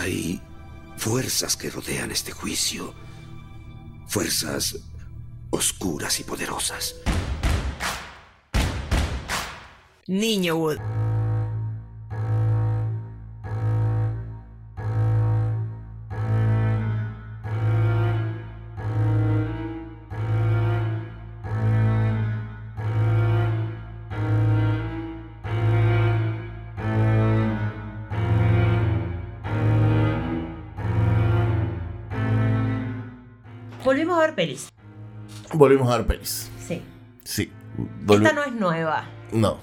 Hay 0.00 0.40
fuerzas 0.96 1.58
que 1.58 1.68
rodean 1.68 2.10
este 2.10 2.32
juicio. 2.32 2.94
Fuerzas 4.06 4.78
oscuras 5.50 6.18
y 6.20 6.24
poderosas. 6.24 6.96
Niño 10.06 10.56
Wood. 10.56 10.78
Pelis. 34.40 34.68
Volvimos 35.52 35.90
a 35.92 35.98
ver 35.98 36.06
pelis. 36.06 36.50
Sí. 36.66 36.82
Sí. 37.24 37.52
Volvi- 38.04 38.26
Esta 38.26 38.32
no 38.32 38.44
es 38.44 38.52
nueva. 38.52 39.04
No. 39.32 39.58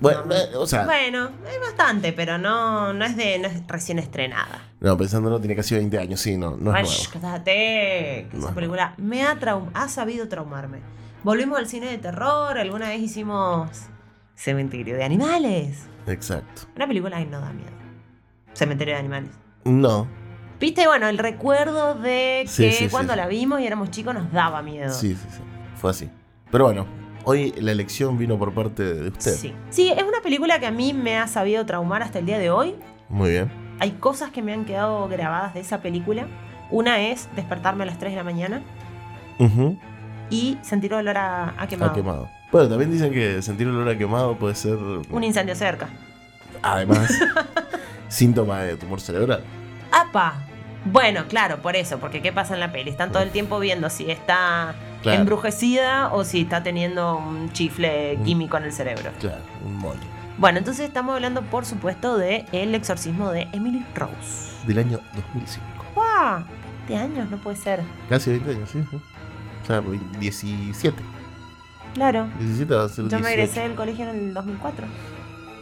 Bueno, 0.00 0.24
No. 0.24 0.34
eh, 0.34 0.56
o 0.56 0.66
sea, 0.66 0.84
Bueno, 0.86 1.30
es 1.46 1.60
bastante, 1.60 2.12
pero 2.14 2.38
no, 2.38 2.92
no 2.94 3.04
es 3.04 3.16
de 3.16 3.38
no 3.38 3.48
es 3.48 3.66
recién 3.66 3.98
estrenada. 3.98 4.62
no, 4.80 4.96
pensándolo, 4.96 5.38
tiene 5.40 5.54
casi 5.54 5.74
20 5.74 5.98
años, 5.98 6.20
sí, 6.20 6.38
no, 6.38 6.56
no 6.56 6.72
Ay, 6.72 6.84
es 6.84 7.10
nuevo. 7.12 7.20
cállate. 7.26 8.28
No 8.32 8.38
Esa 8.38 8.48
es 8.48 8.54
película 8.54 8.94
me 8.96 9.22
ha, 9.24 9.38
ha 9.74 9.88
sabido 9.88 10.26
traumarme. 10.28 10.78
Volvimos 11.22 11.58
al 11.58 11.66
cine 11.68 11.86
de 11.90 11.98
terror, 11.98 12.56
alguna 12.58 12.88
vez 12.88 13.00
hicimos 13.02 13.68
Cementerio 14.36 14.96
de 14.96 15.04
Animales. 15.04 15.82
Exacto. 16.06 16.62
Una 16.76 16.86
película 16.86 17.18
que 17.18 17.26
no 17.26 17.40
da 17.40 17.52
miedo. 17.52 17.70
Cementerio 18.54 18.94
de 18.94 19.00
Animales. 19.00 19.30
No, 19.64 20.06
Viste, 20.60 20.86
bueno, 20.86 21.08
el 21.08 21.18
recuerdo 21.18 21.94
de 21.94 22.42
que 22.44 22.48
Sí, 22.50 22.70
sí, 22.70 22.76
sí, 22.84 22.88
cuando 22.90 23.14
sí. 23.14 23.16
la 23.18 23.26
vimos 23.26 23.60
y 23.60 23.66
éramos 23.66 23.90
chicos 23.90 24.14
nos 24.14 24.30
daba 24.32 24.60
miedo. 24.62 24.92
sí, 24.92 25.14
sí, 25.14 25.26
sí. 25.30 25.40
Fue 25.76 25.90
así. 25.90 26.10
Pero 26.50 26.64
bueno, 26.64 26.86
hoy 27.24 27.52
la 27.58 27.72
elección 27.72 28.18
vino 28.18 28.38
por 28.38 28.52
parte 28.52 28.82
de 28.82 29.08
usted. 29.08 29.32
Sí. 29.32 29.54
Sí, 29.70 29.90
es 29.90 30.02
una 30.02 30.20
película 30.22 30.60
que 30.60 30.66
a 30.66 30.70
mí 30.70 30.92
me 30.92 31.16
ha 31.16 31.26
sabido 31.26 31.64
traumar 31.64 32.02
hasta 32.02 32.18
el 32.18 32.26
día 32.26 32.38
de 32.38 32.50
hoy. 32.50 32.74
Muy 33.08 33.30
bien. 33.30 33.50
Hay 33.80 33.92
cosas 33.92 34.30
que 34.30 34.42
me 34.42 34.52
han 34.52 34.66
quedado 34.66 35.08
grabadas 35.08 35.54
de 35.54 35.60
esa 35.60 35.80
película. 35.80 36.26
Una 36.70 37.00
es 37.00 37.28
despertarme 37.34 37.84
a 37.84 37.86
las 37.86 37.98
3 37.98 38.12
de 38.12 38.16
la 38.18 38.24
mañana 38.24 38.60
Ujú. 39.38 39.78
y 40.28 40.58
sentir 40.62 40.92
olor 40.92 41.16
a, 41.16 41.54
a 41.56 41.66
quemado. 41.66 41.92
Ha 41.92 41.94
quemado. 41.94 42.28
Bueno, 42.52 42.68
también 42.68 42.90
dicen 42.92 43.12
que 43.12 43.40
sentir 43.40 43.66
olor 43.66 43.88
a 43.88 43.96
quemado 43.96 44.36
puede 44.36 44.54
ser, 44.54 44.76
Un 44.76 45.24
incendio 45.24 45.54
cerca. 45.54 45.88
además, 46.62 47.10
síntoma 48.08 48.60
de 48.60 48.76
tumor 48.76 49.00
cerebral. 49.00 49.42
¡Apa! 49.90 50.34
Bueno, 50.84 51.24
claro, 51.28 51.58
por 51.58 51.76
eso, 51.76 51.98
porque 51.98 52.22
¿qué 52.22 52.32
pasa 52.32 52.54
en 52.54 52.60
la 52.60 52.72
peli? 52.72 52.90
Están 52.90 53.12
todo 53.12 53.22
el 53.22 53.30
tiempo 53.30 53.58
viendo 53.58 53.90
si 53.90 54.10
está 54.10 54.74
Claro. 55.02 55.20
embrujecida 55.20 56.12
o 56.12 56.24
si 56.24 56.42
está 56.42 56.62
teniendo 56.62 57.16
un 57.16 57.50
chifle 57.52 58.18
químico 58.24 58.56
en 58.58 58.64
el 58.64 58.72
cerebro. 58.72 59.10
Claro, 59.18 59.40
un 59.64 59.76
molde. 59.76 60.02
Bueno, 60.38 60.58
entonces 60.58 60.86
estamos 60.86 61.14
hablando, 61.14 61.42
por 61.42 61.64
supuesto, 61.66 62.16
de 62.16 62.46
El 62.52 62.74
exorcismo 62.74 63.30
de 63.30 63.46
Emily 63.52 63.84
Rose. 63.94 64.50
Del 64.66 64.78
año 64.78 65.00
2005. 65.14 65.66
¡Wow! 65.94 66.44
20 66.88 66.96
años, 66.96 67.30
no 67.30 67.36
puede 67.38 67.56
ser. 67.56 67.80
Casi 68.08 68.30
20 68.30 68.50
años, 68.50 68.70
sí. 68.70 68.82
O 69.62 69.66
sea, 69.66 69.82
17. 70.18 70.96
Claro. 71.94 72.28
17 72.38 72.74
va 72.74 72.84
a 72.84 72.88
ser 72.88 73.04
Yo 73.04 73.18
18. 73.18 73.24
me 73.24 73.32
egresé 73.32 73.60
del 73.60 73.74
colegio 73.74 74.08
en 74.08 74.16
el 74.16 74.34
2004. 74.34 74.86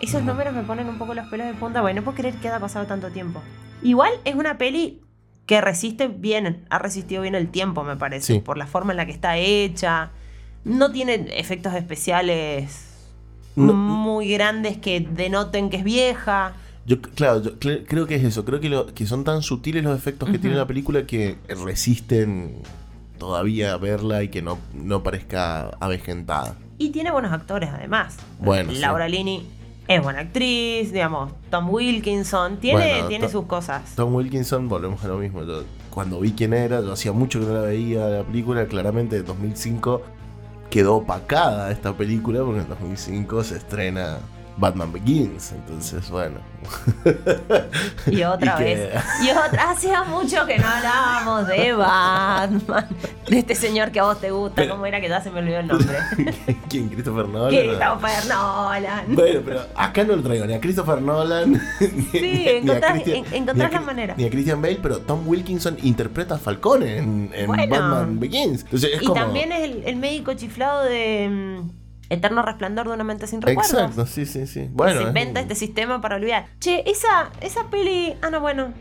Esos 0.01 0.23
números 0.23 0.55
me 0.55 0.63
ponen 0.63 0.89
un 0.89 0.99
poco 0.99 1.15
los 1.15 1.27
pelos 1.29 1.47
de 1.49 1.55
punta. 1.55 1.81
Bueno, 1.81 2.01
no 2.01 2.05
puedo 2.05 2.17
creer 2.17 2.35
que 2.37 2.49
haya 2.49 2.61
pasado 2.61 2.87
tanto 2.87 3.11
tiempo. 3.11 3.43
Igual 3.83 4.13
es 4.25 4.35
una 4.37 4.59
peli 4.59 5.01
que 5.49 5.63
resiste 5.63 6.09
bien, 6.09 6.67
ha 6.69 6.79
resistido 6.79 7.23
bien 7.23 7.35
el 7.35 7.49
tiempo, 7.49 7.83
me 7.83 7.97
parece, 7.97 8.35
Sí. 8.35 8.39
por 8.41 8.59
la 8.59 8.67
forma 8.67 8.93
en 8.93 8.99
la 8.99 9.07
que 9.07 9.13
está 9.13 9.39
hecha. 9.39 10.11
No 10.65 10.93
tiene 10.93 11.27
efectos 11.33 11.73
especiales 11.75 12.85
No- 13.57 13.73
muy 13.73 14.29
grandes 14.31 14.77
que 14.77 15.01
denoten 15.01 15.71
que 15.71 15.79
es 15.79 15.85
vieja. 15.85 16.53
Yo, 16.85 17.01
claro, 17.01 17.43
yo 17.43 17.59
cre- 17.59 17.83
creo 17.89 18.07
que 18.07 18.17
es 18.17 18.25
eso. 18.25 18.45
Creo 18.45 18.61
que, 18.61 18.69
lo- 18.69 18.93
que 18.95 19.07
son 19.07 19.25
tan 19.25 19.41
sutiles 19.43 19.83
los 19.83 19.97
efectos 19.99 20.29
que 20.29 20.39
tiene 20.39 20.55
la 20.55 20.67
película 20.67 21.07
que 21.07 21.39
resisten 21.65 22.57
todavía 23.19 23.75
verla 23.79 24.23
y 24.23 24.29
que 24.29 24.43
no, 24.43 24.59
no 24.75 25.03
parezca 25.03 25.71
avejentada. 25.81 26.57
Y 26.77 26.91
tiene 26.91 27.11
buenos 27.11 27.33
actores, 27.33 27.71
además. 27.73 28.19
Bueno, 28.39 28.73
sí. 28.73 28.79
Laura 28.79 29.09
Linney 29.09 29.47
es 29.89 30.03
buena 30.03 30.21
actriz, 30.21 30.93
digamos. 30.93 31.33
Tom 31.51 31.71
Wilkinson 31.71 32.59
tiene, 32.59 32.79
Bueno, 32.79 33.09
tiene 33.09 33.29
sus 33.29 33.47
cosas. 33.47 33.95
Tom 33.97 34.15
Wilkinson, 34.15 34.69
volvemos 34.69 35.03
a 35.03 35.09
lo 35.09 35.17
mismo. 35.17 35.43
Yo, 35.43 35.65
cuando 35.91 36.21
vi 36.21 36.33
quién 36.33 36.53
era, 36.53 36.81
yo 36.83 36.93
hacía 36.93 37.13
mucho 37.13 37.41
que 37.41 37.47
no 37.47 37.55
la 37.55 37.63
veía 37.63 38.07
la 38.07 38.23
película. 38.23 38.67
Claramente 38.67 39.17
de 39.17 39.23
2005 39.23 40.03
quedó 40.71 40.97
opacada 40.97 41.71
esta 41.73 41.95
película 41.95 42.45
porque 42.45 42.61
en 42.61 42.69
2005 42.69 43.45
se 43.45 43.57
estrena 43.57 44.19
Batman 44.59 44.93
Begins. 44.93 45.53
Entonces, 45.53 46.11
bueno. 46.11 46.37
Y 48.07 48.23
otra 48.25 48.55
Y 48.55 48.59
que- 48.59 48.65
vez. 48.65 48.95
Y 49.25 49.31
otra. 49.31 49.71
Hacía 49.71 50.03
mucho 50.05 50.45
que 50.47 50.59
no 50.59 50.67
hablábamos 50.67 51.47
de 51.47 51.73
Batman. 51.73 52.87
De 53.29 53.39
este 53.39 53.55
señor 53.55 53.91
que 53.93 54.01
a 54.01 54.05
vos 54.05 54.21
te 54.21 54.31
gusta. 54.31 54.57
Pero- 54.57 54.73
¿Cómo 54.75 54.87
era 54.87 55.01
que 55.01 55.09
ya 55.09 55.21
se 55.21 55.31
me 55.31 55.39
olvidó 55.41 55.61
el 55.61 55.67
nombre? 55.69 55.97
¿Quién? 56.69 56.89
¿Christopher 56.89 57.29
Nolan? 57.29 57.51
Christopher 57.51 58.27
Nolan. 58.29 59.15
Bueno, 59.15 59.41
pero 59.45 59.61
acá 59.77 60.05
no 60.05 60.17
lo 60.17 60.23
traigo 60.23 60.47
ni 60.47 60.55
a 60.55 60.61
Christopher 60.61 61.01
Nolan. 61.03 61.53
ni- 61.81 61.89
Sí, 61.89 62.21
ni 62.21 62.49
encontrás, 62.49 62.93
Christian- 62.93 63.25
en- 63.27 63.35
encontrás 63.43 63.71
ni 63.71 63.77
a 63.77 63.81
la 63.81 63.87
manera. 63.87 64.15
Ni 64.17 64.25
a 64.25 64.31
Christian 64.31 64.61
Bale, 64.63 64.79
pero 64.83 64.99
Tom 65.01 65.27
Wilkinson 65.29 65.77
interpreta 65.83 66.35
a 66.37 66.39
Falcon 66.39 66.83
en, 66.83 67.31
en 67.35 67.47
Bueno. 67.47 67.67
Batman 67.69 68.19
Begins. 68.19 68.63
Entonces 68.65 68.91
es 68.95 69.03
Y 69.03 69.07
como... 69.07 69.21
también 69.21 69.53
es 69.53 69.61
el, 69.63 69.83
el 69.85 69.97
médico 69.97 70.33
chiflado 70.35 70.85
de 70.85 71.29
mm, 71.31 71.71
Eterno 72.11 72.43
Resplandor 72.43 72.89
de 72.89 72.95
una 72.95 73.05
mente 73.05 73.27
sin 73.27 73.43
recuerdos. 73.43 73.73
Exacto, 73.75 74.07
sí, 74.07 74.25
sí, 74.27 74.47
sí. 74.47 74.69
Bueno, 74.73 75.01
se 75.03 75.07
inventa 75.09 75.41
este 75.41 75.55
sistema 75.55 76.01
para 76.01 76.17
olvidar. 76.17 76.47
Che, 76.61 76.83
esa, 76.91 77.31
esa 77.41 77.65
peli. 77.71 78.15
Ah, 78.23 78.31
no, 78.31 78.41
bueno, 78.41 78.73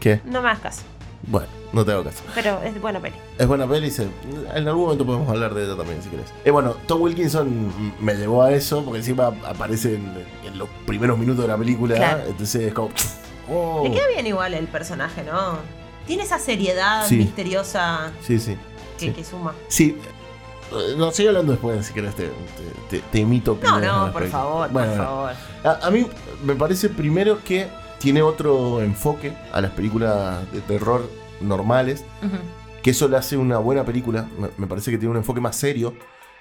¿Qué? 0.00 0.20
no 0.24 0.42
me 0.42 0.48
hagas 0.48 0.60
caso. 0.60 0.82
Bueno, 1.28 1.46
no 1.72 1.84
te 1.84 1.92
hago 1.92 2.02
caso. 2.04 2.22
Pero 2.34 2.60
es 2.62 2.78
buena 2.82 2.98
peli. 3.00 3.14
Es 3.38 3.46
buena 3.46 3.66
peli, 3.68 3.90
se- 3.90 4.08
en 4.54 4.66
algún 4.68 4.82
momento 4.84 5.06
podemos 5.06 5.28
hablar 5.28 5.54
de 5.54 5.64
ella 5.64 5.76
también, 5.76 6.02
si 6.02 6.08
querés. 6.10 6.26
Eh, 6.44 6.50
bueno, 6.50 6.74
Tom 6.86 7.00
Wilkinson 7.02 7.72
me 8.00 8.14
llevó 8.16 8.42
a 8.42 8.50
eso, 8.52 8.84
porque 8.84 8.98
encima 8.98 9.32
aparece 9.46 9.94
en, 9.94 10.12
en 10.44 10.58
los 10.58 10.68
primeros 10.84 11.16
minutos 11.18 11.42
de 11.42 11.48
la 11.48 11.56
película, 11.56 11.94
Claro. 11.94 12.24
entonces 12.28 12.62
es 12.62 12.74
como... 12.74 12.90
oh. 13.48 13.82
Le 13.84 13.92
queda 13.92 14.08
bien 14.08 14.26
igual 14.26 14.52
el 14.54 14.66
personaje, 14.66 15.22
¿no? 15.22 15.58
Tiene 16.08 16.24
esa 16.24 16.40
seriedad 16.40 17.06
Sí. 17.06 17.16
misteriosa 17.18 18.10
Sí, 18.20 18.40
sí. 18.40 18.56
que, 18.98 19.06
Sí. 19.06 19.12
que 19.12 19.24
suma. 19.24 19.54
Sí. 19.68 19.96
Eh, 20.80 20.94
No, 20.96 21.10
sigue 21.10 21.28
hablando 21.28 21.52
después, 21.52 21.86
si 21.86 21.92
querés, 21.92 22.14
te, 22.14 22.26
te, 22.28 22.32
te- 22.98 23.02
te 23.10 23.18
imito. 23.20 23.58
No, 23.62 23.80
no, 23.80 24.12
por 24.12 24.26
favor, 24.28 24.70
Bueno, 24.70 24.88
por 24.94 25.04
favor. 25.04 25.30
A, 25.64 25.86
a 25.86 25.90
mí 25.90 26.06
me 26.44 26.54
parece 26.54 26.88
primero 26.88 27.38
que 27.44 27.68
tiene 27.98 28.22
otro 28.22 28.80
enfoque 28.82 29.32
a 29.52 29.60
las 29.60 29.70
películas 29.72 30.50
de 30.52 30.60
terror 30.62 31.08
normales, 31.40 32.04
que 32.82 32.90
eso 32.90 33.06
le 33.08 33.16
hace 33.16 33.36
una 33.36 33.58
buena 33.58 33.84
película. 33.84 34.26
Me, 34.38 34.48
me 34.56 34.66
parece 34.66 34.90
que 34.90 34.98
tiene 34.98 35.10
un 35.12 35.16
enfoque 35.18 35.40
más 35.40 35.56
serio. 35.56 35.94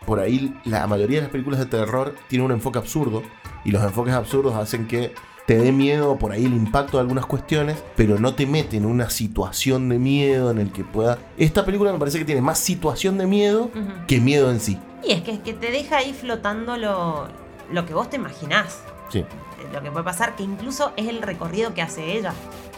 Por 0.05 0.19
ahí 0.19 0.59
la 0.65 0.87
mayoría 0.87 1.17
de 1.17 1.23
las 1.23 1.31
películas 1.31 1.59
de 1.59 1.67
terror 1.67 2.15
tienen 2.27 2.45
un 2.47 2.51
enfoque 2.51 2.79
absurdo, 2.79 3.21
y 3.63 3.69
los 3.71 3.83
enfoques 3.83 4.13
absurdos 4.15 4.55
hacen 4.55 4.87
que 4.87 5.13
te 5.51 5.57
dé 5.57 5.73
miedo 5.73 6.17
por 6.17 6.31
ahí 6.31 6.45
el 6.45 6.53
impacto 6.53 6.95
de 6.95 7.01
algunas 7.01 7.25
cuestiones, 7.25 7.77
pero 7.97 8.17
no 8.17 8.35
te 8.35 8.45
mete 8.45 8.77
en 8.77 8.85
una 8.85 9.09
situación 9.09 9.89
de 9.89 9.99
miedo 9.99 10.49
en 10.49 10.59
el 10.59 10.71
que 10.71 10.85
pueda... 10.85 11.17
Esta 11.37 11.65
película 11.65 11.91
me 11.91 11.99
parece 11.99 12.19
que 12.19 12.23
tiene 12.23 12.39
más 12.41 12.57
situación 12.57 13.17
de 13.17 13.27
miedo 13.27 13.69
que 14.07 14.21
miedo 14.21 14.49
en 14.49 14.61
sí. 14.61 14.79
Y 15.03 15.11
es 15.11 15.23
que, 15.23 15.41
que 15.41 15.53
te 15.53 15.69
deja 15.69 15.97
ahí 15.97 16.13
flotando 16.13 16.77
lo, 16.77 17.27
lo 17.69 17.85
que 17.85 17.93
vos 17.93 18.09
te 18.09 18.15
imaginás. 18.15 18.79
Sí. 19.09 19.19
Eh, 19.19 19.25
Lo 19.73 19.81
que 19.81 19.91
puede 19.91 20.05
pasar, 20.05 20.37
que 20.37 20.43
incluso 20.43 20.93
es 20.95 21.09
el 21.09 21.21
recorrido 21.21 21.73
que 21.73 21.81
hace 21.81 22.17
ella, 22.17 22.31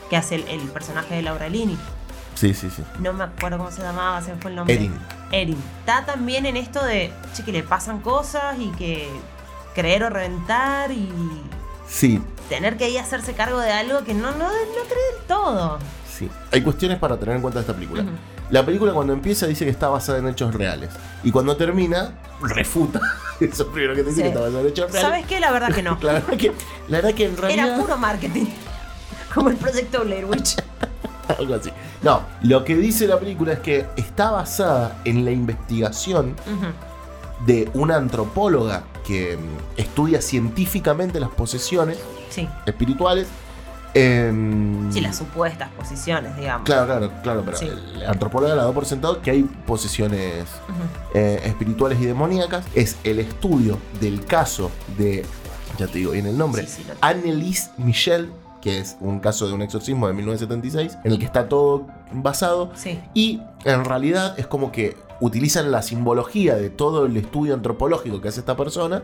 que 0.09 0.17
hace 0.17 0.33
el, 0.33 0.47
el 0.47 0.61
personaje 0.61 1.13
de 1.13 1.21
Laura 1.21 1.49
Lini. 1.49 1.77
Sí, 2.33 2.55
sí, 2.55 2.71
sí. 2.71 2.81
No 2.97 3.13
me 3.13 3.25
acuerdo 3.25 3.59
cómo 3.59 3.69
se 3.69 3.83
llamaba, 3.83 4.19
se 4.23 4.33
me 4.33 4.41
fue 4.41 4.49
el 4.49 4.55
nombre. 4.55 4.73
Erin. 4.73 4.95
Erin. 5.31 5.57
Está 5.81 6.05
también 6.07 6.47
en 6.47 6.57
esto 6.57 6.83
de, 6.83 7.13
che, 7.35 7.43
que 7.43 7.51
le 7.51 7.61
pasan 7.61 7.99
cosas 7.99 8.57
y 8.57 8.69
que 8.69 9.07
creer 9.75 10.05
o 10.05 10.09
reventar 10.09 10.91
y 10.91 11.07
Sí, 11.87 12.19
tener 12.49 12.77
que 12.77 12.85
ahí 12.85 12.97
hacerse 12.97 13.33
cargo 13.33 13.59
de 13.59 13.71
algo 13.71 14.03
que 14.03 14.13
no, 14.13 14.31
no, 14.31 14.37
no 14.47 14.49
cree 14.87 15.13
del 15.17 15.23
todo. 15.27 15.79
sí. 16.07 16.29
Hay 16.51 16.61
cuestiones 16.61 16.99
para 16.99 17.17
tener 17.17 17.35
en 17.35 17.41
cuenta 17.41 17.59
de 17.59 17.63
esta 17.63 17.73
película. 17.73 18.03
La 18.49 18.63
película 18.65 18.93
cuando 18.93 19.13
empieza 19.13 19.47
dice 19.47 19.65
que 19.65 19.71
está 19.71 19.87
basada 19.89 20.19
en 20.19 20.27
hechos 20.27 20.53
reales. 20.53 20.89
Y 21.23 21.31
cuando 21.31 21.55
termina, 21.57 22.13
refuta. 22.41 22.99
Eso 23.39 23.63
es 23.63 23.69
primero 23.69 23.95
que 23.95 24.03
te 24.03 24.09
dice 24.09 24.17
Sí. 24.17 24.21
que 24.23 24.27
está 24.29 24.41
basada 24.41 24.61
en 24.61 24.67
hechos 24.67 24.91
reales. 24.91 25.09
¿Sabes 25.09 25.25
qué? 25.25 25.39
La 25.39 25.51
verdad 25.51 25.73
que 25.73 25.81
no. 25.81 25.97
La 26.01 26.13
verdad 26.13 26.37
que, 26.37 26.51
la 26.87 26.97
verdad 27.01 27.13
que 27.15 27.25
en 27.25 27.37
realidad... 27.37 27.67
Era 27.67 27.77
puro 27.77 27.97
marketing. 27.97 28.45
Como 29.33 29.49
el 29.49 29.55
proyecto 29.55 30.03
Blair 30.03 30.25
Witch. 30.25 30.57
Algo 31.39 31.55
así. 31.55 31.71
No, 32.03 32.21
lo 32.43 32.63
que 32.63 32.75
dice 32.75 33.07
la 33.07 33.17
película 33.17 33.53
es 33.53 33.59
que 33.59 33.85
está 33.95 34.29
basada 34.29 34.99
en 35.05 35.25
la 35.25 35.31
investigación 35.31 36.35
de 37.47 37.69
una 37.73 37.95
antropóloga 37.95 38.83
que 39.07 39.37
mm, 39.37 39.79
estudia 39.79 40.21
científicamente 40.21 41.19
las 41.19 41.29
posesiones 41.29 41.97
Sí. 42.33 42.47
espirituales 42.65 43.27
Em, 43.95 44.91
Sí, 44.91 45.01
las 45.01 45.15
supuestas 45.17 45.69
posiciones, 45.77 46.35
digamos. 46.35 46.65
Claro, 46.65 46.87
claro, 46.87 47.11
claro, 47.21 47.43
pero 47.45 47.57
Sí. 47.57 47.67
el 47.67 48.03
antropólogo 48.07 48.55
la 48.55 48.63
da 48.65 48.71
por 48.71 48.85
sentado 48.85 49.21
que 49.21 49.29
hay 49.29 49.43
posesiones 49.43 50.45
Ujú. 50.67 50.79
eh, 51.13 51.41
espirituales 51.45 52.01
y 52.01 52.05
demoníacas. 52.05 52.65
Es 52.73 52.97
el 53.03 53.19
estudio 53.19 53.77
del 54.01 54.25
caso 54.25 54.71
de, 54.97 55.23
ya 55.77 55.85
te 55.85 55.99
digo 55.99 56.11
bien 56.13 56.25
el 56.25 56.37
nombre, 56.37 56.65
Sí, 56.65 56.77
sí, 56.81 56.85
lo- 56.87 56.95
Annelise 57.01 57.69
Michel, 57.77 58.31
que 58.61 58.79
es 58.79 58.97
un 58.99 59.19
caso 59.19 59.47
de 59.47 59.53
un 59.53 59.61
exorcismo 59.61 60.07
de 60.07 60.13
1976, 60.13 60.97
en 61.03 61.11
el 61.11 61.19
que 61.19 61.25
está 61.25 61.47
todo 61.47 61.85
basado. 62.13 62.71
Y 63.13 63.41
en 63.63 63.85
realidad 63.85 64.39
es 64.39 64.47
como 64.47 64.71
que 64.71 64.97
utilizan 65.19 65.71
la 65.71 65.83
simbología 65.83 66.55
de 66.55 66.71
todo 66.71 67.05
el 67.05 67.15
estudio 67.15 67.53
antropológico 67.53 68.21
que 68.21 68.29
hace 68.29 68.39
esta 68.39 68.57
persona 68.57 69.03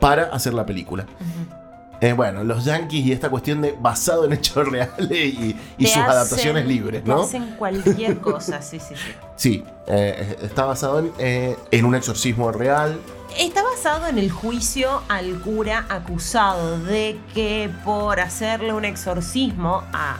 para 0.00 0.24
hacer 0.24 0.54
la 0.54 0.66
película. 0.66 1.04
Ujú. 1.20 1.63
Eh, 2.04 2.12
bueno, 2.12 2.44
los 2.44 2.66
yankees 2.66 3.06
y 3.06 3.12
esta 3.12 3.30
cuestión 3.30 3.62
de 3.62 3.74
basado 3.80 4.26
en 4.26 4.34
hechos 4.34 4.68
reales 4.70 5.10
y, 5.10 5.56
sus 5.78 5.90
hacen- 5.96 6.02
adaptaciones 6.02 6.66
libres, 6.66 7.02
te 7.02 7.08
¿no? 7.08 7.22
hacen 7.22 7.56
cualquier 7.56 8.20
cosa, 8.20 8.60
sí, 8.60 8.78
sí, 8.78 8.94
sí. 8.94 9.12
Sí, 9.36 9.64
eh, 9.86 10.36
está 10.42 10.66
basado 10.66 10.98
en, 10.98 11.12
eh, 11.18 11.56
en 11.70 11.84
un 11.86 11.94
exorcismo 11.94 12.52
real. 12.52 13.00
Está 13.38 13.62
basado 13.62 14.06
en 14.06 14.18
el 14.18 14.30
juicio 14.30 15.00
al 15.08 15.40
cura 15.40 15.86
acusado 15.88 16.78
de 16.78 17.18
que 17.32 17.70
por 17.86 18.20
hacerle 18.20 18.74
un 18.74 18.84
exorcismo 18.84 19.82
a 19.94 20.18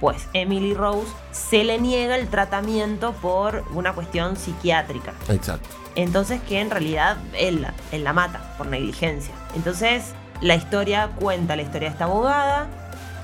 pues 0.00 0.26
Emily 0.34 0.74
Rose 0.74 1.08
se 1.30 1.64
le 1.64 1.78
niega 1.80 2.16
el 2.16 2.28
tratamiento 2.28 3.12
por 3.22 3.64
una 3.72 3.94
cuestión 3.94 4.36
psiquiátrica. 4.36 5.14
Exacto. 5.30 5.66
Entonces 5.94 6.42
que 6.46 6.60
en 6.60 6.68
realidad 6.70 7.16
él 7.32 7.66
la 7.92 8.12
mata 8.12 8.54
por 8.58 8.66
negligencia. 8.66 9.32
Entonces 9.54 10.12
la 10.42 10.56
historia 10.56 11.10
cuenta 11.18 11.56
la 11.56 11.62
historia 11.62 11.88
de 11.88 11.92
esta 11.92 12.04
abogada, 12.04 12.66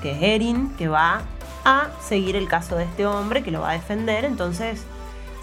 que 0.01 0.11
es 0.11 0.21
Erin, 0.21 0.75
que 0.77 0.87
va 0.87 1.21
a 1.65 1.89
seguir 2.01 2.35
el 2.35 2.47
caso 2.47 2.77
de 2.77 2.85
este 2.85 3.05
hombre, 3.05 3.43
que 3.43 3.51
lo 3.51 3.61
va 3.61 3.71
a 3.71 3.73
defender. 3.73 4.25
Entonces 4.25 4.85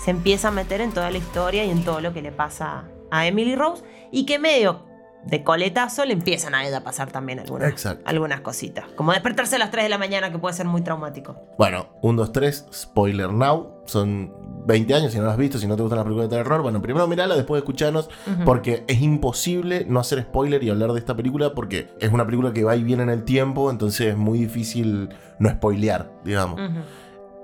se 0.02 0.10
empieza 0.10 0.48
a 0.48 0.50
meter 0.50 0.80
en 0.80 0.92
toda 0.92 1.10
la 1.10 1.18
historia 1.18 1.64
y 1.64 1.70
en 1.70 1.84
todo 1.84 2.00
lo 2.00 2.12
que 2.12 2.22
le 2.22 2.32
pasa 2.32 2.84
a 3.10 3.26
Emily 3.26 3.54
Rose. 3.54 3.84
Y 4.10 4.24
que 4.24 4.38
medio 4.38 4.86
de 5.24 5.42
coletazo 5.42 6.04
le 6.04 6.14
empiezan 6.14 6.54
a 6.54 6.66
ella 6.66 6.78
a 6.78 6.84
pasar 6.84 7.10
también 7.10 7.40
algunas, 7.40 7.86
algunas 8.04 8.40
cositas. 8.40 8.86
Como 8.96 9.12
despertarse 9.12 9.56
a 9.56 9.58
las 9.58 9.70
3 9.70 9.84
de 9.84 9.88
la 9.88 9.98
mañana, 9.98 10.30
que 10.30 10.38
puede 10.38 10.54
ser 10.54 10.66
muy 10.66 10.82
traumático. 10.82 11.36
Bueno, 11.58 11.88
1, 12.02 12.22
2, 12.22 12.32
3, 12.32 12.66
spoiler 12.72 13.32
now. 13.32 13.82
Son 13.86 14.32
20 14.66 14.94
años, 14.94 15.12
si 15.12 15.18
no 15.18 15.24
lo 15.24 15.30
has 15.30 15.36
visto, 15.36 15.58
si 15.58 15.66
no 15.66 15.76
te 15.76 15.82
gustan 15.82 15.98
las 15.98 16.04
películas 16.04 16.28
de 16.28 16.36
terror. 16.36 16.62
Bueno, 16.62 16.82
primero 16.82 17.06
mirala, 17.06 17.36
después 17.36 17.60
escuchanos, 17.60 18.10
porque 18.44 18.84
es 18.88 19.00
imposible 19.00 19.86
no 19.88 20.00
hacer 20.00 20.22
spoiler 20.22 20.62
y 20.64 20.70
hablar 20.70 20.92
de 20.92 20.98
esta 20.98 21.16
película, 21.16 21.54
porque 21.54 21.88
es 22.00 22.12
una 22.12 22.24
película 22.24 22.52
que 22.52 22.64
va 22.64 22.76
y 22.76 22.82
viene 22.82 23.04
en 23.04 23.10
el 23.10 23.22
tiempo, 23.22 23.70
entonces 23.70 24.08
es 24.08 24.16
muy 24.16 24.38
difícil 24.38 25.10
no 25.38 25.50
spoilear, 25.50 26.12
digamos. 26.24 26.60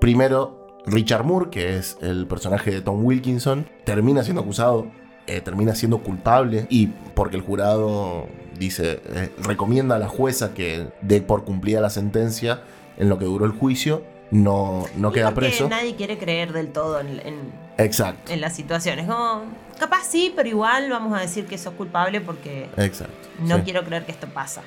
Primero, 0.00 0.80
Richard 0.84 1.24
Moore, 1.24 1.50
que 1.50 1.76
es 1.76 1.96
el 2.00 2.26
personaje 2.26 2.72
de 2.72 2.80
Tom 2.80 3.04
Wilkinson, 3.04 3.66
termina 3.84 4.24
siendo 4.24 4.42
acusado, 4.42 4.88
eh, 5.28 5.40
termina 5.40 5.76
siendo 5.76 5.98
culpable 5.98 6.66
y 6.70 6.88
porque 7.14 7.36
el 7.36 7.42
jurado 7.42 8.26
dice, 8.58 9.00
eh, 9.04 9.30
recomienda 9.44 9.96
a 9.96 9.98
la 10.00 10.08
jueza 10.08 10.54
que 10.54 10.88
dé 11.02 11.20
por 11.20 11.44
cumplida 11.44 11.80
la 11.80 11.90
sentencia 11.90 12.62
en 12.96 13.08
lo 13.08 13.18
que 13.18 13.24
duró 13.24 13.44
el 13.44 13.52
juicio, 13.52 14.02
no, 14.32 14.86
no 14.96 15.10
Y 15.10 15.12
queda 15.12 15.32
preso. 15.32 15.68
Nadie 15.68 15.94
quiere 15.94 16.18
creer 16.18 16.52
del 16.52 16.72
todo 16.72 16.98
en- 17.00 17.20
en, 17.24 17.52
Exacto, 17.78 18.32
en 18.32 18.40
las 18.40 18.56
situaciones. 18.56 19.06
Como, 19.06 19.42
capaz 19.78 20.04
sí, 20.08 20.32
pero 20.34 20.48
igual 20.48 20.90
vamos 20.90 21.16
a 21.16 21.20
decir 21.20 21.46
que 21.46 21.56
sos 21.58 21.74
culpable 21.74 22.20
porque 22.20 22.68
exacto. 22.76 23.14
no 23.40 23.56
sí, 23.58 23.62
quiero 23.62 23.84
creer 23.84 24.04
que 24.04 24.12
esto 24.12 24.26
pasa. 24.28 24.62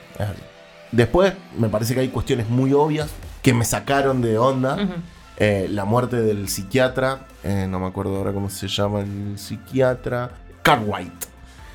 Después, 0.92 1.34
me 1.58 1.68
parece 1.68 1.94
que 1.94 2.00
hay 2.02 2.08
cuestiones 2.10 2.48
muy 2.48 2.72
obvias 2.74 3.10
que 3.42 3.54
me 3.54 3.66
sacaron 3.66 4.22
de 4.22 4.38
onda. 4.38 4.78
Eh, 5.38 5.68
la 5.70 5.84
muerte 5.84 6.16
del 6.22 6.48
psiquiatra, 6.48 7.28
eh, 7.44 7.68
no 7.70 7.80
me 7.80 7.88
acuerdo 7.88 8.16
ahora 8.16 8.32
cómo 8.32 8.50
se 8.50 8.68
llama 8.70 9.02
el 9.02 9.38
psiquiatra, 9.38 10.32
Cartwright. 10.64 11.26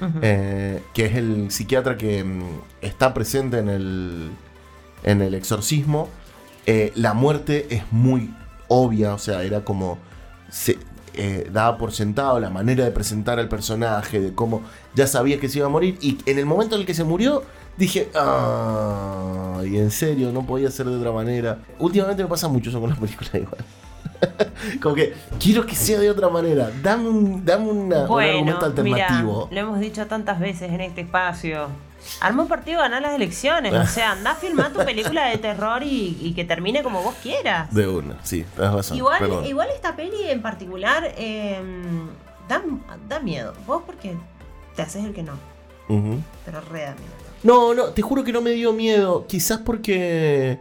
Ujú. 0.00 0.19
eh, 0.22 0.82
que 0.94 1.04
es 1.04 1.14
el 1.16 1.50
psiquiatra 1.50 1.94
que 1.98 2.25
mm, 2.25 2.42
está 2.81 3.12
presente 3.12 3.58
en 3.58 3.69
el, 3.69 4.31
en 5.02 5.20
el 5.20 5.34
exorcismo. 5.34 6.08
Eh, 6.72 6.93
la 6.94 7.14
muerte 7.14 7.67
es 7.70 7.82
muy 7.90 8.32
obvia, 8.69 9.14
o 9.14 9.19
sea, 9.19 9.43
era 9.43 9.64
como 9.64 9.99
se 10.50 10.78
eh, 11.14 11.49
daba 11.52 11.76
por 11.78 11.90
sentado 11.93 12.38
la 12.38 12.49
manera 12.50 12.84
de 12.84 12.93
presentar 12.93 13.40
al 13.40 13.49
personaje, 13.49 14.20
de 14.20 14.32
cómo 14.34 14.62
ya 14.94 15.08
sabía 15.08 15.40
que 15.40 15.49
se 15.49 15.58
iba 15.58 15.67
a 15.67 15.70
morir. 15.70 15.99
Y 16.00 16.19
en 16.26 16.38
el 16.38 16.46
momento 16.46 16.76
en 16.76 16.82
el 16.82 16.87
que 16.87 16.94
se 16.94 17.02
murió, 17.02 17.43
dije, 17.76 18.08
ah, 18.14 19.62
y 19.64 19.78
en 19.78 19.90
serio, 19.90 20.31
no 20.32 20.46
podía 20.46 20.70
ser 20.70 20.87
de 20.87 20.96
otra 20.96 21.11
manera. 21.11 21.58
Últimamente 21.81 22.22
me 22.22 22.28
pasa 22.28 22.46
mucho 22.46 22.70
eso 22.70 22.81
con 22.81 22.90
las 22.90 22.99
películas 23.00 23.34
igual. 23.34 23.64
Como 24.82 24.94
que 24.94 25.14
quiero 25.40 25.66
que 25.66 25.75
sea 25.75 25.99
de 25.99 26.08
otra 26.11 26.28
manera. 26.28 26.70
Dame 26.82 27.08
un, 27.08 27.44
dame 27.44 27.69
una- 27.70 28.05
un 28.05 28.20
argumento 28.23 28.66
alternativo. 28.66 29.49
lo 29.50 29.61
hemos 29.61 29.81
dicho 29.81 30.06
tantas 30.06 30.38
veces 30.38 30.70
en 30.70 30.81
este 30.82 31.00
espacio. 31.00 31.66
Arma 32.20 32.43
un 32.43 32.49
partido, 32.49 32.81
ganar 32.81 33.02
las 33.02 33.14
elecciones. 33.14 33.73
O 33.73 33.87
sea, 33.87 34.12
anda 34.12 34.32
a 34.32 34.35
filmar 34.35 34.73
tu 34.73 34.79
película 34.85 35.26
de 35.26 35.38
terror 35.38 35.82
y, 35.82 36.19
y 36.20 36.32
que 36.35 36.44
termine 36.44 36.82
como 36.82 37.02
vos 37.02 37.14
quieras. 37.23 37.73
De 37.75 37.87
una, 37.88 38.17
sí, 38.25 38.44
tenés 38.56 38.73
razón. 38.73 38.97
Igual, 38.97 39.19
perdón. 39.19 39.47
igual 39.47 39.69
esta 39.75 39.94
peli 39.97 40.29
en 40.29 40.43
particular 40.43 41.12
eh, 41.17 41.61
da, 42.49 42.62
da 43.08 43.20
miedo. 43.20 43.52
Vos 43.67 43.82
porque 43.87 44.17
te 44.76 44.82
haces 44.82 45.05
el 45.05 45.12
que 45.12 45.23
no, 45.23 45.35
Ujú. 45.88 46.20
pero 46.44 46.61
re 46.61 46.82
da 46.82 46.94
miedo. 46.94 47.12
No, 47.43 47.73
no, 47.75 47.85
te 47.87 48.02
juro 48.02 48.23
que 48.23 48.32
no 48.32 48.41
me 48.43 48.50
dio 48.50 48.73
miedo. 48.73 49.26
Quizás 49.26 49.58
porque 49.58 50.58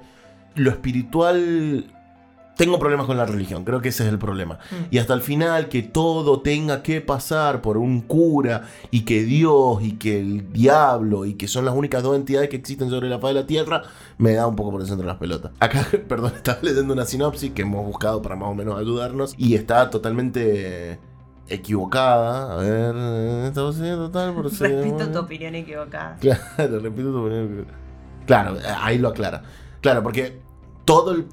lo 0.55 0.69
espiritual. 0.71 1.85
Tengo 2.59 2.77
problemas 2.77 3.05
con 3.05 3.15
la 3.15 3.25
religión, 3.25 3.63
creo 3.63 3.79
que 3.79 3.87
ese 3.87 4.03
es 4.03 4.09
el 4.09 4.19
problema. 4.19 4.55
Mm. 4.69 4.75
Y 4.91 4.97
hasta 4.97 5.13
el 5.13 5.21
final, 5.21 5.69
que 5.69 5.81
todo 5.81 6.41
tenga 6.41 6.83
que 6.83 6.99
pasar 6.99 7.61
por 7.61 7.77
un 7.77 8.01
cura, 8.01 8.63
y 8.91 9.05
que 9.05 9.23
Dios, 9.23 9.81
y 9.81 9.93
que 9.93 10.19
el 10.19 10.51
diablo, 10.51 11.23
y 11.23 11.35
que 11.35 11.47
son 11.47 11.63
las 11.63 11.73
únicas 11.73 12.03
dos 12.03 12.17
entidades 12.17 12.49
que 12.49 12.57
existen 12.57 12.89
sobre 12.89 13.07
la 13.07 13.17
faz 13.17 13.29
de 13.29 13.35
la 13.35 13.47
tierra, 13.47 13.83
me 14.17 14.33
da 14.33 14.45
un 14.45 14.57
poco 14.57 14.71
por 14.71 14.81
el 14.81 14.87
centro 14.87 15.05
de 15.05 15.13
las 15.13 15.19
pelotas. 15.21 15.53
Acá, 15.61 15.87
perdón, 16.09 16.33
estaba 16.35 16.59
leyendo 16.61 16.93
una 16.93 17.05
sinopsis 17.05 17.53
que 17.53 17.61
hemos 17.61 17.85
buscado 17.85 18.21
para 18.21 18.35
más 18.35 18.49
o 18.49 18.53
menos 18.53 18.77
ayudarnos, 18.77 19.35
y 19.37 19.55
está 19.55 19.89
totalmente 19.89 20.99
equivocada. 21.47 22.55
A 22.55 22.57
ver, 22.57 22.93
estamos 23.45 23.77
haciendo 23.77 24.09
total 24.09 24.33
por 24.33 24.51
Repito 24.59 25.07
tu 25.07 25.19
opinión 25.19 25.55
equivocada. 25.55 26.17
Claro, 26.19 26.79
repito 26.81 27.09
tu 27.09 27.25
opinión. 27.25 27.67
Claro, 28.25 28.57
ahí 28.81 28.97
lo 28.97 29.07
aclara. 29.07 29.43
Claro, 29.79 30.03
porque 30.03 30.48
todo 30.89 31.11
el 31.11 31.27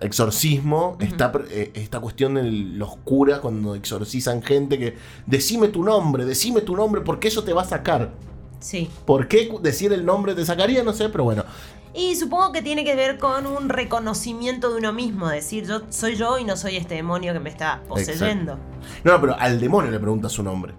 exorcismo 0.00 0.96
está 1.00 1.32
eh, 1.50 1.72
esta 1.74 1.98
cuestión 1.98 2.34
de 2.34 2.44
los 2.44 2.96
curas 2.98 3.40
cuando 3.40 3.74
exorcizan 3.74 4.40
gente 4.40 4.78
que 4.78 4.96
decime 5.26 5.66
tu 5.66 5.82
nombre, 5.82 6.24
decime 6.24 6.60
tu 6.60 6.76
nombre 6.76 7.00
porque 7.00 7.26
eso 7.26 7.42
te 7.42 7.52
va 7.52 7.62
a 7.62 7.64
sacar. 7.64 8.12
Sí. 8.60 8.88
¿Por 9.06 9.26
qué 9.26 9.52
decir 9.62 9.92
el 9.92 10.06
nombre 10.06 10.36
te 10.36 10.46
sacaría? 10.46 10.84
No 10.84 10.92
sé, 10.92 11.08
pero 11.08 11.24
bueno. 11.24 11.44
Y 11.92 12.14
supongo 12.14 12.52
que 12.52 12.62
tiene 12.62 12.84
que 12.84 12.94
ver 12.94 13.18
con 13.18 13.48
un 13.48 13.68
reconocimiento 13.68 14.70
de 14.70 14.78
uno 14.78 14.92
mismo, 14.92 15.28
decir 15.28 15.66
yo 15.66 15.80
soy 15.90 16.14
yo 16.14 16.38
y 16.38 16.44
no 16.44 16.56
soy 16.56 16.76
este 16.76 16.94
demonio 16.94 17.32
que 17.32 17.40
me 17.40 17.50
está 17.50 17.82
poseyendo. 17.88 18.58
No, 19.02 19.14
no, 19.14 19.20
pero 19.20 19.36
al 19.36 19.58
demonio 19.58 19.90
le 19.90 19.98
pregunta 19.98 20.28
su 20.28 20.44
nombre. 20.44 20.72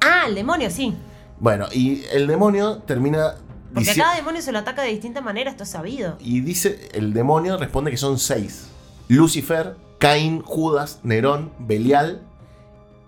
Ah, 0.00 0.24
el 0.26 0.34
demonio, 0.34 0.72
sí. 0.72 0.92
Bueno, 1.38 1.68
y 1.70 2.02
el 2.12 2.26
demonio 2.26 2.78
termina 2.78 3.36
Porque 3.76 3.90
a 3.90 3.94
cada 3.94 4.16
demonio 4.16 4.40
se 4.40 4.52
lo 4.52 4.58
ataca 4.58 4.80
de 4.80 4.88
distinta 4.88 5.20
manera, 5.20 5.50
esto 5.50 5.64
es 5.64 5.68
sabido. 5.68 6.16
Y 6.18 6.40
dice, 6.40 6.88
el 6.94 7.12
demonio 7.12 7.58
responde 7.58 7.90
que 7.90 7.98
son 7.98 8.18
seis. 8.18 8.68
Lucifer, 9.08 9.76
Caín, 9.98 10.40
Judas, 10.40 11.00
Nerón, 11.02 11.52
Belial 11.58 12.22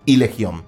y 0.05 0.17
Legión. 0.17 0.63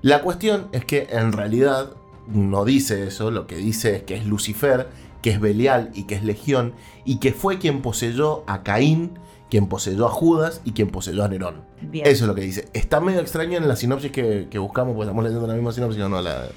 La 0.00 0.22
cuestión 0.22 0.68
es 0.72 0.86
que 0.86 1.08
en 1.10 1.32
realidad 1.32 1.90
no 2.28 2.64
dice 2.64 3.06
eso, 3.06 3.30
lo 3.30 3.46
que 3.46 3.56
dice 3.56 3.96
es 3.96 4.02
que 4.04 4.16
es 4.16 4.24
Lucifer, 4.24 4.88
que 5.20 5.32
es 5.32 5.38
Belial 5.38 5.90
y 5.92 6.04
que 6.04 6.14
es 6.14 6.24
Legión, 6.24 6.72
y 7.04 7.18
que 7.18 7.34
fue 7.34 7.58
quien 7.58 7.82
poseyó 7.82 8.42
a 8.46 8.62
Caín, 8.62 9.18
quien 9.50 9.66
poseyó 9.66 10.06
a 10.06 10.10
Judas 10.10 10.62
y 10.64 10.72
quien 10.72 10.88
poseyó 10.88 11.24
a 11.24 11.28
Nerón. 11.28 11.66
Bien. 11.82 12.06
Eso 12.06 12.24
es 12.24 12.28
lo 12.28 12.34
que 12.34 12.40
dice. 12.40 12.70
Está 12.72 13.00
medio 13.00 13.20
extraño 13.20 13.58
en 13.58 13.68
la 13.68 13.76
sinopsis 13.76 14.12
que, 14.12 14.48
que 14.50 14.58
buscamos, 14.58 14.94
porque 14.94 15.08
estamos 15.08 15.24
leyendo 15.24 15.46
la 15.46 15.52
misma 15.52 15.72
sinopsis, 15.72 16.00
no 16.08 16.22
la... 16.22 16.48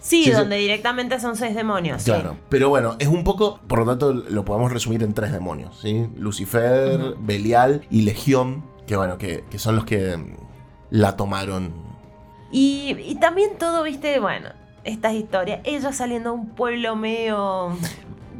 Sí, 0.00 0.24
Sí, 0.24 0.30
sí. 0.30 0.36
donde 0.36 0.56
directamente 0.56 1.20
son 1.20 1.36
seis 1.36 1.54
demonios. 1.54 2.02
sí. 2.02 2.10
Claro, 2.10 2.36
pero 2.48 2.68
bueno, 2.70 2.96
es 2.98 3.08
un 3.08 3.22
poco, 3.22 3.60
por 3.68 3.80
lo 3.80 3.84
tanto 3.86 4.12
lo 4.14 4.44
podemos 4.44 4.72
resumir 4.72 5.02
en 5.02 5.12
tres 5.14 5.30
demonios, 5.32 5.78
¿sí? 5.80 6.06
Lucifer. 6.16 7.14
Belial 7.18 7.86
y 7.90 8.02
Legión, 8.02 8.64
que 8.86 8.96
bueno, 8.96 9.18
que, 9.18 9.44
que 9.50 9.58
son 9.58 9.76
los 9.76 9.84
que 9.84 10.16
mm, 10.16 10.36
la 10.90 11.16
tomaron. 11.16 11.72
Y, 12.50 12.96
y 13.04 13.16
también 13.16 13.58
todo, 13.58 13.82
viste, 13.82 14.18
bueno, 14.20 14.48
estas 14.84 15.12
historias. 15.14 15.60
Ella 15.64 15.92
saliendo 15.92 16.30
a 16.30 16.32
un 16.32 16.48
pueblo 16.50 16.96
medio 16.96 17.76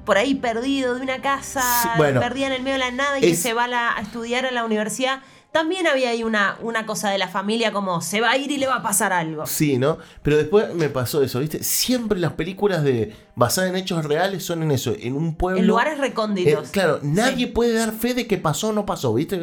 por 0.04 0.16
ahí 0.16 0.34
perdido, 0.34 0.94
de 0.94 1.02
una 1.02 1.20
casa 1.20 1.60
Sí, 1.82 1.88
bueno, 1.98 2.20
perdida 2.20 2.46
en 2.48 2.54
el 2.54 2.62
medio 2.62 2.72
de 2.74 2.78
la 2.78 2.90
nada 2.90 3.18
y 3.18 3.20
que 3.20 3.34
se 3.36 3.52
va 3.52 3.68
la- 3.68 3.94
a 3.94 4.00
estudiar 4.00 4.46
a 4.46 4.50
la 4.50 4.64
universidad 4.64 5.20
también 5.52 5.86
había 5.86 6.10
ahí 6.10 6.22
una, 6.22 6.56
una 6.62 6.86
cosa 6.86 7.10
de 7.10 7.18
la 7.18 7.26
familia 7.28 7.72
como 7.72 8.00
se 8.00 8.20
va 8.20 8.30
a 8.30 8.36
ir 8.36 8.50
y 8.50 8.56
le 8.58 8.66
va 8.66 8.76
a 8.76 8.82
pasar 8.82 9.12
algo. 9.12 9.46
Sí, 9.46 9.78
¿no? 9.78 9.98
Pero 10.22 10.36
después 10.36 10.74
me 10.74 10.88
pasó 10.88 11.22
eso, 11.22 11.40
¿viste? 11.40 11.62
Siempre 11.64 12.18
las 12.20 12.34
películas 12.34 12.82
de 12.84 13.14
basadas 13.34 13.70
en 13.70 13.76
hechos 13.76 14.04
reales 14.04 14.44
son 14.44 14.62
en 14.62 14.70
eso, 14.70 14.94
en 14.98 15.14
un 15.16 15.34
pueblo. 15.34 15.58
En 15.60 15.66
lugares 15.66 15.98
recónditos. 15.98 16.68
Eh, 16.68 16.70
claro, 16.72 17.00
nadie 17.02 17.46
Sí. 17.46 17.52
puede 17.52 17.72
dar 17.74 17.92
fe 17.92 18.14
de 18.14 18.26
que 18.26 18.36
pasó 18.38 18.68
o 18.68 18.72
no 18.72 18.86
pasó, 18.86 19.12
¿viste? 19.14 19.40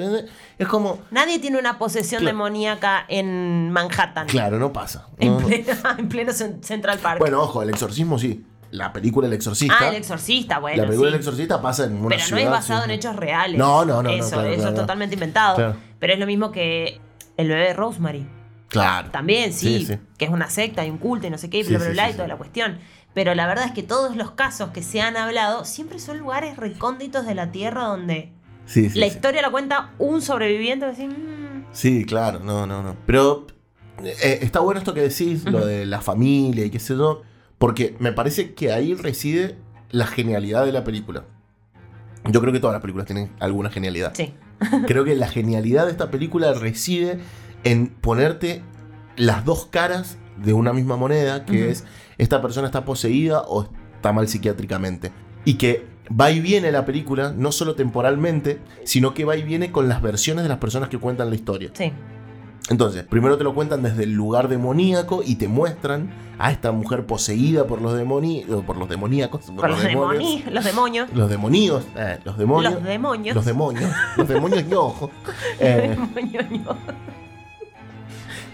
Es 0.58 0.68
como, 0.68 1.00
Nadie 1.12 1.40
tiene 1.40 1.58
una 1.60 1.78
posesión 1.78 2.22
Claro. 2.22 2.36
demoníaca 2.38 3.06
en 3.08 3.70
Manhattan. 3.72 4.28
claro, 4.28 4.60
no 4.60 4.72
pasa. 4.72 5.08
En, 5.20 5.34
No, 5.34 5.40
no. 5.42 5.48
pleno, 5.48 5.66
en 5.98 6.10
pleno 6.10 6.32
Cen- 6.32 6.62
Central 6.64 7.00
Park. 7.00 7.20
Bueno, 7.20 7.42
ojo, 7.42 7.62
el 7.64 7.70
exorcismo 7.70 8.18
sí. 8.18 8.46
La 8.72 8.92
película 8.94 9.28
El 9.28 9.34
Exorcista. 9.34 9.76
ah, 9.80 9.90
el 9.90 9.96
exorcista, 9.96 10.60
bueno. 10.60 10.82
la 10.82 10.88
película 10.88 11.10
sí. 11.10 11.14
El 11.16 11.20
Exorcista 11.20 11.62
pasa 11.62 11.86
en 11.86 11.94
una 11.98 12.16
Pero 12.16 12.30
no 12.32 12.38
es 12.38 12.50
basado 12.50 12.82
sí. 12.84 12.86
en 12.86 12.92
hechos 12.92 13.16
reales. 13.16 13.58
No, 13.58 13.86
no, 13.86 14.04
no, 14.04 14.04
no, 14.04 14.10
Eso, 14.10 14.32
claro, 14.32 14.48
eso 14.50 14.56
claro. 14.62 14.70
es 14.76 14.82
totalmente 14.82 15.16
inventado. 15.16 15.56
Claro. 15.56 15.76
Pero 16.00 16.14
es 16.14 16.20
lo 16.20 16.26
mismo 16.26 16.52
que 16.52 17.00
el 17.38 17.48
bebé 17.48 17.62
de 17.68 17.74
Rosemary. 17.74 18.28
Claro. 18.70 19.10
También, 19.12 19.54
sí, 19.54 19.80
Sí, 19.80 19.86
sí. 19.86 20.00
que 20.18 20.26
es 20.26 20.32
una 20.32 20.50
secta 20.50 20.86
y 20.86 20.90
un 20.90 20.98
culto 20.98 21.28
y 21.28 21.30
no 21.30 21.38
sé 21.38 21.50
qué, 21.50 21.60
y 21.60 21.64
Sí, 21.64 21.70
bla, 21.70 21.78
bla, 21.80 21.88
sí, 21.88 21.94
bla, 21.94 22.06
sí, 22.06 22.10
y 22.10 22.14
toda 22.14 22.26
sí. 22.26 22.30
la 22.32 22.38
cuestión. 22.38 22.80
Pero 23.14 23.34
la 23.34 23.48
verdad 23.48 23.66
es 23.66 23.72
que 23.72 23.84
todos 23.84 24.16
los 24.16 24.32
casos 24.32 24.70
que 24.72 24.84
se 24.84 25.02
han 25.02 25.16
hablado 25.18 25.64
siempre 25.66 26.00
son 26.00 26.20
lugares 26.20 26.58
recónditos 26.58 27.26
de 27.26 27.34
la 27.36 27.52
Tierra 27.52 27.86
donde 27.86 28.32
Sí, 28.66 28.90
sí, 28.90 29.00
la 29.00 29.08
sí. 29.08 29.14
historia 29.14 29.42
la 29.42 29.50
cuenta 29.50 29.92
un 29.98 30.22
sobreviviente. 30.22 30.86
que 30.86 30.92
dice, 30.92 31.08
"Mm, 31.08 31.66
Sí, 31.72 32.04
claro, 32.06 32.40
no, 32.42 32.68
no, 32.68 32.84
no. 32.84 32.96
Pero 33.06 33.48
eh, 34.04 34.40
está 34.42 34.60
bueno 34.60 34.80
esto 34.80 34.94
que 34.94 35.02
decís, 35.02 35.46
lo 35.46 35.66
de 35.66 35.86
la 35.86 36.02
familia 36.02 36.66
y 36.66 36.70
qué 36.70 36.80
sé 36.80 36.96
yo, 36.96 37.22
porque 37.58 37.96
me 38.00 38.12
parece 38.12 38.54
que 38.54 38.72
ahí 38.72 38.94
reside 38.94 39.58
la 39.90 40.08
genialidad 40.08 40.66
de 40.66 40.72
la 40.72 40.84
película. 40.84 41.26
Yo 42.30 42.42
creo 42.42 42.54
que 42.54 42.60
todas 42.60 42.74
las 42.74 42.82
películas 42.82 43.08
tienen 43.08 43.32
alguna 43.40 43.70
genialidad. 43.70 44.14
Sí. 44.14 44.34
Creo 44.88 45.06
que 45.06 45.16
la 45.16 45.28
genialidad 45.28 45.86
de 45.86 45.92
esta 45.92 46.10
película 46.12 46.54
reside 46.54 47.20
en 47.64 47.88
ponerte 47.88 48.64
las 49.16 49.46
dos 49.46 49.68
caras 49.68 50.18
de 50.36 50.54
una 50.54 50.74
misma 50.74 50.98
moneda, 50.98 51.46
que 51.46 51.70
es 51.70 51.86
esta 52.18 52.42
persona 52.42 52.68
está 52.68 52.84
poseída 52.86 53.42
o 53.42 53.70
está 53.96 54.14
mal 54.14 54.28
psiquiátricamente. 54.28 55.12
Y 55.46 55.56
que 55.56 55.86
va 56.10 56.32
y 56.32 56.40
viene 56.40 56.72
la 56.72 56.86
película, 56.86 57.34
no 57.36 57.52
solo 57.52 57.76
temporalmente, 57.76 58.60
sino 58.84 59.14
que 59.14 59.26
va 59.26 59.38
y 59.38 59.44
viene 59.44 59.72
con 59.72 59.88
las 59.88 60.02
versiones 60.02 60.44
de 60.44 60.50
las 60.50 60.58
personas 60.58 60.90
que 60.90 60.98
cuentan 60.98 61.30
la 61.30 61.36
historia. 61.36 61.72
Sí. 61.74 61.92
Entonces, 62.70 63.04
primero 63.04 63.38
te 63.38 63.44
lo 63.46 63.54
cuentan 63.56 63.82
desde 63.82 64.04
el 64.04 64.12
lugar 64.14 64.50
demoníaco 64.50 65.22
y 65.26 65.36
te 65.36 65.48
muestran 65.48 66.10
a 66.38 66.52
esta 66.52 66.72
mujer 66.72 67.06
poseída 67.06 67.66
por 67.66 67.82
los 67.82 67.96
demoníacos, 67.98 68.64
por 68.66 68.78
los 68.78 68.90
demoníacos, 68.90 69.42
por, 69.46 69.56
Por 69.56 69.70
los, 69.70 69.82
demonios, 69.82 70.44
demonios, 70.66 71.10
los 71.14 71.30
demonios. 71.30 71.84
los 71.86 72.04
eh, 72.04 72.20
los 72.26 72.38
demonios, 72.38 72.74
Los 72.74 72.84
demonios. 72.84 73.36
los 73.36 73.46
demonios, 73.46 73.92
los 74.18 74.28
demonios 74.28 74.66
ñojo. 74.66 75.10
Eh, 75.60 75.96
Demonios. 76.14 76.46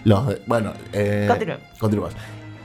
los 0.04 0.26
de- 0.28 0.42
bueno, 0.46 0.72
eh, 0.92 1.28
continuamos. 1.78 2.14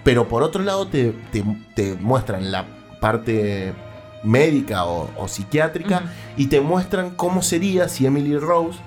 Pero 0.04 0.28
por 0.28 0.44
otro 0.44 0.64
lado 0.64 0.88
te, 0.88 1.14
te- 1.32 1.44
te 1.76 1.96
muestran 1.96 2.52
la 2.52 2.66
parte 3.02 3.74
médica 4.24 4.86
o, 4.86 5.10
o 5.18 5.28
psiquiátrica 5.28 6.04
y 6.38 6.48
te 6.48 6.62
muestran 6.62 7.12
cómo 7.12 7.42
sería 7.42 7.88
si 7.90 8.06
Emily 8.06 8.38
Rose 8.38 8.80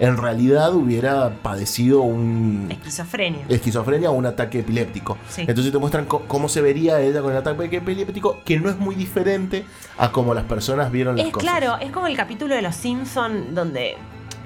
en 0.00 0.16
realidad 0.16 0.74
hubiera 0.74 1.30
padecido 1.42 2.00
un 2.00 2.66
Esquizofrenia. 2.70 3.44
esquizofrenia 3.48 4.10
o 4.10 4.14
un 4.14 4.26
ataque 4.26 4.60
epiléptico. 4.60 5.16
Sí. 5.28 5.42
Entonces 5.46 5.70
te 5.70 5.78
muestran 5.78 6.06
cómo 6.06 6.48
se 6.48 6.60
vería 6.62 7.00
ella 7.00 7.20
con 7.22 7.30
el 7.32 7.36
ataque 7.38 7.76
epiléptico, 7.76 8.38
que 8.44 8.58
no 8.58 8.68
es 8.70 8.78
muy 8.78 8.94
diferente 8.94 9.64
a 9.98 10.10
cómo 10.10 10.34
las 10.34 10.44
personas 10.44 10.90
vieron 10.90 11.16
las 11.16 11.26
Es 11.26 11.32
cosas. 11.32 11.48
claro, 11.48 11.76
es 11.80 11.92
como 11.92 12.06
el 12.08 12.16
capítulo 12.16 12.54
de 12.54 12.62
Los 12.62 12.74
Simpson 12.76 13.54
donde 13.54 13.96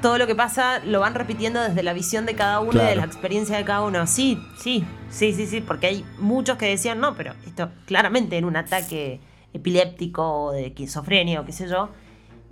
todo 0.02 0.18
lo 0.18 0.26
que 0.26 0.34
pasa 0.34 0.80
lo 0.84 1.00
van 1.00 1.14
repitiendo 1.14 1.62
desde 1.62 1.82
la 1.82 1.92
visión 1.94 2.26
de 2.26 2.34
cada 2.34 2.60
uno 2.60 2.82
y 2.82 2.86
de 2.86 2.96
la 2.96 3.04
experiencia 3.04 3.56
de 3.56 3.64
cada 3.64 3.82
uno. 3.82 4.06
Sí, 4.06 4.38
sí, 4.58 4.84
sí, 5.08 5.32
sí, 5.32 5.46
sí, 5.46 5.60
porque 5.60 5.86
hay 5.86 6.04
muchos 6.18 6.58
que 6.58 6.66
decían, 6.66 6.98
no, 7.00 7.14
pero 7.14 7.32
esto 7.46 7.70
claramente 7.86 8.36
era 8.36 8.46
un 8.46 8.56
ataque 8.56 9.20
epiléptico 9.54 10.22
o 10.46 10.52
de 10.52 10.66
esquizofrenia 10.66 11.40
o 11.40 11.46
qué 11.46 11.52
sé 11.52 11.68
yo. 11.68 11.88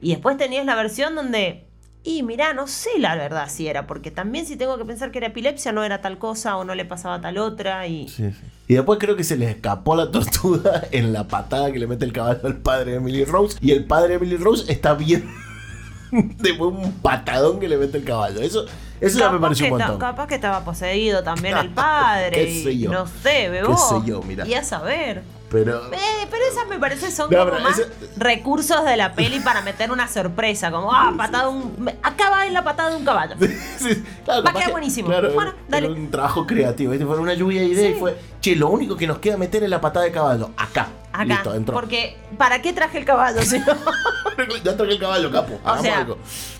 Y 0.00 0.10
después 0.10 0.36
tenías 0.38 0.64
la 0.64 0.74
versión 0.76 1.14
donde, 1.14 1.66
y 2.04 2.22
mirá, 2.24 2.52
no 2.52 2.66
sé 2.66 2.90
la 2.98 3.14
verdad 3.14 3.48
si 3.48 3.68
era, 3.68 3.86
porque 3.86 4.10
también 4.10 4.44
si 4.44 4.56
tengo 4.56 4.76
que 4.76 4.84
pensar 4.84 5.12
que 5.12 5.18
era 5.18 5.28
epilepsia 5.28 5.72
no 5.72 5.84
era 5.84 6.00
tal 6.00 6.18
cosa 6.18 6.56
o 6.56 6.64
no 6.64 6.74
le 6.74 6.84
pasaba 6.84 7.20
tal 7.20 7.38
otra 7.38 7.86
y... 7.86 8.08
Sí, 8.08 8.30
sí. 8.30 8.46
Y 8.68 8.74
después 8.74 8.98
creo 8.98 9.16
que 9.16 9.24
se 9.24 9.36
le 9.36 9.48
escapó 9.50 9.94
la 9.94 10.10
tortuga 10.10 10.82
en 10.90 11.12
la 11.12 11.28
patada 11.28 11.70
que 11.70 11.78
le 11.78 11.86
mete 11.86 12.04
el 12.04 12.12
caballo 12.12 12.40
al 12.44 12.56
padre 12.56 12.92
de 12.92 12.96
Emily 12.96 13.24
Rose. 13.24 13.56
Y 13.60 13.70
el 13.70 13.84
padre 13.84 14.08
de 14.08 14.14
Emily 14.14 14.36
Rose 14.36 14.72
está 14.72 14.94
bien 14.94 15.30
de 16.10 16.52
un 16.52 16.92
patadón 17.02 17.60
que 17.60 17.68
le 17.68 17.76
mete 17.76 17.98
el 17.98 18.04
caballo. 18.04 18.40
Eso, 18.40 18.64
eso 19.00 19.18
ya 19.18 19.30
me 19.30 19.38
pareció 19.38 19.66
un 19.66 19.78
montón. 19.78 19.98
capaz 19.98 20.26
que 20.26 20.34
estaba 20.34 20.64
poseído 20.64 21.22
también 21.22 21.56
el 21.56 21.70
padre. 21.74 22.30
Qué 22.32 22.62
sé 22.64 22.78
yo. 22.78 22.90
No 22.90 23.06
sé, 23.06 23.48
bebé. 23.48 23.66
Qué 23.68 23.76
sé 23.76 23.94
yo, 24.04 24.22
mirá. 24.22 24.46
Y 24.46 24.54
a 24.54 24.64
saber. 24.64 25.22
Pero 25.52 25.86
Eh, 25.92 26.26
pero 26.30 26.42
esas 26.50 26.66
me 26.68 26.78
parece 26.78 27.10
son 27.10 27.30
No, 27.30 27.46
como 27.48 27.60
más 27.60 27.78
ese- 27.78 27.90
recursos 28.16 28.84
de 28.84 28.96
la 28.96 29.12
peli 29.14 29.38
para 29.40 29.60
meter 29.62 29.92
una 29.92 30.08
sorpresa. 30.08 30.70
Como, 30.70 30.92
ah, 30.92 31.12
patada 31.16 31.48
un. 31.50 31.76
va 31.86 32.46
en 32.46 32.54
la 32.54 32.64
patada 32.64 32.90
de 32.90 32.96
un 32.96 33.04
caballo. 33.04 33.34
Sí, 33.38 34.02
claro, 34.24 34.42
Va 34.42 34.50
a 34.50 34.52
quedar 34.52 34.66
que- 34.66 34.72
buenísimo. 34.72 35.08
claro, 35.08 35.32
Bueno, 35.34 35.52
dale. 35.68 35.90
un 35.90 36.10
trabajo 36.10 36.46
creativo. 36.46 36.92
¿viste? 36.92 37.04
Fue 37.06 37.18
una 37.18 37.34
lluvia 37.34 37.60
de 37.60 37.66
ideas 37.68 37.86
Sí. 37.92 37.96
y 37.96 38.00
fue, 38.00 38.16
che, 38.40 38.56
lo 38.56 38.68
único 38.70 38.96
que 38.96 39.06
nos 39.06 39.18
queda 39.18 39.36
meter 39.36 39.62
es 39.62 39.70
la 39.70 39.80
patada 39.80 40.06
de 40.06 40.12
caballo. 40.12 40.50
Acá. 40.56 40.88
Acá. 41.12 41.24
Listo, 41.24 41.54
entró. 41.54 41.74
Porque, 41.74 42.16
¿para 42.38 42.62
qué 42.62 42.72
traje 42.72 42.96
el 42.98 43.04
caballo? 43.04 43.42
Si 43.42 43.58
no? 43.58 43.66
ya 44.64 44.76
traje 44.76 44.92
el 44.92 44.98
caballo, 44.98 45.30
capo. 45.30 45.54
o 45.62 45.68
hagamos 45.68 45.82
sea, 45.82 45.98
algo. 45.98 46.18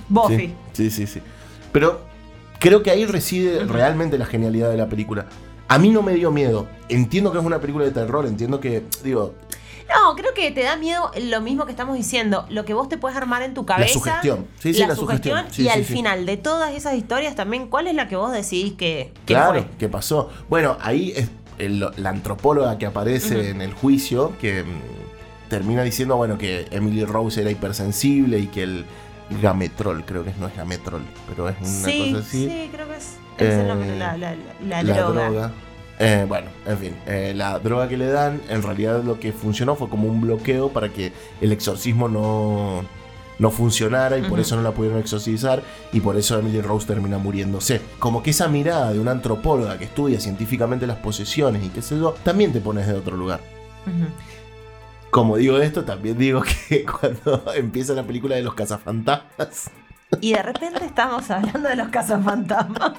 Buffy. 0.08 0.54
Sí, 0.74 0.90
sí, 0.90 0.90
sí, 0.90 1.06
sí. 1.06 1.22
Pero 1.72 2.02
creo 2.58 2.82
que 2.82 2.90
ahí 2.90 3.06
reside 3.06 3.64
realmente 3.64 4.18
la 4.18 4.26
genialidad 4.26 4.68
de 4.70 4.76
la 4.76 4.86
película. 4.88 5.24
A 5.72 5.78
mí 5.78 5.90
no 5.90 6.02
me 6.02 6.14
dio 6.14 6.30
miedo. 6.30 6.66
Entiendo 6.88 7.32
que 7.32 7.38
es 7.38 7.44
una 7.44 7.60
película 7.60 7.84
de 7.84 7.90
terror, 7.92 8.26
entiendo 8.26 8.60
que, 8.60 8.82
digo, 9.02 9.34
No, 9.88 10.14
creo 10.16 10.32
que 10.34 10.50
te 10.50 10.62
da 10.62 10.76
miedo 10.76 11.10
lo 11.22 11.40
mismo 11.40 11.64
que 11.66 11.70
estamos 11.72 11.96
diciendo. 11.96 12.46
Lo 12.50 12.64
que 12.64 12.72
vos 12.74 12.88
te 12.88 12.98
puedes 12.98 13.16
armar 13.16 13.42
en 13.42 13.54
tu 13.54 13.64
cabeza. 13.66 13.92
sugestión. 13.94 14.46
Sí, 14.58 14.72
sí, 14.74 14.80
la, 14.80 14.88
la 14.88 14.96
sugestión. 14.96 15.38
sugestión. 15.38 15.54
Sí, 15.54 15.62
y 15.62 15.64
sí, 15.64 15.70
al 15.70 15.84
sí. 15.84 15.92
final 15.94 16.26
de 16.26 16.36
todas 16.36 16.72
esas 16.74 16.94
historias 16.94 17.34
también, 17.34 17.68
¿cuál 17.68 17.86
es 17.88 17.94
la 17.94 18.08
que 18.08 18.16
vos 18.16 18.32
decidís 18.32 18.72
que, 18.74 19.12
que 19.26 19.34
claro, 19.34 19.52
fue? 19.60 19.66
¿qué 19.78 19.88
pasó? 19.88 20.30
Bueno, 20.48 20.76
ahí 20.80 21.12
es 21.16 21.30
el- 21.58 21.86
la 21.96 22.10
antropóloga 22.10 22.78
que 22.78 22.86
aparece 22.86 23.50
en 23.50 23.60
el 23.60 23.72
juicio, 23.74 24.32
que 24.40 24.62
mm, 24.64 25.48
termina 25.50 25.82
diciendo, 25.82 26.16
bueno, 26.16 26.38
que 26.38 26.66
Emily 26.70 27.04
Rose 27.04 27.40
era 27.40 27.50
hipersensible 27.50 28.38
y 28.38 28.46
que 28.48 28.62
el 28.62 28.84
gametrol, 29.42 30.04
creo 30.04 30.24
que 30.24 30.32
no 30.38 30.46
es 30.48 30.56
gametrol, 30.56 31.02
pero 31.28 31.48
es 31.48 31.56
una 31.60 31.82
cosa 32.14 32.26
así. 32.26 32.48
sí, 32.48 32.70
creo 32.72 32.88
que 32.88 32.96
es, 32.96 33.16
es 33.38 33.54
el 33.54 33.68
nombre, 33.68 33.88
Eh, 33.94 33.98
la, 33.98 34.16
la, 34.16 34.34
la, 34.66 34.82
la 34.82 34.94
droga. 34.94 35.24
droga. 35.28 35.52
Eh, 35.98 36.24
bueno, 36.28 36.48
en 36.66 36.78
fin, 36.78 36.96
eh, 37.06 37.32
la 37.36 37.58
droga 37.58 37.88
que 37.88 37.96
le 37.96 38.06
dan, 38.08 38.40
en 38.48 38.62
realidad 38.62 39.02
lo 39.04 39.20
que 39.20 39.32
funcionó 39.32 39.76
fue 39.76 39.88
como 39.88 40.08
un 40.08 40.20
bloqueo 40.20 40.70
para 40.70 40.88
que 40.88 41.12
el 41.40 41.52
exorcismo 41.52 42.08
no, 42.08 42.82
no 43.38 43.50
funcionara 43.50 44.18
y 44.18 44.22
por 44.22 44.40
eso 44.40 44.56
no 44.56 44.62
la 44.62 44.72
pudieron 44.72 44.98
exorcizar 44.98 45.62
y 45.92 46.00
por 46.00 46.16
eso 46.16 46.38
Emily 46.38 46.60
Rose 46.60 46.86
termina 46.86 47.18
muriéndose. 47.18 47.80
Como 48.00 48.22
que 48.22 48.30
esa 48.30 48.48
mirada 48.48 48.92
de 48.92 48.98
una 48.98 49.12
antropóloga 49.12 49.78
que 49.78 49.84
estudia 49.84 50.18
científicamente 50.18 50.86
las 50.88 50.96
posesiones 50.98 51.62
y 51.64 51.68
qué 51.68 51.82
sé 51.82 51.96
yo, 51.98 52.14
también 52.24 52.52
te 52.52 52.60
pones 52.60 52.86
de 52.88 52.94
otro 52.94 53.16
lugar. 53.16 53.40
Como 55.10 55.36
digo 55.36 55.58
esto, 55.58 55.84
también 55.84 56.16
digo 56.16 56.42
que 56.42 56.84
cuando 57.00 57.44
empieza 57.54 57.92
la 57.92 58.02
película 58.04 58.34
de 58.34 58.42
los 58.42 58.54
cazafantasmas, 58.54 59.70
Y 60.20 60.32
de 60.34 60.42
repente 60.42 60.84
estamos 60.84 61.30
hablando 61.30 61.68
de 61.68 61.76
los 61.76 61.88
casos 61.88 62.22
fantasmas. 62.24 62.92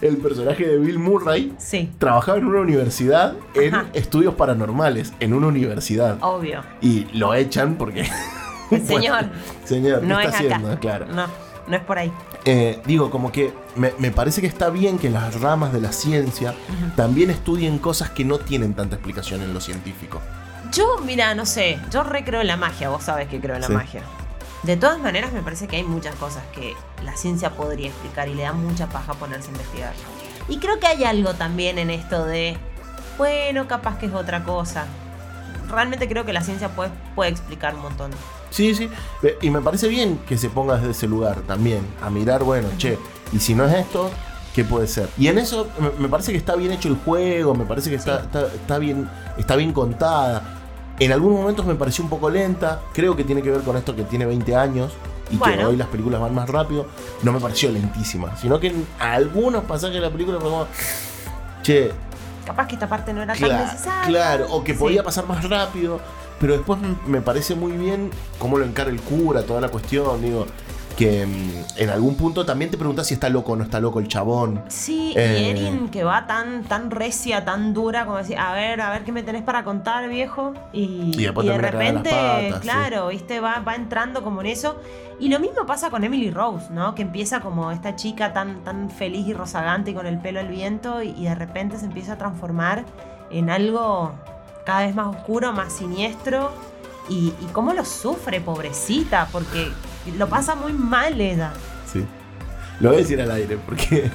el 0.00 0.16
personaje 0.16 0.66
de 0.66 0.78
Bill 0.78 0.98
Murray 0.98 1.54
Sí, 1.58 1.92
trabajaba 1.98 2.38
en 2.38 2.46
una 2.46 2.60
universidad 2.60 3.34
en 3.54 3.74
Ajá. 3.74 3.86
estudios 3.92 4.34
paranormales, 4.34 5.12
en 5.20 5.34
una 5.34 5.46
universidad. 5.48 6.18
obvio. 6.22 6.62
Y 6.80 7.04
lo 7.16 7.34
echan 7.34 7.76
porque. 7.76 8.04
Señor 8.86 9.26
Señor, 9.64 10.00
¿qué 10.00 10.06
no 10.06 10.18
está 10.18 10.30
es 10.30 10.34
acá. 10.46 10.54
haciendo? 10.56 10.80
Claro. 10.80 11.06
No, 11.06 11.26
no 11.68 11.76
es 11.76 11.82
por 11.82 11.98
ahí. 11.98 12.10
Eh, 12.46 12.80
digo, 12.86 13.10
como 13.10 13.30
que 13.30 13.52
me, 13.76 13.92
me 13.98 14.10
parece 14.10 14.40
que 14.40 14.46
está 14.46 14.70
bien 14.70 14.98
que 14.98 15.10
las 15.10 15.40
ramas 15.40 15.72
de 15.72 15.80
la 15.80 15.92
ciencia 15.92 16.54
también 16.96 17.30
estudien 17.30 17.78
cosas 17.78 18.10
que 18.10 18.24
no 18.24 18.38
tienen 18.38 18.74
tanta 18.74 18.96
explicación 18.96 19.42
en 19.42 19.54
lo 19.54 19.60
científico. 19.60 20.20
Yo, 20.72 20.98
mira, 21.04 21.34
no 21.34 21.46
sé, 21.46 21.78
yo 21.90 22.02
recreo 22.02 22.40
en 22.40 22.46
la 22.48 22.56
magia, 22.56 22.88
vos 22.88 23.04
sabés 23.04 23.28
que 23.28 23.40
creo 23.40 23.54
en 23.54 23.60
la 23.60 23.66
Sí. 23.68 23.72
magia. 23.74 24.02
De 24.64 24.76
todas 24.76 24.98
maneras, 24.98 25.32
me 25.32 25.42
parece 25.42 25.66
que 25.68 25.76
hay 25.76 25.82
muchas 25.82 26.14
cosas 26.14 26.42
que 26.54 26.74
la 27.04 27.16
ciencia 27.16 27.50
podría 27.50 27.88
explicar 27.88 28.28
y 28.28 28.34
le 28.34 28.42
da 28.44 28.52
mucha 28.52 28.88
paja 28.88 29.12
ponerse 29.14 29.48
a 29.48 29.52
investigar. 29.52 29.92
Y 30.48 30.58
creo 30.58 30.78
que 30.80 30.86
hay 30.86 31.04
algo 31.04 31.34
también 31.34 31.78
en 31.78 31.90
esto 31.90 32.24
de, 32.24 32.56
bueno, 33.18 33.68
capaz 33.68 33.98
que 33.98 34.06
es 34.06 34.14
otra 34.14 34.42
cosa. 34.44 34.86
Realmente 35.68 36.08
creo 36.08 36.24
que 36.24 36.32
la 36.32 36.42
ciencia 36.42 36.68
puede, 36.70 36.90
puede 37.14 37.30
explicar 37.30 37.74
un 37.74 37.82
montón. 37.82 38.10
Sí, 38.50 38.74
sí. 38.74 38.88
Y 39.42 39.50
me 39.50 39.60
parece 39.60 39.88
bien 39.88 40.18
que 40.26 40.38
se 40.38 40.48
ponga 40.48 40.76
desde 40.76 40.90
ese 40.92 41.08
lugar 41.08 41.40
también, 41.42 41.86
a 42.00 42.08
mirar, 42.08 42.42
bueno, 42.44 42.68
che, 42.78 42.98
y 43.32 43.40
si 43.40 43.54
no 43.54 43.64
es 43.66 43.74
esto, 43.74 44.10
¿qué 44.54 44.64
puede 44.64 44.86
ser? 44.86 45.08
Y 45.18 45.26
en 45.28 45.38
eso 45.38 45.68
me, 45.78 45.90
me 45.98 46.08
parece 46.08 46.32
que 46.32 46.38
está 46.38 46.54
bien 46.54 46.72
hecho 46.72 46.88
el 46.88 46.96
juego, 46.96 47.54
me 47.54 47.64
parece 47.64 47.90
que 47.90 47.96
está, 47.96 48.20
Sí. 48.20 48.26
está, 48.26 48.46
está 48.46 48.78
bien, 48.78 49.10
está 49.36 49.56
bien 49.56 49.72
contada. 49.72 50.60
En 51.00 51.12
algunos 51.12 51.38
momentos 51.40 51.66
me 51.66 51.74
pareció 51.74 52.04
un 52.04 52.10
poco 52.10 52.30
lenta, 52.30 52.80
creo 52.92 53.16
que 53.16 53.24
tiene 53.24 53.42
que 53.42 53.50
ver 53.50 53.62
con 53.62 53.76
esto 53.76 53.96
que 53.96 54.04
tiene 54.04 54.26
20 54.26 54.54
años 54.54 54.92
y 55.30 55.38
que 55.38 55.64
hoy 55.64 55.76
las 55.76 55.88
películas 55.88 56.20
van 56.20 56.34
más 56.34 56.48
rápido, 56.48 56.86
no 57.22 57.32
me 57.32 57.40
pareció 57.40 57.70
lentísima, 57.70 58.36
sino 58.36 58.60
que 58.60 58.68
en 58.68 58.86
algunos 59.00 59.64
pasajes 59.64 59.94
de 59.96 60.00
la 60.02 60.10
película 60.10 60.38
fue 60.40 60.50
como, 60.50 60.66
che, 61.62 61.90
Capaz 62.44 62.66
que 62.68 62.74
esta 62.74 62.86
parte 62.88 63.12
no 63.14 63.22
era 63.22 63.34
tan 63.34 63.48
necesaria. 63.48 64.06
Claro, 64.06 64.46
o 64.50 64.62
que 64.62 64.74
Sí. 64.74 64.78
podía 64.78 65.02
pasar 65.02 65.26
más 65.26 65.48
rápido. 65.48 65.98
Pero 66.38 66.52
después 66.52 66.78
me 67.06 67.22
parece 67.22 67.54
muy 67.54 67.72
bien 67.72 68.10
cómo 68.38 68.58
lo 68.58 68.66
encara 68.66 68.90
el 68.90 69.00
cura, 69.00 69.44
toda 69.44 69.62
la 69.62 69.68
cuestión. 69.68 70.20
Digo, 70.20 70.46
que 70.94 71.26
mm, 71.26 71.80
en 71.80 71.90
algún 71.90 72.14
punto 72.16 72.44
también 72.46 72.70
te 72.70 72.76
preguntas 72.78 73.06
si 73.06 73.14
está 73.14 73.28
loco 73.28 73.52
o 73.52 73.56
no 73.56 73.64
está 73.64 73.80
loco 73.80 73.98
el 74.00 74.08
chabón. 74.08 74.62
Sí, 74.68 75.12
Eh. 75.16 75.40
y 75.40 75.50
Erin 75.50 75.88
que 75.88 76.04
va 76.04 76.26
tan, 76.26 76.64
tan 76.64 76.90
recia, 76.90 77.44
tan 77.44 77.74
dura, 77.74 78.04
como 78.06 78.18
decir, 78.18 78.38
a 78.38 78.52
ver, 78.52 78.80
a 78.80 78.90
ver 78.90 79.04
qué 79.04 79.12
me 79.12 79.22
tenés 79.22 79.42
para 79.42 79.64
contar, 79.64 80.08
viejo. 80.08 80.54
Y, 80.72 81.10
Y 81.14 81.24
después 81.24 81.46
y 81.46 81.50
de 81.50 81.58
repente, 81.58 82.10
patas, 82.10 82.54
sí. 82.54 82.60
claro, 82.60 83.08
viste, 83.08 83.40
va, 83.40 83.60
va 83.60 83.74
entrando 83.74 84.22
como 84.22 84.40
en 84.40 84.46
eso. 84.48 84.76
Y 85.20 85.28
lo 85.28 85.38
mismo 85.38 85.64
pasa 85.66 85.90
con 85.90 86.02
Emily 86.04 86.30
Rose, 86.30 86.66
¿no? 86.70 86.94
Que 86.94 87.02
empieza 87.02 87.40
como 87.40 87.70
esta 87.70 87.94
chica 87.96 88.32
tan, 88.32 88.64
tan 88.64 88.90
feliz 88.90 89.26
y 89.28 89.32
rozagante 89.32 89.92
y 89.92 89.94
con 89.94 90.06
el 90.06 90.18
pelo 90.18 90.40
al 90.40 90.48
viento, 90.48 91.02
y, 91.02 91.10
y 91.10 91.24
de 91.24 91.34
repente 91.34 91.78
se 91.78 91.86
empieza 91.86 92.14
a 92.14 92.18
transformar 92.18 92.84
en 93.30 93.48
algo 93.50 94.12
cada 94.66 94.80
vez 94.86 94.94
más 94.94 95.08
oscuro, 95.14 95.52
más 95.52 95.72
siniestro. 95.72 96.50
Y, 97.08 97.28
y 97.40 97.46
cómo 97.52 97.74
lo 97.74 97.84
sufre, 97.84 98.40
pobrecita, 98.40 99.28
porque 99.30 99.70
lo 100.12 100.28
pasa 100.28 100.54
muy 100.54 100.72
mal 100.72 101.20
ella. 101.20 101.52
Sí. 101.90 102.04
Lo 102.80 102.88
voy 102.90 102.98
a 102.98 103.00
decir 103.02 103.20
al 103.20 103.30
aire, 103.30 103.56
porque, 103.64 104.10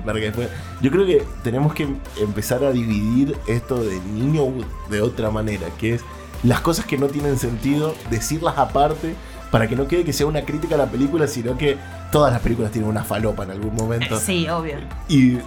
para 0.04 0.18
que 0.18 0.26
después. 0.26 0.48
Yo 0.80 0.90
creo 0.90 1.06
que 1.06 1.22
tenemos 1.42 1.74
que 1.74 1.88
empezar 2.20 2.64
a 2.64 2.72
dividir 2.72 3.36
esto 3.46 3.82
de 3.82 4.00
niño 4.00 4.44
de 4.90 5.00
otra 5.00 5.30
manera, 5.30 5.68
que 5.78 5.94
es 5.94 6.02
las 6.42 6.60
cosas 6.60 6.86
que 6.86 6.98
no 6.98 7.06
tienen 7.06 7.38
sentido, 7.38 7.94
decirlas 8.10 8.58
aparte, 8.58 9.14
para 9.50 9.68
que 9.68 9.76
no 9.76 9.86
quede 9.88 10.04
que 10.04 10.12
sea 10.12 10.26
una 10.26 10.42
crítica 10.42 10.74
a 10.76 10.78
la 10.78 10.86
película, 10.86 11.26
sino 11.26 11.56
que 11.58 11.76
todas 12.10 12.32
las 12.32 12.40
películas 12.40 12.72
tienen 12.72 12.90
una 12.90 13.04
falopa 13.04 13.44
en 13.44 13.50
algún 13.52 13.74
momento. 13.74 14.18
Sí, 14.18 14.48
obvio. 14.48 14.76
Y 15.08 15.36
eh, 15.36 15.42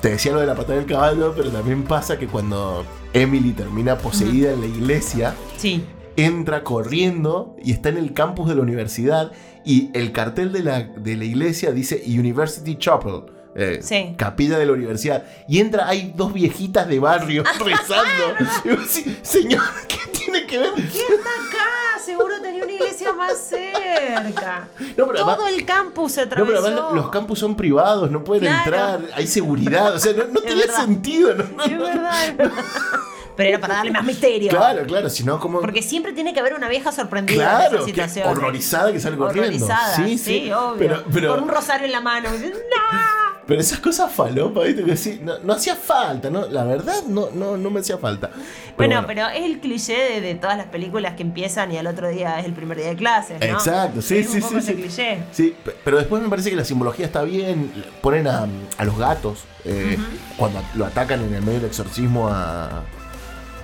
te 0.00 0.10
decía 0.10 0.32
lo 0.32 0.40
de 0.40 0.46
la 0.46 0.54
patada 0.54 0.74
del 0.78 0.86
caballo, 0.86 1.34
pero 1.36 1.50
también 1.50 1.84
pasa 1.84 2.18
que 2.18 2.26
cuando 2.26 2.84
Emily 3.12 3.52
termina 3.52 3.96
poseída 3.96 4.52
en 4.52 4.60
la 4.60 4.66
iglesia, 4.66 5.34
Sí. 5.56 5.84
Entra 6.16 6.62
corriendo 6.64 7.56
y 7.62 7.72
está 7.72 7.88
en 7.88 7.98
el 7.98 8.12
campus 8.14 8.48
de 8.48 8.54
la 8.54 8.62
universidad 8.62 9.32
y 9.64 9.90
el 9.94 10.12
cartel 10.12 10.52
de 10.52 10.62
la, 10.62 10.82
de 10.82 11.16
la 11.16 11.24
iglesia 11.24 11.72
dice 11.72 12.02
University 12.06 12.76
Chapel. 12.76 13.22
eh, 13.56 13.78
Sí. 13.82 14.14
Capilla 14.16 14.58
de 14.58 14.66
la 14.66 14.72
universidad. 14.72 15.24
Y 15.48 15.60
entra, 15.60 15.88
hay 15.88 16.12
dos 16.16 16.32
viejitas 16.32 16.86
de 16.88 16.98
barrio 16.98 17.42
rezando. 17.64 18.36
y 18.64 19.16
señor, 19.26 19.62
¿qué 19.88 19.96
tiene 20.12 20.46
que 20.46 20.58
ver? 20.58 20.72
¿Quién 20.74 20.86
está 20.88 21.30
acá? 21.30 22.00
Seguro 22.04 22.34
tenía 22.42 22.64
una 22.64 22.72
iglesia 22.72 23.12
más 23.14 23.38
cerca. 23.38 24.68
No, 24.96 25.06
pero 25.06 25.12
además- 25.14 25.36
Todo 25.38 25.48
el 25.48 25.64
campus 25.64 26.12
se 26.12 26.24
No, 26.26 26.30
pero 26.30 26.42
atravesó. 26.44 26.66
además 26.66 26.92
los 26.94 27.10
campus 27.10 27.38
son 27.38 27.56
privados, 27.56 28.10
no 28.10 28.22
pueden 28.22 28.44
Claro. 28.44 28.64
entrar, 28.64 29.00
hay 29.16 29.26
seguridad, 29.26 29.94
o 29.94 29.98
sea, 29.98 30.12
no, 30.12 30.24
no 30.24 30.40
verdad. 30.42 30.76
sentido. 30.84 31.34
no- 31.34 31.44
no- 31.56 31.64
Es 31.64 31.78
verdad, 31.78 32.26
es 32.28 32.36
verdad. 32.36 32.52
Pero 33.36 33.48
era 33.48 33.58
para 33.58 33.74
darle 33.74 33.90
más 33.90 34.04
misterio. 34.04 34.48
Claro, 34.50 34.84
claro, 34.86 35.10
si 35.10 35.24
no, 35.24 35.40
como. 35.40 35.60
Porque 35.60 35.82
siempre 35.82 36.12
tiene 36.12 36.32
que 36.32 36.40
haber 36.40 36.54
una 36.54 36.68
vieja 36.68 36.92
sorprendida 36.92 37.42
en 37.42 37.48
Claro, 37.56 37.76
esa 37.76 37.84
que 37.84 37.90
situación. 37.90 38.28
horrorizada 38.28 38.92
que 38.92 39.00
sale 39.00 39.16
corriendo. 39.16 39.64
Horrorizada, 39.66 39.96
Sí, 39.96 40.18
sí, 40.18 40.40
sí. 40.44 40.52
obvio. 40.52 40.76
Pero, 40.78 41.04
pero, 41.12 41.34
Con 41.34 41.42
un 41.44 41.48
rosario 41.48 41.86
en 41.86 41.92
la 41.92 42.00
mano. 42.00 42.30
¡No! 42.30 43.34
pero 43.46 43.60
esas 43.60 43.78
cosas 43.80 44.10
falopa, 44.10 44.62
¿viste? 44.62 44.82
Que 44.84 44.96
sí, 44.96 45.20
no, 45.22 45.38
no 45.40 45.52
hacía 45.52 45.76
falta, 45.76 46.30
¿no? 46.30 46.46
La 46.46 46.64
verdad, 46.64 47.02
no, 47.08 47.28
no, 47.34 47.58
no 47.58 47.70
me 47.70 47.80
hacía 47.80 47.98
falta. 47.98 48.30
Pero 48.30 48.74
Bueno, 48.76 49.04
pero 49.06 49.28
es 49.28 49.44
el 49.44 49.60
cliché 49.60 49.94
de, 49.98 50.20
de 50.22 50.34
todas 50.36 50.56
las 50.56 50.68
películas 50.68 51.12
que 51.14 51.22
empiezan 51.24 51.70
y 51.70 51.76
al 51.76 51.86
otro 51.86 52.08
día 52.08 52.38
es 52.40 52.46
el 52.46 52.54
primer 52.54 52.78
día 52.78 52.86
de 52.88 52.96
clases, 52.96 53.38
¿no? 53.40 53.46
Exacto, 53.46 54.00
sí, 54.00 54.18
Es 54.18 54.30
sí, 54.30 54.36
un 54.36 54.40
poco 54.44 54.52
sí, 54.54 54.58
ese 54.60 54.72
sí. 54.72 54.74
cliché. 54.80 55.18
Sí, 55.32 55.54
pe- 55.62 55.74
pero 55.84 55.98
después 55.98 56.22
me 56.22 56.30
parece 56.30 56.48
que 56.48 56.56
la 56.56 56.64
simbología 56.64 57.04
está 57.04 57.22
bien. 57.22 57.70
Ponen 58.00 58.26
a, 58.28 58.46
a 58.78 58.84
los 58.86 58.96
gatos 58.96 59.40
eh, 59.66 59.98
cuando 60.38 60.62
lo 60.74 60.86
atacan 60.86 61.20
en 61.22 61.34
el 61.34 61.42
medio 61.42 61.58
del 61.60 61.68
exorcismo 61.68 62.28
a, 62.30 62.82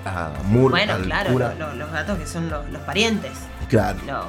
a 0.04 0.30
Moore. 0.45 0.71
Bueno, 0.71 0.95
al 0.95 1.02
claro, 1.02 1.33
cura. 1.33 1.54
lo- 1.59 1.69
lo- 1.69 1.75
los 1.76 1.92
gatos 1.92 2.19
que 2.19 2.26
son 2.26 2.49
los, 2.50 2.69
los 2.71 2.83
parientes. 2.83 3.33
Claro. 3.69 3.99
lo- 4.07 4.25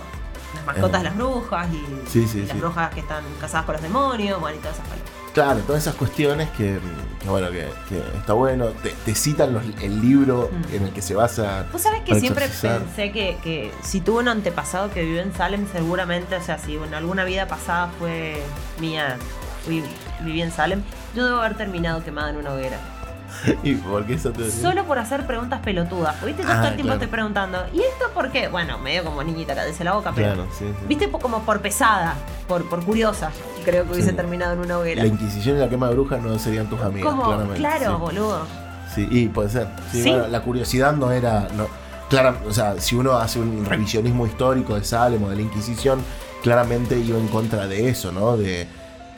las 0.55 0.65
mascotas 0.65 0.99
de 1.01 1.03
las 1.05 1.15
brujas 1.15 1.67
y 1.71 2.09
Sí, 2.09 2.27
sí, 2.27 2.39
y 2.39 2.41
las 2.45 2.51
sí. 2.51 2.57
brujas 2.59 2.93
que 2.93 2.99
están 2.99 3.23
casadas 3.39 3.65
con 3.65 3.73
los 3.73 3.81
demonios, 3.81 4.39
bueno, 4.41 4.57
y 4.57 4.59
todas 4.59 4.75
esas 4.75 4.87
cosas. 4.87 5.01
Claro, 5.33 5.59
todas 5.61 5.81
esas 5.83 5.95
cuestiones 5.95 6.49
que, 6.49 6.77
que 7.21 7.29
bueno, 7.29 7.49
que, 7.51 7.69
que 7.87 7.99
está 8.17 8.33
bueno. 8.33 8.65
Te, 8.83 8.89
te 9.05 9.15
citan 9.15 9.53
los- 9.53 9.63
el 9.81 10.01
libro 10.01 10.49
Mm. 10.51 10.75
en 10.75 10.83
el 10.87 10.91
que 10.91 11.01
se 11.01 11.15
basa. 11.15 11.65
Vos 11.71 11.81
sabés 11.81 12.01
que 12.01 12.19
siempre 12.19 12.49
pensé 12.49 13.13
que, 13.13 13.37
que 13.41 13.71
si 13.81 14.01
tuvo 14.01 14.19
un 14.19 14.27
antepasado 14.27 14.91
que 14.91 15.03
vivió 15.03 15.21
en 15.21 15.33
Salem, 15.33 15.65
seguramente, 15.71 16.35
o 16.35 16.41
sea, 16.43 16.57
si 16.57 16.75
en 16.75 16.93
alguna 16.93 17.23
vida 17.23 17.47
pasada 17.47 17.89
fue 17.97 18.43
mía, 18.81 19.15
fui, 19.65 19.81
viví 20.19 20.41
en 20.41 20.51
Salem, 20.51 20.83
yo 21.15 21.23
debo 21.25 21.37
haber 21.39 21.55
terminado 21.55 22.03
quemada 22.03 22.29
en 22.31 22.35
una 22.35 22.51
hoguera. 22.51 22.77
¿Y 23.63 23.75
por 23.75 24.05
qué 24.05 24.13
eso 24.15 24.31
te 24.31 24.49
Solo 24.51 24.83
por 24.85 24.99
hacer 24.99 25.25
preguntas 25.25 25.59
pelotudas. 25.61 26.23
Viste, 26.23 26.43
yo 26.43 26.49
Ah, 26.49 26.55
todo 26.57 26.67
el 26.67 26.75
tiempo 26.75 26.83
claro. 26.83 26.93
estoy 26.93 27.07
preguntando, 27.07 27.57
¿y 27.73 27.79
esto 27.81 28.05
por 28.13 28.31
qué? 28.31 28.47
Bueno, 28.47 28.77
medio 28.77 29.03
como 29.03 29.23
niñita, 29.23 29.55
cállese 29.55 29.83
la 29.83 29.93
boca, 29.93 30.11
pero. 30.15 30.33
Claro, 30.33 30.47
sí, 30.57 30.65
sí. 30.67 30.85
Viste, 30.87 31.09
como 31.09 31.41
por 31.43 31.61
pesada, 31.61 32.15
por, 32.47 32.67
por 32.69 32.83
curiosa. 32.83 33.31
Creo 33.65 33.85
que 33.85 33.91
hubiese 33.93 34.09
Sí. 34.11 34.15
terminado 34.15 34.53
en 34.53 34.59
una 34.59 34.77
hoguera. 34.79 35.03
La 35.03 35.07
Inquisición 35.09 35.57
y 35.57 35.59
la 35.59 35.69
quema 35.69 35.87
de 35.87 35.93
brujas 35.95 36.21
no 36.21 36.37
serían 36.39 36.67
tus 36.67 36.81
amigas, 36.81 37.09
Como, 37.09 37.23
claramente. 37.25 37.57
claro, 37.59 37.99
boludo. 37.99 38.41
Sí, 38.93 39.07
y 39.09 39.27
puede 39.27 39.49
ser. 39.49 39.67
Sí, 39.91 40.03
Sí. 40.03 40.09
bueno, 40.09 40.27
la 40.27 40.41
curiosidad 40.41 40.93
no 40.93 41.11
era. 41.11 41.47
No, 41.55 41.67
clara, 42.09 42.35
o 42.47 42.51
sea, 42.51 42.79
si 42.79 42.95
uno 42.95 43.13
hace 43.13 43.39
un 43.39 43.63
revisionismo 43.65 44.25
histórico 44.27 44.75
de 44.75 44.83
Salem 44.83 45.23
o 45.23 45.29
de 45.29 45.35
la 45.37 45.41
Inquisición, 45.43 46.01
claramente 46.43 46.97
iba 46.97 47.17
en 47.17 47.27
contra 47.27 47.67
de 47.67 47.87
eso, 47.89 48.11
¿no? 48.11 48.35
De, 48.35 48.67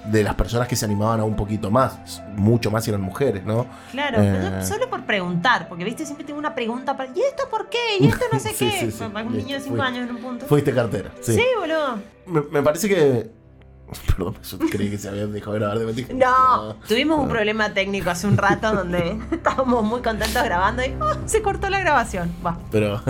de 0.06 0.24
las 0.24 0.36
personas 0.36 0.68
que 0.68 0.76
se 0.76 0.86
animaban 0.86 1.20
a 1.20 1.24
un 1.24 1.36
poquito 1.36 1.72
más. 1.72 2.22
Mucho 2.36 2.70
más 2.72 2.88
eran 2.88 3.02
mujeres, 3.02 3.44
¿no? 3.46 3.66
Claro, 3.92 4.22
Eh. 4.22 4.40
pero 4.42 4.60
yo 4.60 4.66
solo 4.66 4.90
por 4.90 5.04
preguntar, 5.06 5.68
porque 5.70 5.84
viste, 5.84 6.06
siempre 6.06 6.26
tengo 6.26 6.40
una 6.40 6.54
pregunta 6.56 6.96
para. 6.98 7.10
¿Y 7.16 7.22
esto 7.22 7.44
por 7.50 7.70
qué? 7.70 7.78
¿Y 8.00 8.08
esto 8.08 8.26
no 8.32 8.40
sé 8.40 8.50
Sí, 8.54 8.70
qué? 8.70 8.80
sí, 8.80 8.92
sí. 8.92 9.04
Para 9.14 9.26
un 9.26 9.38
niño 9.38 9.56
de 9.56 9.62
5 9.62 9.76
Fui- 9.76 9.86
años 9.86 10.10
en 10.10 10.16
un 10.16 10.22
punto. 10.22 10.46
Fuiste 10.46 10.74
cartera. 10.74 11.12
Sí. 11.22 11.34
Sí, 11.36 11.44
boludo. 11.60 12.00
Me, 12.28 12.42
me 12.52 12.62
parece 12.64 12.90
que. 12.90 13.44
Perdón, 14.08 14.36
yo 14.42 14.58
creí 14.72 14.90
que 14.90 14.98
se 14.98 15.08
había 15.10 15.28
dejado 15.28 15.54
de 15.54 15.60
grabar 15.60 15.78
de 15.78 15.86
repente. 15.86 16.14
No, 16.16 16.76
tuvimos 16.88 17.20
un 17.20 17.28
problema 17.28 17.74
técnico 17.74 18.10
hace 18.10 18.26
un 18.26 18.38
rato 18.38 18.74
donde 18.74 19.20
estábamos 19.32 19.84
muy 19.84 20.02
contentos 20.02 20.42
grabando 20.44 20.82
y 20.84 20.96
¡ah! 21.00 21.18
se 21.26 21.42
cortó 21.44 21.70
la 21.70 21.80
grabación. 21.80 22.32
Va, 22.44 22.58
Pero. 22.72 23.02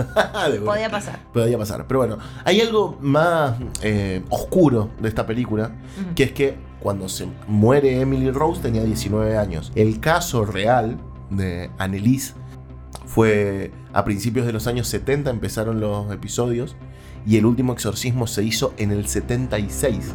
podía 0.64 0.90
pasar. 0.90 1.20
Podría 1.32 1.56
pasar. 1.56 1.86
Pero 1.86 2.00
bueno, 2.00 2.18
hay 2.44 2.60
algo 2.60 2.98
más 3.00 3.54
eh, 3.82 4.22
oscuro 4.28 4.90
de 5.00 5.08
esta 5.08 5.24
película, 5.26 5.70
que 6.14 6.24
es 6.24 6.32
que 6.32 6.58
cuando 6.84 7.08
se 7.08 7.26
muere 7.48 8.02
Emily 8.02 8.30
Rose 8.30 8.60
tenía 8.60 8.84
19 8.84 9.38
años. 9.38 9.72
El 9.74 10.00
caso 10.00 10.44
real 10.44 10.98
de 11.30 11.70
Annelise 11.78 12.34
fue 13.06 13.72
a 13.94 14.04
principios 14.04 14.44
de 14.44 14.52
los 14.52 14.66
años 14.66 14.86
70 14.88 15.30
empezaron 15.30 15.80
los 15.80 16.12
episodios 16.12 16.76
y 17.26 17.38
el 17.38 17.46
último 17.46 17.72
exorcismo 17.72 18.26
se 18.26 18.44
hizo 18.44 18.74
en 18.76 18.92
el 18.92 19.06
76. 19.06 20.12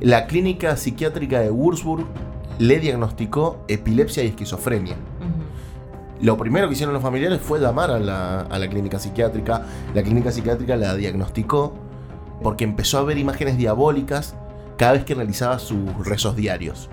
La 0.00 0.26
clínica 0.26 0.76
psiquiátrica 0.76 1.38
de 1.38 1.52
Würzburg 1.52 2.04
le 2.58 2.80
diagnosticó 2.80 3.64
epilepsia 3.68 4.24
y 4.24 4.26
esquizofrenia. 4.26 4.96
Lo 6.20 6.36
primero 6.36 6.66
que 6.66 6.74
hicieron 6.74 6.94
los 6.94 7.02
familiares 7.02 7.40
fue 7.40 7.60
llamar 7.60 7.92
a 7.92 8.00
la, 8.00 8.40
a 8.40 8.58
la 8.58 8.68
clínica 8.68 8.98
psiquiátrica. 8.98 9.66
La 9.94 10.02
clínica 10.02 10.32
psiquiátrica 10.32 10.74
la 10.74 10.96
diagnosticó 10.96 11.74
porque 12.42 12.64
empezó 12.64 12.98
a 12.98 13.04
ver 13.04 13.18
imágenes 13.18 13.56
diabólicas 13.56 14.34
cada 14.78 14.92
vez 14.92 15.04
que 15.04 15.14
realizaba 15.14 15.58
sus 15.58 16.06
rezos 16.06 16.34
diarios. 16.34 16.88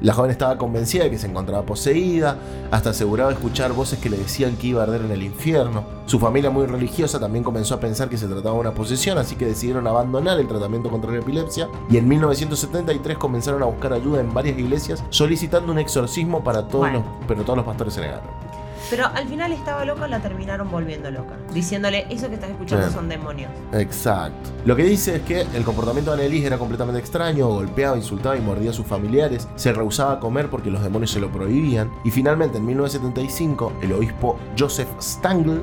La 0.00 0.14
joven 0.14 0.30
estaba 0.30 0.56
convencida 0.56 1.04
de 1.04 1.10
que 1.10 1.18
se 1.18 1.26
encontraba 1.26 1.66
poseída, 1.66 2.38
hasta 2.70 2.90
aseguraba 2.90 3.32
escuchar 3.32 3.72
voces 3.72 3.98
que 3.98 4.08
le 4.08 4.16
decían 4.16 4.56
que 4.56 4.68
iba 4.68 4.80
a 4.80 4.84
arder 4.84 5.02
en 5.02 5.10
el 5.10 5.22
infierno. 5.22 5.84
Su 6.06 6.18
familia 6.18 6.48
muy 6.50 6.64
religiosa 6.64 7.20
también 7.20 7.44
comenzó 7.44 7.74
a 7.74 7.80
pensar 7.80 8.08
que 8.08 8.16
se 8.16 8.26
trataba 8.26 8.54
de 8.54 8.60
una 8.60 8.72
posesión, 8.72 9.18
así 9.18 9.34
que 9.36 9.44
decidieron 9.44 9.86
abandonar 9.86 10.40
el 10.40 10.48
tratamiento 10.48 10.88
contra 10.88 11.10
la 11.10 11.18
epilepsia 11.18 11.68
y 11.90 11.98
en 11.98 12.08
1973 12.08 13.18
comenzaron 13.18 13.62
a 13.62 13.66
buscar 13.66 13.92
ayuda 13.92 14.20
en 14.20 14.32
varias 14.32 14.58
iglesias 14.58 15.04
solicitando 15.10 15.70
un 15.70 15.78
exorcismo 15.78 16.42
para 16.42 16.66
todos 16.66 16.84
Bueno. 16.90 17.00
los, 17.00 17.26
pero 17.28 17.42
todos 17.42 17.58
los 17.58 17.66
pastores 17.66 17.92
se 17.92 18.00
negaron. 18.00 18.49
Pero 18.88 19.06
al 19.06 19.28
final 19.28 19.52
estaba 19.52 19.84
loca, 19.84 20.08
la 20.08 20.20
terminaron 20.20 20.70
volviendo 20.70 21.10
loca. 21.10 21.36
Diciéndole, 21.52 22.06
eso 22.10 22.28
que 22.28 22.34
estás 22.34 22.50
escuchando 22.50 22.86
Sí. 22.88 22.94
son 22.94 23.08
demonios. 23.08 23.50
Exacto. 23.72 24.50
Lo 24.64 24.74
que 24.74 24.84
dice 24.84 25.16
es 25.16 25.22
que 25.22 25.42
el 25.54 25.64
comportamiento 25.64 26.10
de 26.10 26.22
Annelies 26.22 26.44
era 26.44 26.58
completamente 26.58 26.98
extraño, 27.00 27.48
golpeaba, 27.48 27.96
insultaba 27.96 28.36
y 28.36 28.40
mordía 28.40 28.70
a 28.70 28.74
sus 28.74 28.86
familiares, 28.86 29.46
se 29.56 29.72
rehusaba 29.72 30.12
a 30.14 30.20
comer 30.20 30.48
porque 30.48 30.70
los 30.70 30.82
demonios 30.82 31.10
se 31.10 31.20
lo 31.20 31.30
prohibían, 31.30 31.90
y 32.04 32.10
finalmente 32.10 32.58
en 32.58 32.66
1975 32.66 33.72
el 33.82 33.92
obispo 33.92 34.38
Joseph 34.58 34.88
Stangl 35.00 35.60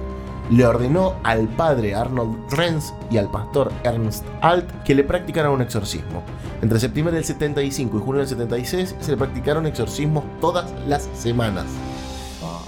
le 0.50 0.66
ordenó 0.66 1.16
al 1.24 1.48
padre 1.50 1.94
Arnold 1.94 2.38
Renz 2.52 2.94
y 3.12 3.18
al 3.18 3.30
pastor 3.30 3.70
Ernst 3.84 4.24
Alt 4.42 4.84
que 4.84 4.96
le 4.96 5.04
practicaran 5.04 5.52
un 5.52 5.62
exorcismo. 5.62 6.24
Entre 6.62 6.80
septiembre 6.80 7.14
del 7.14 7.26
75 7.26 7.98
y 7.98 8.02
junio 8.02 8.20
del 8.20 8.30
76 8.30 8.96
se 9.00 9.12
le 9.12 9.18
practicaron 9.18 9.66
exorcismos 9.68 10.24
todas 10.40 10.72
las 10.88 11.10
semanas. 11.14 11.66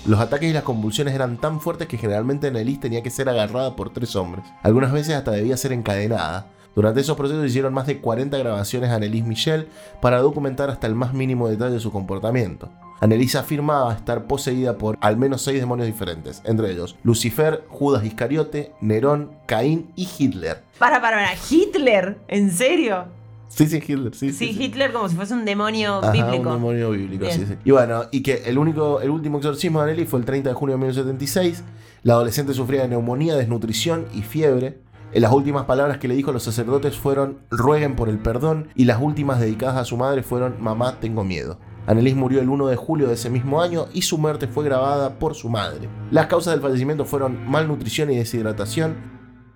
Los 0.05 0.19
ataques 0.19 0.49
y 0.49 0.53
las 0.53 0.63
convulsiones 0.63 1.13
eran 1.13 1.37
tan 1.37 1.59
fuertes 1.59 1.87
que 1.87 1.97
generalmente 1.97 2.47
Annelies 2.47 2.79
tenía 2.79 3.03
que 3.03 3.09
ser 3.09 3.29
agarrada 3.29 3.75
por 3.75 3.91
tres 3.91 4.15
hombres. 4.15 4.45
Algunas 4.63 4.91
veces 4.91 5.15
hasta 5.15 5.31
debía 5.31 5.57
ser 5.57 5.73
encadenada. 5.73 6.47
Durante 6.75 7.01
esos 7.01 7.17
procesos 7.17 7.45
hicieron 7.45 7.73
más 7.73 7.87
de 7.87 7.99
40 7.99 8.37
grabaciones 8.37 8.89
a 8.89 8.95
Annelise 8.95 9.27
Michel 9.27 9.67
para 10.01 10.19
documentar 10.19 10.69
hasta 10.69 10.87
el 10.87 10.95
más 10.95 11.13
mínimo 11.13 11.49
detalle 11.49 11.73
de 11.73 11.79
su 11.79 11.91
comportamiento. 11.91 12.69
Annelise 13.01 13.37
afirmaba 13.37 13.93
estar 13.93 14.25
poseída 14.25 14.77
por 14.77 14.97
al 15.01 15.17
menos 15.17 15.41
seis 15.41 15.59
demonios 15.59 15.87
diferentes, 15.87 16.41
entre 16.45 16.71
ellos 16.71 16.97
Lucifer, 17.03 17.65
Judas 17.69 18.03
Iscariote, 18.03 18.73
Nerón, 18.81 19.31
Caín 19.45 19.91
y 19.95 20.07
Hitler. 20.17 20.63
Para, 20.77 21.01
para, 21.01 21.17
para. 21.17 21.33
Hitler, 21.49 22.17
¿en 22.27 22.51
serio? 22.51 23.18
Sí, 23.49 23.67
sí, 23.67 23.77
Hitler, 23.85 24.15
sí. 24.15 24.31
Sí, 24.31 24.55
Hitler 24.57 24.93
como 24.93 25.09
si 25.09 25.15
fuese 25.15 25.33
un 25.33 25.43
demonio 25.43 25.95
Ajá, 25.95 26.11
bíblico. 26.11 26.49
Un 26.49 26.55
demonio 26.55 26.91
bíblico, 26.91 27.25
Bien. 27.25 27.37
sí, 27.37 27.45
sí. 27.45 27.55
Y 27.65 27.71
bueno, 27.71 28.03
y 28.11 28.21
que 28.21 28.43
el 28.45 28.57
único, 28.57 29.01
el 29.01 29.09
último 29.09 29.39
exorcismo 29.39 29.79
de 29.79 29.85
Annelise 29.91 30.09
fue 30.09 30.19
el 30.19 30.25
30 30.25 30.49
de 30.49 30.55
junio 30.55 30.75
de 30.75 30.77
1976. 30.77 31.63
La 32.03 32.13
adolescente 32.13 32.53
sufría 32.53 32.83
de 32.83 32.87
neumonía, 32.87 33.35
desnutrición 33.35 34.05
y 34.13 34.21
fiebre. 34.21 34.79
En 35.11 35.23
las 35.23 35.33
últimas 35.33 35.65
palabras 35.65 35.97
que 35.97 36.07
le 36.07 36.13
dijo 36.15 36.29
a 36.29 36.33
los 36.33 36.43
sacerdotes 36.43 36.95
fueron 36.95 37.39
rueguen 37.49 37.95
por 37.95 38.07
el 38.09 38.19
perdón 38.19 38.69
y 38.75 38.85
las 38.85 39.01
últimas 39.01 39.39
dedicadas 39.39 39.77
a 39.77 39.83
su 39.85 39.97
madre 39.97 40.21
fueron 40.21 40.61
mamá 40.61 40.99
tengo 40.99 41.23
miedo. 41.23 41.59
Annelise 41.87 42.15
murió 42.15 42.41
el 42.41 42.49
1 42.49 42.67
de 42.67 42.75
julio 42.75 43.07
de 43.07 43.15
ese 43.15 43.31
mismo 43.31 43.63
año 43.63 43.87
y 43.91 44.03
su 44.03 44.19
muerte 44.19 44.47
fue 44.47 44.63
grabada 44.63 45.17
por 45.17 45.33
su 45.33 45.49
madre. 45.49 45.89
Las 46.11 46.27
causas 46.27 46.53
del 46.53 46.61
fallecimiento 46.61 47.03
fueron 47.05 47.49
malnutrición 47.49 48.11
y 48.11 48.17
deshidratación. 48.17 48.95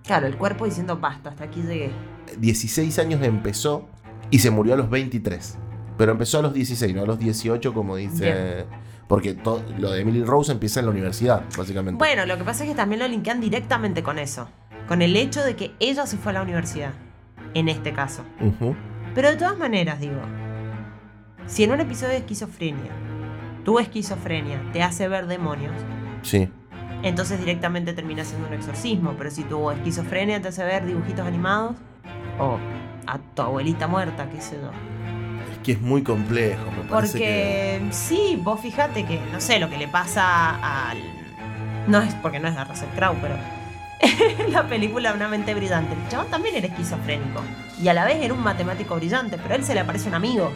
Claro, 0.02 0.26
el 0.26 0.36
cuerpo 0.36 0.64
diciendo 0.64 0.98
basta, 0.98 1.30
hasta 1.30 1.44
aquí 1.44 1.62
llegué. 1.62 1.92
16 2.40 2.98
años 2.98 3.22
empezó 3.22 3.88
y 4.30 4.38
se 4.40 4.50
murió 4.50 4.74
a 4.74 4.76
los 4.76 4.90
23. 4.90 5.58
Pero 5.96 6.12
empezó 6.12 6.38
a 6.38 6.42
los 6.42 6.52
16, 6.54 6.94
no 6.94 7.02
a 7.02 7.06
los 7.06 7.18
18 7.18 7.72
como 7.74 7.96
dice... 7.96 8.66
Porque 9.06 9.34
to- 9.34 9.62
lo 9.78 9.90
de 9.90 10.00
Emily 10.00 10.24
Rose 10.24 10.50
empieza 10.50 10.80
en 10.80 10.86
la 10.86 10.92
universidad, 10.92 11.42
básicamente. 11.58 11.98
Bueno, 11.98 12.24
lo 12.24 12.38
que 12.38 12.44
pasa 12.44 12.64
es 12.64 12.70
que 12.70 12.74
también 12.74 13.00
lo 13.00 13.06
linkean 13.06 13.38
directamente 13.38 14.02
con 14.02 14.18
eso. 14.18 14.48
Con 14.88 15.02
el 15.02 15.14
hecho 15.16 15.44
de 15.44 15.56
que 15.56 15.72
ella 15.78 16.06
se 16.06 16.16
fue 16.16 16.30
a 16.30 16.34
la 16.36 16.42
universidad. 16.42 16.92
En 17.52 17.68
este 17.68 17.92
caso. 17.92 18.22
Pero 19.14 19.28
de 19.30 19.36
todas 19.36 19.58
maneras, 19.58 20.00
digo, 20.00 20.20
si 21.46 21.64
en 21.64 21.72
un 21.72 21.80
episodio 21.80 22.12
de 22.12 22.18
esquizofrenia, 22.18 22.90
tu 23.64 23.78
esquizofrenia 23.78 24.60
te 24.72 24.82
hace 24.82 25.06
ver 25.06 25.26
demonios, 25.26 25.72
Sí. 26.22 26.48
entonces 27.02 27.38
directamente 27.38 27.92
termina 27.92 28.24
siendo 28.24 28.48
un 28.48 28.54
exorcismo. 28.54 29.14
Pero 29.18 29.30
si 29.30 29.44
tu 29.44 29.70
esquizofrenia 29.70 30.40
te 30.40 30.48
hace 30.48 30.64
ver 30.64 30.86
dibujitos 30.86 31.26
animados, 31.26 31.76
o 32.38 32.58
a 33.06 33.18
tu 33.18 33.42
abuelita 33.42 33.86
muerta, 33.86 34.28
qué 34.30 34.40
sé 34.40 34.56
yo. 34.60 34.70
Es 35.52 35.58
que 35.58 35.72
es 35.72 35.80
muy 35.80 36.02
complejo, 36.02 36.62
me 36.70 36.88
parece 36.88 37.18
que... 37.18 37.78
Porque 37.80 37.94
sí, 37.94 38.40
vos 38.42 38.60
fíjate 38.60 39.04
que, 39.04 39.20
no 39.32 39.40
sé, 39.40 39.58
lo 39.58 39.68
que 39.68 39.76
le 39.76 39.88
pasa 39.88 40.88
al... 40.90 40.98
No 41.86 42.00
es 42.00 42.14
porque 42.16 42.40
no 42.40 42.48
es 42.48 42.56
de 42.56 42.64
Russell 42.64 42.88
Crowe, 42.96 43.16
pero... 43.20 43.34
la 44.50 44.66
película 44.66 45.12
Una 45.12 45.28
mente 45.28 45.54
brillante. 45.54 45.94
El 45.94 46.08
chabón 46.08 46.28
también 46.30 46.56
era 46.56 46.66
esquizofrénico. 46.66 47.40
Y 47.80 47.88
a 47.88 47.94
la 47.94 48.04
vez 48.04 48.22
era 48.22 48.34
un 48.34 48.42
matemático 48.42 48.96
brillante, 48.96 49.38
pero 49.38 49.54
a 49.54 49.56
él 49.56 49.64
se 49.64 49.74
le 49.74 49.80
aparece 49.80 50.08
un 50.08 50.14
amigo. 50.14 50.52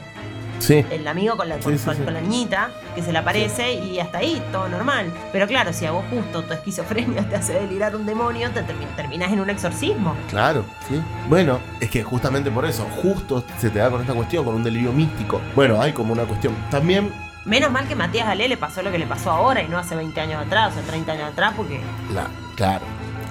Sí. 0.59 0.85
El 0.91 1.07
amigo 1.07 1.37
con 1.37 1.49
la, 1.49 1.57
Sí, 1.57 1.63
con, 1.63 1.79
sí, 1.79 1.85
con- 1.85 1.97
sí. 1.97 2.03
con 2.03 2.15
la 2.15 2.21
niñita 2.21 2.71
que 2.95 3.03
se 3.03 3.13
le 3.13 3.19
aparece 3.19 3.75
y 3.75 4.01
hasta 4.01 4.19
ahí, 4.19 4.43
todo 4.53 4.69
normal. 4.69 5.07
Pero 5.33 5.47
claro, 5.47 5.73
si 5.73 5.87
a 5.87 5.93
vos 5.93 6.05
justo 6.11 6.43
tu 6.43 6.53
esquizofrenia 6.53 7.23
te 7.29 7.37
hace 7.37 7.55
delirar 7.55 7.95
un 7.97 8.07
demonio, 8.07 8.51
te 8.51 8.61
termi- 8.63 8.95
terminás 8.97 9.33
en 9.33 9.41
un 9.41 9.51
exorcismo. 9.51 10.15
Claro, 10.31 10.65
sí. 10.89 11.01
Bueno, 11.29 11.59
es 11.81 11.91
que 11.91 12.03
justamente 12.03 12.51
por 12.51 12.65
eso, 12.67 12.85
justo 13.03 13.45
se 13.59 13.71
te 13.71 13.79
da 13.79 13.91
con 13.91 14.01
esta 14.01 14.15
cuestión, 14.15 14.45
con 14.45 14.55
un 14.55 14.65
delirio 14.65 14.93
místico. 14.93 15.41
Bueno, 15.55 15.81
hay 15.81 15.93
como 15.93 16.13
una 16.13 16.25
cuestión. 16.25 16.55
También, 16.71 17.13
Menos 17.45 17.71
mal 17.71 17.89
que 17.89 17.95
Matías 17.95 18.27
Galé 18.27 18.47
le 18.47 18.59
pasó 18.59 18.83
lo 18.83 18.91
que 18.91 18.99
le 18.99 19.07
pasó 19.07 19.31
ahora 19.31 19.63
y 19.63 19.69
no 19.69 19.79
hace 19.79 19.97
20 19.97 20.21
años 20.21 20.45
atrás 20.45 20.75
o 20.77 20.81
30 20.87 21.13
años 21.13 21.31
atrás, 21.33 21.55
porque 21.57 21.81
la, 22.13 22.27
claro. 22.57 22.85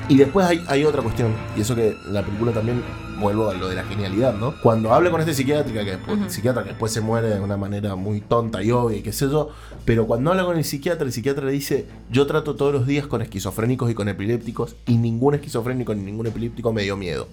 Y 0.07 0.17
después 0.17 0.47
hay, 0.47 0.63
hay 0.67 0.85
otra 0.85 1.03
cuestión, 1.03 1.35
y 1.55 1.61
eso 1.61 1.75
que 1.75 1.97
la 2.09 2.23
película 2.23 2.51
también, 2.51 2.81
vuelvo 3.19 3.49
a 3.49 3.53
lo 3.53 3.67
de 3.69 3.75
la 3.75 3.83
genialidad, 3.83 4.33
¿no? 4.35 4.55
Cuando 4.61 4.93
habla 4.93 5.09
con 5.11 5.19
este 5.21 5.33
psiquiátrica, 5.33 5.83
que 5.83 5.91
después, 5.91 6.19
Ujú. 6.19 6.29
psiquiatra 6.29 6.63
que 6.63 6.69
después 6.69 6.91
se 6.91 7.01
muere 7.01 7.29
de 7.29 7.39
una 7.39 7.57
manera 7.57 7.95
muy 7.95 8.21
tonta 8.21 8.61
y 8.63 8.71
obvia 8.71 8.97
y 8.97 9.01
qué 9.01 9.11
sé 9.11 9.25
yo, 9.29 9.49
pero 9.85 10.05
cuando 10.07 10.31
habla 10.31 10.45
con 10.45 10.57
el 10.57 10.63
psiquiatra, 10.63 11.05
el 11.05 11.11
psiquiatra 11.11 11.45
le 11.45 11.51
dice, 11.51 11.85
yo 12.11 12.25
trato 12.27 12.55
todos 12.55 12.73
los 12.73 12.85
días 12.87 13.07
con 13.07 13.21
esquizofrénicos 13.21 13.89
y 13.91 13.93
con 13.93 14.07
epilépticos, 14.09 14.75
y 14.85 14.97
ningún 14.97 15.35
esquizofrénico 15.35 15.93
ni 15.95 16.03
ningún 16.03 16.27
epiléptico 16.27 16.71
me 16.73 16.83
dio 16.83 16.95
miedo. 16.97 17.27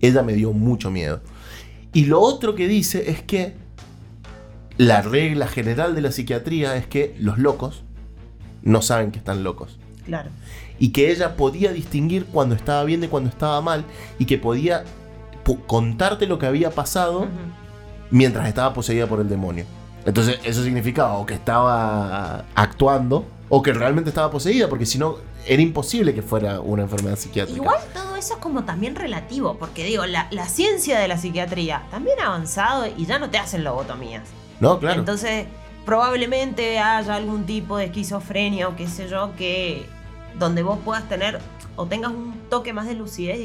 Ella 0.00 0.22
me 0.22 0.34
dio 0.34 0.52
mucho 0.52 0.90
miedo. 0.90 1.20
Y 1.92 2.04
lo 2.04 2.20
otro 2.20 2.54
que 2.54 2.68
dice 2.68 3.10
es 3.10 3.22
que 3.22 3.54
la 4.76 5.00
regla 5.02 5.46
general 5.48 5.94
de 5.94 6.02
la 6.02 6.12
psiquiatría 6.12 6.76
es 6.76 6.86
que 6.86 7.14
los 7.18 7.38
locos 7.38 7.82
no 8.62 8.82
saben 8.82 9.10
que 9.10 9.18
están 9.18 9.42
locos 9.44 9.78
claro. 10.04 10.28
y 10.78 10.90
que 10.90 11.10
ella 11.10 11.36
podía 11.36 11.72
distinguir 11.72 12.26
cuando 12.26 12.54
estaba 12.54 12.84
bien 12.84 13.00
de 13.00 13.08
cuando 13.08 13.30
estaba 13.30 13.60
mal 13.62 13.84
y 14.18 14.26
que 14.26 14.36
podía 14.36 14.84
po- 14.84 14.90
contarte 15.66 16.26
lo 16.26 16.38
que 16.38 16.46
había 16.46 16.70
pasado 16.70 17.26
mientras 18.10 18.48
estaba 18.48 18.74
poseída 18.74 19.06
por 19.06 19.20
el 19.20 19.28
demonio. 19.28 19.64
Entonces 20.04 20.38
eso 20.44 20.62
significaba 20.62 21.18
o 21.18 21.26
que 21.26 21.34
estaba 21.34 22.44
actuando 22.54 23.24
o 23.48 23.62
que 23.62 23.72
realmente 23.72 24.10
estaba 24.10 24.30
poseída, 24.30 24.68
porque 24.68 24.86
si 24.86 24.98
no 24.98 25.16
era 25.46 25.62
imposible 25.62 26.14
que 26.14 26.22
fuera 26.22 26.60
una 26.60 26.82
enfermedad 26.82 27.16
psiquiátrica. 27.16 27.60
Igual 27.60 27.78
todo 27.94 28.16
eso 28.16 28.34
es 28.34 28.40
como 28.40 28.64
también 28.64 28.96
relativo, 28.96 29.56
porque 29.58 29.84
digo, 29.84 30.04
la, 30.06 30.26
la 30.30 30.48
ciencia 30.48 30.98
de 30.98 31.06
la 31.06 31.18
psiquiatría 31.18 31.84
también 31.90 32.18
ha 32.20 32.26
avanzado 32.26 32.86
y 32.96 33.06
ya 33.06 33.18
no 33.18 33.30
te 33.30 33.38
hacen 33.38 33.62
lobotomías. 33.62 34.24
No, 34.58 34.80
claro. 34.80 34.98
Entonces, 34.98 35.46
probablemente 35.84 36.80
haya 36.80 37.14
algún 37.14 37.46
tipo 37.46 37.76
de 37.76 37.86
esquizofrenia 37.86 38.68
o 38.68 38.76
qué 38.76 38.88
sé 38.88 39.08
yo, 39.08 39.34
que 39.36 39.86
donde 40.38 40.62
vos 40.62 40.78
puedas 40.84 41.08
tener 41.08 41.38
o 41.76 41.86
tengas 41.86 42.10
un 42.10 42.34
toque 42.50 42.72
más 42.72 42.86
de 42.86 42.94
lucidez 42.94 43.38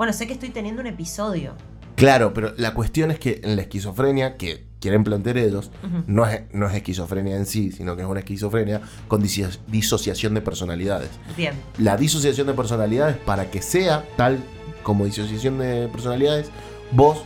bueno, 0.00 0.14
sé 0.14 0.26
que 0.26 0.32
estoy 0.32 0.48
teniendo 0.48 0.80
un 0.80 0.86
episodio. 0.86 1.52
Claro, 1.94 2.32
pero 2.32 2.54
la 2.56 2.72
cuestión 2.72 3.10
es 3.10 3.18
que 3.18 3.42
en 3.44 3.54
la 3.56 3.60
esquizofrenia 3.60 4.38
que 4.38 4.64
quieren 4.80 5.04
plantear 5.04 5.36
ellos 5.36 5.70
no 6.06 6.26
es, 6.26 6.40
no 6.54 6.66
es 6.70 6.74
esquizofrenia 6.74 7.36
en 7.36 7.44
sí, 7.44 7.70
sino 7.70 7.96
que 7.96 8.02
es 8.02 8.08
una 8.08 8.20
esquizofrenia 8.20 8.80
con 9.08 9.22
diso- 9.22 9.58
disociación 9.66 10.32
de 10.32 10.40
personalidades. 10.40 11.10
Bien. 11.36 11.52
la 11.76 11.98
disociación 11.98 12.46
de 12.46 12.54
personalidades 12.54 13.18
para 13.18 13.50
que 13.50 13.60
sea 13.60 14.06
tal 14.16 14.38
como 14.82 15.04
disociación 15.04 15.58
de 15.58 15.86
personalidades, 15.88 16.48
vos 16.92 17.18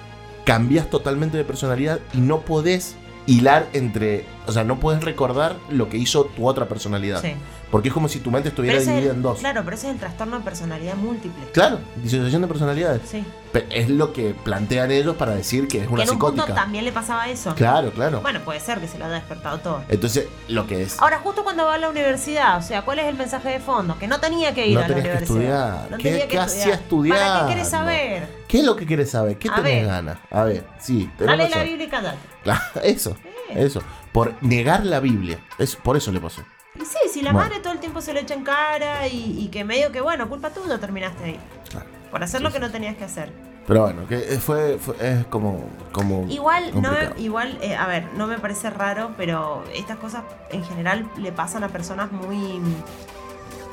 cambias 0.44 0.90
totalmente 0.90 1.36
de 1.36 1.44
personalidad 1.44 2.00
y 2.12 2.18
no 2.18 2.40
podés 2.40 2.96
hilar 3.28 3.68
entre, 3.72 4.24
o 4.46 4.52
sea, 4.52 4.64
no 4.64 4.78
podés 4.80 5.02
recordar 5.02 5.56
lo 5.70 5.88
que 5.88 5.96
hizo 5.96 6.24
tu 6.26 6.46
otra 6.46 6.66
personalidad, 6.68 7.20
Sí. 7.22 7.34
porque 7.70 7.88
es 7.88 7.94
como 7.94 8.08
si 8.08 8.20
tu 8.20 8.30
mente 8.30 8.50
estuviera 8.50 8.78
Pero 8.78 8.90
dividida 8.90 9.10
el- 9.12 9.16
en 9.16 9.22
dos. 9.22 9.38
Claro, 9.38 9.62
pero 9.64 9.76
ese 9.76 9.86
es 9.88 9.94
el 9.94 9.98
trastorno 10.00 10.38
de 10.38 10.44
personalidad 10.44 10.94
múltiple. 10.96 11.44
Claro, 11.52 11.78
disociación 11.96 12.42
de 12.42 12.48
personalidades. 12.48 13.02
Sí. 13.08 13.24
Pe- 13.52 13.66
Es 13.70 13.88
lo 13.88 14.12
que 14.12 14.34
plantean 14.34 14.90
ellos 14.90 15.16
para 15.16 15.34
decir 15.34 15.68
que 15.68 15.78
es 15.78 15.86
Que 15.86 15.92
una 15.92 16.02
en 16.02 16.10
un 16.10 16.18
punto 16.18 16.32
psicótica. 16.42 16.54
también 16.60 16.84
le 16.84 16.90
pasaba 16.92 17.28
eso. 17.28 17.54
Claro, 17.54 17.90
claro. 17.92 18.20
Bueno, 18.20 18.40
puede 18.40 18.58
ser 18.60 18.80
que 18.80 18.88
se 18.88 18.98
lo 18.98 19.04
haya 19.04 19.14
despertado 19.14 19.58
todo. 19.58 19.82
Entonces, 19.88 20.26
lo 20.48 20.66
que 20.66 20.82
es 20.82 20.98
Ahora, 21.00 21.20
justo 21.20 21.44
cuando 21.44 21.64
va 21.64 21.74
a 21.74 21.78
la 21.78 21.88
universidad, 21.88 22.58
o 22.58 22.62
sea, 22.62 22.82
¿cuál 22.82 22.98
es 22.98 23.06
el 23.06 23.14
mensaje 23.16 23.48
de 23.50 23.60
fondo? 23.60 23.96
Que 23.98 24.08
no 24.08 24.18
tenía 24.20 24.52
que 24.54 24.66
ir 24.66 24.74
No 24.74 24.80
a 24.80 24.82
la 24.82 24.94
que 24.94 25.00
universidad. 25.00 25.22
estudiar. 25.22 25.90
No 25.90 25.96
¿Qué- 25.98 26.02
tenía 26.10 26.22
que 26.22 26.28
qué 26.28 26.38
hacía 26.38 26.80
¿Para 26.88 27.46
qué 27.46 27.52
querés 27.54 27.68
saber? 27.68 28.28
¿Qué 28.48 28.58
es 28.58 28.64
lo 28.64 28.76
que 28.76 28.86
quieres 28.86 29.10
saber? 29.10 29.38
¿Qué 29.38 29.48
A 29.48 29.54
tenés 29.56 29.86
ganas? 29.86 30.18
A 30.30 30.42
ver, 30.44 30.64
sí, 30.80 31.10
Dale 31.18 31.48
la. 31.48 31.62
Biblia 31.62 31.86
y 31.86 31.88
cállate. 31.88 32.18
Claro, 32.42 32.60
eso, 32.82 33.16
eso. 33.54 33.80
Por 34.14 34.40
negar 34.44 34.86
la 34.86 35.00
Biblia. 35.00 35.40
Es, 35.58 35.74
por 35.74 35.96
eso 35.96 36.12
le 36.12 36.20
pasó. 36.20 36.42
Y 36.76 36.84
sí, 36.84 36.98
si 37.12 37.20
la 37.20 37.32
Bueno. 37.32 37.48
madre 37.48 37.60
todo 37.60 37.72
el 37.72 37.80
tiempo 37.80 38.00
se 38.00 38.14
lo 38.14 38.20
echa 38.20 38.34
en 38.34 38.44
cara 38.44 39.08
y, 39.08 39.40
y 39.40 39.48
que 39.48 39.64
medio 39.64 39.90
que, 39.90 40.00
bueno, 40.00 40.28
culpa 40.28 40.50
tuya 40.50 40.78
terminaste 40.78 41.24
ahí. 41.24 41.40
Claro. 41.68 41.86
Por 42.12 42.22
hacer 42.22 42.38
Sí, 42.38 42.44
lo 42.44 42.52
que 42.52 42.60
no 42.60 42.70
tenías 42.70 42.96
que 42.96 43.02
hacer. 43.02 43.32
Pero 43.66 43.80
bueno, 43.82 44.06
que 44.06 44.18
fue, 44.40 44.78
fue- 44.78 44.94
es 45.00 45.26
como, 45.26 45.68
como 45.90 46.26
Igual, 46.30 46.80
no 46.80 46.92
me- 46.92 47.20
igual 47.20 47.58
eh, 47.60 47.74
a 47.74 47.88
ver, 47.88 48.06
no 48.16 48.28
me 48.28 48.38
parece 48.38 48.70
raro, 48.70 49.14
pero 49.16 49.64
estas 49.74 49.96
cosas 49.98 50.22
en 50.50 50.62
general 50.64 51.10
le 51.16 51.32
pasan 51.32 51.64
a 51.64 51.68
personas 51.68 52.12
muy 52.12 52.60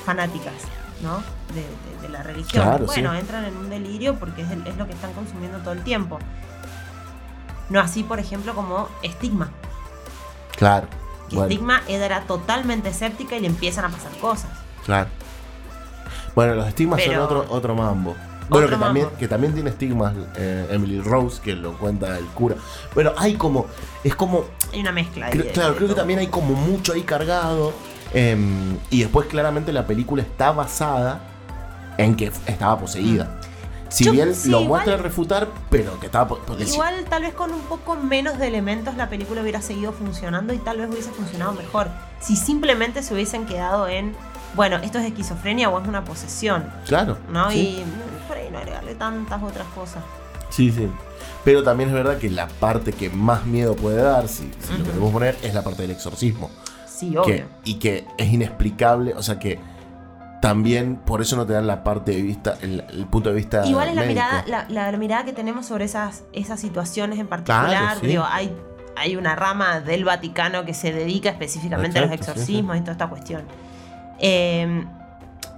fanáticas, 0.06 0.54
¿no? 1.04 1.18
De, 1.54 1.62
de- 1.62 2.02
de 2.02 2.10
la 2.10 2.24
religión. 2.24 2.64
Claro, 2.64 2.86
bueno, 2.88 3.12
sí. 3.14 3.20
entran 3.20 3.46
en 3.46 3.56
un 3.58 3.70
delirio 3.70 4.16
porque 4.18 4.42
es, 4.42 4.50
el- 4.50 4.66
es 4.66 4.76
lo 4.78 4.88
que 4.88 4.94
están 4.94 5.14
consumiendo 5.14 5.60
todo 5.60 5.74
el 5.74 5.84
tiempo. 5.84 6.18
No 7.70 7.80
así, 7.80 8.02
por 8.04 8.20
ejemplo, 8.20 8.56
como 8.56 8.90
estigma. 9.04 9.52
Claro, 10.62 10.88
Que 11.28 11.36
bueno, 11.38 11.50
estigma 11.52 11.82
ella 11.88 12.06
era 12.06 12.22
totalmente 12.22 12.90
escéptica 12.90 13.36
y 13.36 13.40
le 13.40 13.48
empiezan 13.48 13.84
a 13.86 13.90
pasar 13.90 14.12
cosas. 14.22 14.52
claro. 14.86 15.10
Bueno, 16.36 16.54
los 16.54 16.68
estigmas 16.68 17.00
Pero- 17.04 17.14
son 17.14 17.22
otro, 17.24 17.46
otro 17.50 17.76
mambo. 17.76 18.16
Bueno, 18.48 18.68
que 18.68 18.76
también, 18.78 19.08
que 19.18 19.28
también 19.28 19.54
tiene 19.56 19.70
estigmas 19.72 20.14
eh, 20.36 20.68
Emily 20.70 21.02
Rose, 21.02 21.42
que 21.42 21.56
lo 21.56 21.74
cuenta 21.78 22.16
el 22.18 22.26
cura. 22.28 22.56
Bueno, 22.94 23.12
hay 23.18 23.34
como, 23.36 23.66
es 24.04 24.14
como, 24.16 24.46
Hay 24.72 24.82
una 24.82 24.92
mezcla. 24.92 25.30
Cre- 25.32 25.44
de- 25.46 25.52
claro, 25.52 25.72
de 25.72 25.76
creo 25.78 25.90
que 25.90 25.96
también 25.96 26.20
hay 26.20 26.28
como 26.28 26.54
mucho 26.54 26.94
ahí 26.94 27.02
cargado. 27.02 27.74
em, 28.14 28.78
y 28.92 29.00
después 29.02 29.26
claramente 29.28 29.72
la 29.74 29.88
película 29.88 30.22
está 30.22 30.52
basada 30.52 31.22
en 31.98 32.16
que 32.16 32.28
estaba 32.46 32.78
poseída. 32.78 33.41
Si. 33.92 34.06
Yo- 34.06 34.14
bien 34.14 34.34
sí, 34.34 34.50
lo 34.50 34.62
igual- 34.62 34.84
muestra 34.86 34.98
refutar, 35.04 35.48
pero 35.70 36.00
que 36.00 36.06
estaba... 36.08 36.38
Igual 36.60 37.06
tal 37.10 37.24
vez 37.24 37.34
con 37.34 37.54
un 37.54 37.60
poco 37.62 37.96
menos 37.98 38.40
de 38.40 38.48
elementos 38.48 38.96
la 38.96 39.10
película 39.10 39.42
hubiera 39.42 39.62
seguido 39.62 39.92
funcionando 39.92 40.54
y 40.54 40.58
tal 40.60 40.78
vez 40.80 40.90
hubiese 40.90 41.12
funcionado 41.12 41.52
mejor. 41.54 41.90
Si 42.22 42.36
simplemente 42.38 43.04
se 43.04 43.14
hubiesen 43.14 43.46
quedado 43.46 43.88
en, 43.90 44.16
bueno, 44.56 44.78
esto 44.78 44.98
es 44.98 45.06
esquizofrenia 45.06 45.70
o 45.70 45.80
es 45.82 45.88
una 45.88 46.06
posesión, 46.06 46.66
claro. 46.88 47.18
¿no? 47.30 47.52
sí. 47.52 47.84
Y 47.84 48.28
por 48.28 48.38
ahí 48.38 48.50
no 48.50 48.60
agregarle 48.60 48.96
tantas 48.96 49.44
otras 49.44 49.68
cosas. 49.76 50.02
Sí, 50.50 50.72
sí. 50.72 50.90
Pero 51.44 51.62
también 51.64 51.90
es 51.90 51.96
verdad 51.96 52.18
que 52.18 52.30
la 52.30 52.48
parte 52.48 52.94
que 52.94 53.10
más 53.10 53.46
miedo 53.46 53.76
puede 53.76 54.02
dar, 54.02 54.28
si, 54.30 54.50
si 54.66 54.78
lo 54.78 54.86
queremos 54.86 55.12
poner, 55.12 55.38
es 55.44 55.54
la 55.54 55.64
parte 55.64 55.82
del 55.82 55.92
exorcismo. 55.92 56.50
Sí, 56.88 57.10
obvio. 57.18 57.24
Que- 57.24 57.46
y 57.66 57.74
que 57.76 58.06
es 58.18 58.32
inexplicable, 58.32 59.14
o 59.16 59.24
sea 59.24 59.40
que 59.40 59.60
también 60.42 60.98
por 60.98 61.22
eso 61.22 61.38
no 61.38 61.46
te 61.46 61.54
dan 61.54 61.68
la 61.68 61.84
parte 61.84 62.12
de 62.12 62.22
vista, 62.22 62.58
el, 62.62 62.84
el 62.90 63.06
punto 63.06 63.30
de 63.30 63.36
vista 63.36 63.66
Igual 63.66 63.90
es 63.90 63.96
la 63.96 64.02
médico. 64.02 64.22
mirada, 64.22 64.44
la, 64.68 64.92
la 64.92 64.98
mirada 64.98 65.24
que 65.24 65.34
tenemos 65.34 65.66
sobre 65.68 65.86
esas, 65.86 66.24
esas 66.34 66.60
situaciones 66.60 67.20
en 67.20 67.28
particular. 67.28 67.70
Claro, 67.70 68.00
sí. 68.02 68.08
Digo, 68.08 68.26
hay, 68.28 68.54
hay 68.98 69.16
una 69.16 69.36
rama 69.36 69.80
del 69.80 70.04
Vaticano 70.04 70.66
que 70.66 70.74
se 70.74 70.92
dedica 70.92 71.30
específicamente 71.30 72.00
a 72.00 72.02
los 72.02 72.10
sí, 72.10 72.16
exorcismos 72.16 72.76
y 72.76 72.80
toda 72.82 72.92
esta 72.94 73.08
cuestión. 73.08 73.44
Eh, 74.20 74.84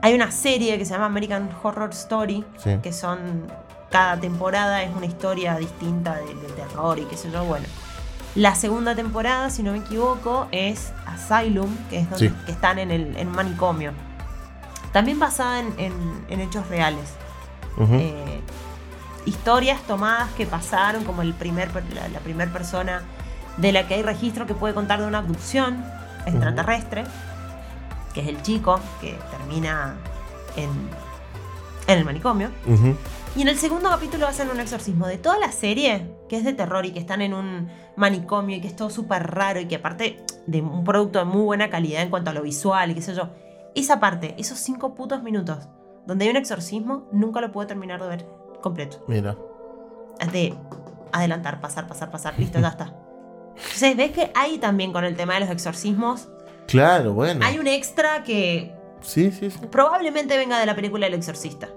hay 0.02 0.14
una 0.14 0.32
serie 0.32 0.78
que 0.78 0.86
se 0.86 0.92
llama 0.92 1.06
American 1.06 1.50
Horror 1.64 1.92
Story, 1.92 2.44
que 2.84 2.94
son. 2.94 3.48
Cada 3.90 4.20
temporada 4.20 4.82
es 4.84 4.94
una 4.96 5.06
historia 5.06 5.56
distinta 5.56 6.16
de, 6.16 6.26
de 6.26 6.48
terror 6.56 6.98
y 6.98 7.04
qué 7.04 7.16
sé 7.16 7.30
yo. 7.32 7.46
Bueno, 7.46 7.66
la 8.34 8.56
segunda 8.56 8.96
temporada, 8.96 9.50
si 9.52 9.62
no 9.62 9.72
me 9.72 9.78
equivoco, 9.78 10.48
es 10.52 10.92
Asylum, 11.06 11.70
que 11.92 12.00
es 12.00 12.10
donde 12.10 12.34
que 12.46 12.52
están 12.52 12.80
en, 12.80 12.90
el, 12.90 13.16
en 13.16 13.28
un 13.28 13.36
manicomio. 13.36 13.94
También 14.94 15.20
basada 15.20 15.60
en- 15.60 15.74
en- 15.78 16.26
en 16.30 16.40
hechos 16.40 16.68
reales 16.70 17.10
eh, 18.00 18.40
historias 19.26 19.82
tomadas 19.84 20.30
que 20.38 20.46
pasaron, 20.46 21.04
como 21.04 21.22
el 21.24 21.34
primer, 21.34 21.72
la, 21.94 22.08
la 22.08 22.20
primer 22.20 22.52
persona 22.54 23.02
de 23.58 23.72
la 23.72 23.88
que 23.88 23.96
hay 23.96 24.04
registro 24.04 24.46
que 24.46 24.54
puede 24.54 24.74
contar 24.74 25.02
de 25.02 25.08
una 25.08 25.18
abducción 25.20 25.84
extraterrestre, 26.26 27.04
que 28.14 28.22
es 28.22 28.28
el 28.28 28.42
chico 28.44 28.80
que 29.02 29.18
termina 29.32 29.96
en, 30.56 30.70
en 31.88 31.98
el 31.98 32.06
manicomio. 32.06 32.50
Y 33.36 33.42
en 33.42 33.48
el 33.48 33.58
segundo 33.58 33.90
capítulo 33.90 34.28
hacen 34.28 34.50
un 34.50 34.60
exorcismo 34.60 35.08
de 35.08 35.18
toda 35.18 35.40
la 35.40 35.52
serie, 35.52 36.06
que 36.30 36.38
es 36.38 36.44
de 36.46 36.54
terror 36.54 36.86
y 36.86 36.92
que 36.92 37.00
están 37.00 37.22
en 37.24 37.34
un 37.34 37.68
manicomio 37.96 38.58
y 38.58 38.62
que 38.62 38.68
es 38.68 38.76
todo 38.76 38.92
súper 38.92 39.32
raro 39.32 39.60
y 39.60 39.66
que 39.68 39.78
aparte 39.78 40.24
de 40.46 40.62
un 40.62 40.84
producto 40.84 41.18
de 41.20 41.26
muy 41.26 41.42
buena 41.42 41.70
calidad 41.72 42.04
en 42.04 42.10
cuanto 42.12 42.30
a 42.30 42.34
lo 42.34 42.44
visual 42.44 42.92
y 42.92 42.94
qué 42.96 43.02
sé 43.02 43.16
yo. 43.16 43.30
Esa 43.76 44.00
parte, 44.00 44.36
esos 44.38 44.60
cinco 44.60 44.94
putos 44.96 45.24
minutos 45.24 45.68
donde 46.06 46.26
hay 46.26 46.32
un 46.32 46.38
exorcismo, 46.38 47.08
nunca 47.12 47.40
lo 47.42 47.52
puedo 47.52 47.66
terminar 47.68 48.02
de 48.02 48.08
ver 48.10 48.26
completo. 48.62 49.04
Mira. 49.08 49.36
Es 50.20 50.32
de 50.32 50.54
adelantar, 51.12 51.62
pasar, 51.62 51.88
pasar, 51.88 52.12
pasar, 52.12 52.38
listo, 52.38 52.60
ya 52.60 52.68
está. 52.70 52.94
Entonces, 53.56 53.96
ves 53.96 54.12
que 54.12 54.32
hay 54.36 54.58
también 54.58 54.92
con 54.92 55.04
el 55.06 55.16
tema 55.16 55.36
de 55.36 55.42
los 55.42 55.50
exorcismos, 55.50 56.28
Claro, 56.68 57.14
bueno. 57.14 57.46
hay 57.46 57.60
un 57.60 57.68
extra 57.68 58.24
que 58.24 58.74
Sí, 59.02 59.32
sí, 59.32 59.50
sí. 59.52 59.60
probablemente 59.70 60.38
venga 60.38 60.58
de 60.60 60.66
la 60.66 60.76
película 60.76 61.08
El 61.08 61.14
Exorcista, 61.14 61.70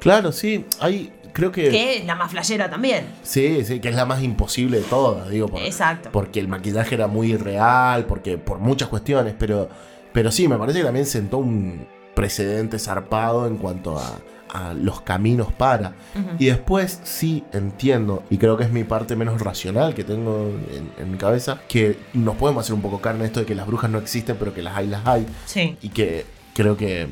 Claro, 0.00 0.30
sí. 0.32 0.64
Hay, 0.80 1.12
creo 1.32 1.50
que... 1.50 1.70
que 1.70 1.98
es 1.98 2.04
la 2.04 2.14
más 2.14 2.30
flashera 2.30 2.70
también. 2.70 3.06
Sí, 3.22 3.64
sí, 3.64 3.80
que 3.80 3.88
es 3.88 3.94
la 3.96 4.04
más 4.04 4.22
imposible 4.22 4.78
de 4.78 4.84
todas, 4.84 5.28
digo. 5.28 5.48
por- 5.48 5.60
Exacto. 5.62 6.10
porque 6.12 6.38
el 6.40 6.46
maquillaje 6.48 6.94
era 6.94 7.08
muy 7.08 7.32
irreal, 7.32 8.04
porque 8.06 8.38
por 8.38 8.58
muchas 8.58 8.88
cuestiones, 8.88 9.34
pero, 9.38 9.68
pero 10.12 10.30
sí, 10.30 10.48
me 10.48 10.58
parece 10.58 10.78
que 10.80 10.84
también 10.84 11.06
sentó 11.06 11.38
un 11.38 11.86
precedente 12.14 12.78
zarpado 12.78 13.46
en 13.46 13.58
cuanto 13.58 13.98
a, 13.98 14.18
a 14.48 14.74
los 14.74 15.00
caminos 15.02 15.52
para. 15.52 15.94
Y 16.38 16.46
después 16.46 17.00
sí 17.04 17.44
entiendo, 17.52 18.22
y 18.30 18.38
creo 18.38 18.56
que 18.56 18.64
es 18.64 18.72
mi 18.72 18.84
parte 18.84 19.16
menos 19.16 19.40
racional 19.40 19.94
que 19.94 20.04
tengo 20.04 20.50
en, 20.72 20.90
en 20.98 21.12
mi 21.12 21.18
cabeza, 21.18 21.60
que 21.68 21.98
nos 22.14 22.36
podemos 22.36 22.64
hacer 22.64 22.74
un 22.74 22.82
poco 22.82 23.00
carne 23.00 23.24
esto 23.24 23.40
de 23.40 23.46
que 23.46 23.54
las 23.54 23.66
brujas 23.66 23.90
no 23.90 23.98
existen, 23.98 24.36
pero 24.38 24.54
que 24.54 24.62
las 24.62 24.76
hay, 24.76 24.86
las 24.88 25.06
hay. 25.06 25.26
Sí. 25.46 25.76
Y 25.82 25.90
que 25.90 26.26
creo 26.54 26.76
que 26.76 27.06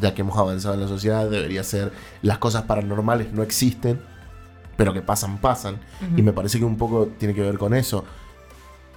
ya 0.00 0.14
que 0.14 0.22
hemos 0.22 0.38
avanzado 0.38 0.74
en 0.74 0.80
la 0.80 0.88
sociedad, 0.88 1.28
debería 1.28 1.62
ser 1.64 1.92
las 2.22 2.38
cosas 2.38 2.62
paranormales 2.62 3.32
no 3.32 3.42
existen, 3.42 4.00
pero 4.76 4.94
que 4.94 5.02
pasan, 5.02 5.38
pasan. 5.38 5.80
Y 6.16 6.22
me 6.22 6.32
parece 6.32 6.58
que 6.58 6.64
un 6.64 6.76
poco 6.76 7.08
tiene 7.18 7.34
que 7.34 7.42
ver 7.42 7.58
con 7.58 7.74
eso. 7.74 8.04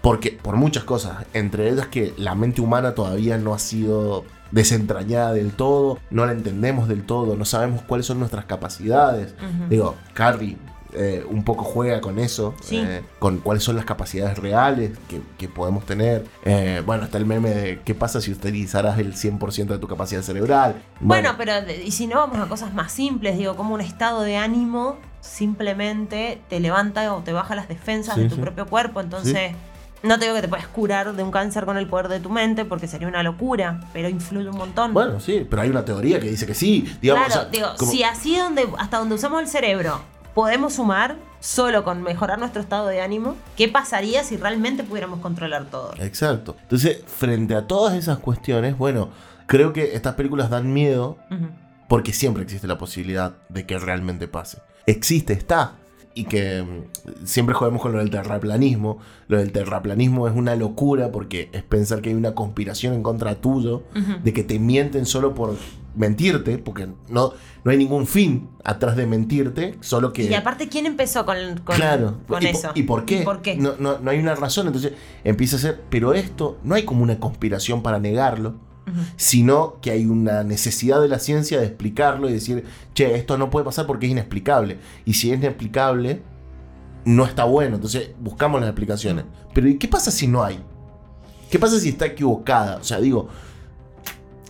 Porque, 0.01 0.31
por 0.31 0.55
muchas 0.55 0.83
cosas, 0.83 1.25
entre 1.33 1.69
ellas 1.69 1.87
que 1.87 2.13
la 2.17 2.33
mente 2.35 2.61
humana 2.61 2.95
todavía 2.95 3.37
no 3.37 3.53
ha 3.53 3.59
sido 3.59 4.25
desentrañada 4.51 5.33
del 5.33 5.51
todo, 5.51 5.99
no 6.09 6.25
la 6.25 6.31
entendemos 6.31 6.87
del 6.87 7.03
todo, 7.03 7.35
no 7.35 7.45
sabemos 7.45 7.81
cuáles 7.83 8.05
son 8.07 8.19
nuestras 8.19 8.45
capacidades. 8.45 9.33
Digo, 9.69 9.95
Carrie 10.13 10.57
eh, 10.93 11.23
un 11.29 11.45
poco 11.45 11.63
juega 11.63 12.01
con 12.01 12.19
eso, 12.19 12.53
Sí. 12.61 12.75
eh, 12.77 13.01
con 13.19 13.37
cuáles 13.37 13.63
son 13.63 13.77
las 13.77 13.85
capacidades 13.85 14.37
reales 14.37 14.91
que, 15.07 15.21
que 15.37 15.47
podemos 15.47 15.85
tener. 15.85 16.25
Eh, 16.43 16.81
bueno, 16.85 17.05
está 17.05 17.17
el 17.17 17.25
meme 17.25 17.51
de 17.51 17.79
qué 17.85 17.95
pasa 17.95 18.19
si 18.19 18.29
utilizaras 18.31 18.99
el 18.99 19.13
100% 19.15 19.67
de 19.67 19.77
tu 19.79 19.87
capacidad 19.87 20.21
cerebral. 20.21 20.81
Bueno, 20.99 21.35
pero 21.37 21.53
y 21.85 21.91
si 21.91 22.07
no 22.07 22.17
vamos 22.17 22.39
a 22.39 22.49
cosas 22.49 22.73
más 22.73 22.91
simples, 22.91 23.37
digo, 23.37 23.55
como 23.55 23.73
un 23.75 23.79
estado 23.81 24.21
de 24.23 24.35
ánimo 24.35 24.97
simplemente 25.21 26.41
te 26.49 26.59
levanta 26.59 27.13
o 27.13 27.21
te 27.21 27.31
baja 27.31 27.55
las 27.55 27.67
defensas 27.67 28.15
Sí, 28.15 28.23
de 28.23 28.29
tu 28.29 28.35
sí. 28.35 28.41
propio 28.41 28.65
cuerpo, 28.65 28.99
entonces 29.01 29.51
no 30.03 30.17
te 30.17 30.25
digo 30.25 30.35
que 30.35 30.41
te 30.41 30.47
puedes 30.47 30.67
curar 30.67 31.13
de 31.15 31.23
un 31.23 31.31
cáncer 31.31 31.65
con 31.65 31.77
el 31.77 31.87
poder 31.87 32.07
de 32.07 32.19
tu 32.19 32.29
mente 32.29 32.65
porque 32.65 32.87
sería 32.87 33.07
una 33.07 33.23
locura, 33.23 33.79
pero 33.93 34.09
influye 34.09 34.49
un 34.49 34.57
montón. 34.57 34.93
Bueno, 34.93 35.19
sí, 35.19 35.45
pero 35.49 35.61
hay 35.61 35.69
una 35.69 35.85
teoría 35.85 36.19
que 36.19 36.29
dice 36.29 36.45
que 36.47 36.53
sí. 36.55 36.91
Digamos, 37.01 37.25
claro, 37.27 37.41
o 37.41 37.43
sea, 37.43 37.51
digo, 37.51 37.67
como- 37.77 37.91
si 37.91 38.03
así 38.03 38.37
donde, 38.37 38.67
hasta 38.79 38.97
donde 38.97 39.15
usamos 39.15 39.41
el 39.41 39.47
cerebro 39.47 40.01
podemos 40.33 40.73
sumar 40.73 41.17
solo 41.39 41.83
con 41.83 42.01
mejorar 42.03 42.39
nuestro 42.39 42.61
estado 42.61 42.87
de 42.87 43.01
ánimo, 43.01 43.35
¿qué 43.57 43.67
pasaría 43.67 44.23
si 44.23 44.37
realmente 44.37 44.83
pudiéramos 44.83 45.19
controlar 45.19 45.65
todo? 45.65 45.93
Exacto. 45.99 46.55
Entonces, 46.61 46.99
frente 47.05 47.55
a 47.55 47.67
todas 47.67 47.95
esas 47.95 48.19
cuestiones, 48.19 48.77
bueno, 48.77 49.09
creo 49.47 49.73
que 49.73 49.95
estas 49.95 50.13
películas 50.15 50.49
dan 50.49 50.71
miedo 50.71 51.17
porque 51.87 52.13
siempre 52.13 52.43
existe 52.43 52.67
la 52.67 52.77
posibilidad 52.77 53.33
de 53.49 53.65
que 53.65 53.77
realmente 53.77 54.27
pase. 54.27 54.59
Existe, 54.85 55.33
está. 55.33 55.73
Y 56.13 56.26
que 56.26 56.62
mm, 56.63 57.26
siempre 57.26 57.56
jodemos 57.56 57.82
con 57.82 57.93
lo 57.93 58.00
del 58.00 58.10
terraplanismo. 58.10 58.97
Lo 59.28 59.38
del 59.38 59.52
terraplanismo 59.52 60.28
es 60.28 60.36
una 60.36 60.56
locura 60.56 61.12
porque 61.12 61.50
es 61.54 61.63
pensar 61.63 62.02
que 62.02 62.10
hay 62.10 62.15
una 62.15 62.34
conspiración 62.36 62.93
en 62.93 63.04
contra 63.04 63.36
tuyo, 63.36 63.84
de 64.24 64.34
que 64.34 64.43
te 64.43 64.60
mienten 64.60 65.06
solo 65.06 65.34
por 65.34 65.56
mentirte, 65.95 66.58
porque 66.58 66.88
no, 67.10 67.34
no 67.65 67.71
hay 67.71 67.78
ningún 67.78 68.08
fin 68.08 68.47
atrás 68.63 68.95
de 68.95 69.06
mentirte, 69.06 69.76
solo 69.82 70.13
que... 70.13 70.24
Y 70.24 70.34
aparte, 70.34 70.69
¿quién 70.69 70.86
empezó 70.86 71.26
con, 71.26 71.36
con, 71.65 71.76
Claro, 71.76 72.19
con 72.28 72.41
¿Y, 72.41 72.47
po- 72.47 72.58
eso? 72.58 72.71
¿Y 72.76 72.84
por 72.84 73.06
qué? 73.06 73.21
¿Y 73.21 73.26
por 73.26 73.41
qué? 73.41 73.58
No, 73.58 73.74
no- 73.78 74.00
no 74.00 74.10
hay 74.12 74.19
una 74.19 74.36
razón, 74.36 74.67
entonces 74.67 74.93
empieza 75.26 75.58
a 75.58 75.60
ser, 75.60 75.82
pero 75.89 76.13
esto 76.13 76.58
no 76.63 76.76
hay 76.76 76.84
como 76.84 77.04
una 77.04 77.19
conspiración 77.19 77.84
para 77.84 78.00
negarlo, 78.00 78.56
Sino 79.15 79.75
que 79.82 79.91
hay 79.91 80.06
una 80.06 80.43
necesidad 80.43 81.01
de 81.01 81.08
la 81.08 81.19
ciencia 81.19 81.60
de 81.60 81.65
explicarlo 81.67 82.30
y 82.30 82.34
decir, 82.34 82.65
che, 82.93 83.15
esto 83.15 83.38
no 83.38 83.49
puede 83.49 83.65
pasar 83.65 83.86
porque 83.88 84.06
es 84.08 84.12
inexplicable. 84.12 84.77
Y 85.06 85.13
si 85.13 85.32
es 85.32 85.38
inexplicable, 85.38 86.21
no 87.06 87.25
está 87.25 87.43
bueno, 87.45 87.75
entonces 87.75 88.12
buscamos 88.19 88.62
las 88.62 88.69
explicaciones. 88.69 89.25
Pero 89.54 89.67
¿y 89.67 89.77
qué 89.77 89.88
pasa 89.88 90.12
si 90.12 90.27
no 90.27 90.43
hay? 90.43 90.60
¿Qué 91.49 91.60
pasa 91.60 91.80
si 91.80 91.89
está 91.89 92.06
equivocada? 92.06 92.77
O 92.77 92.84
sea, 92.84 92.99
digo, 92.99 93.27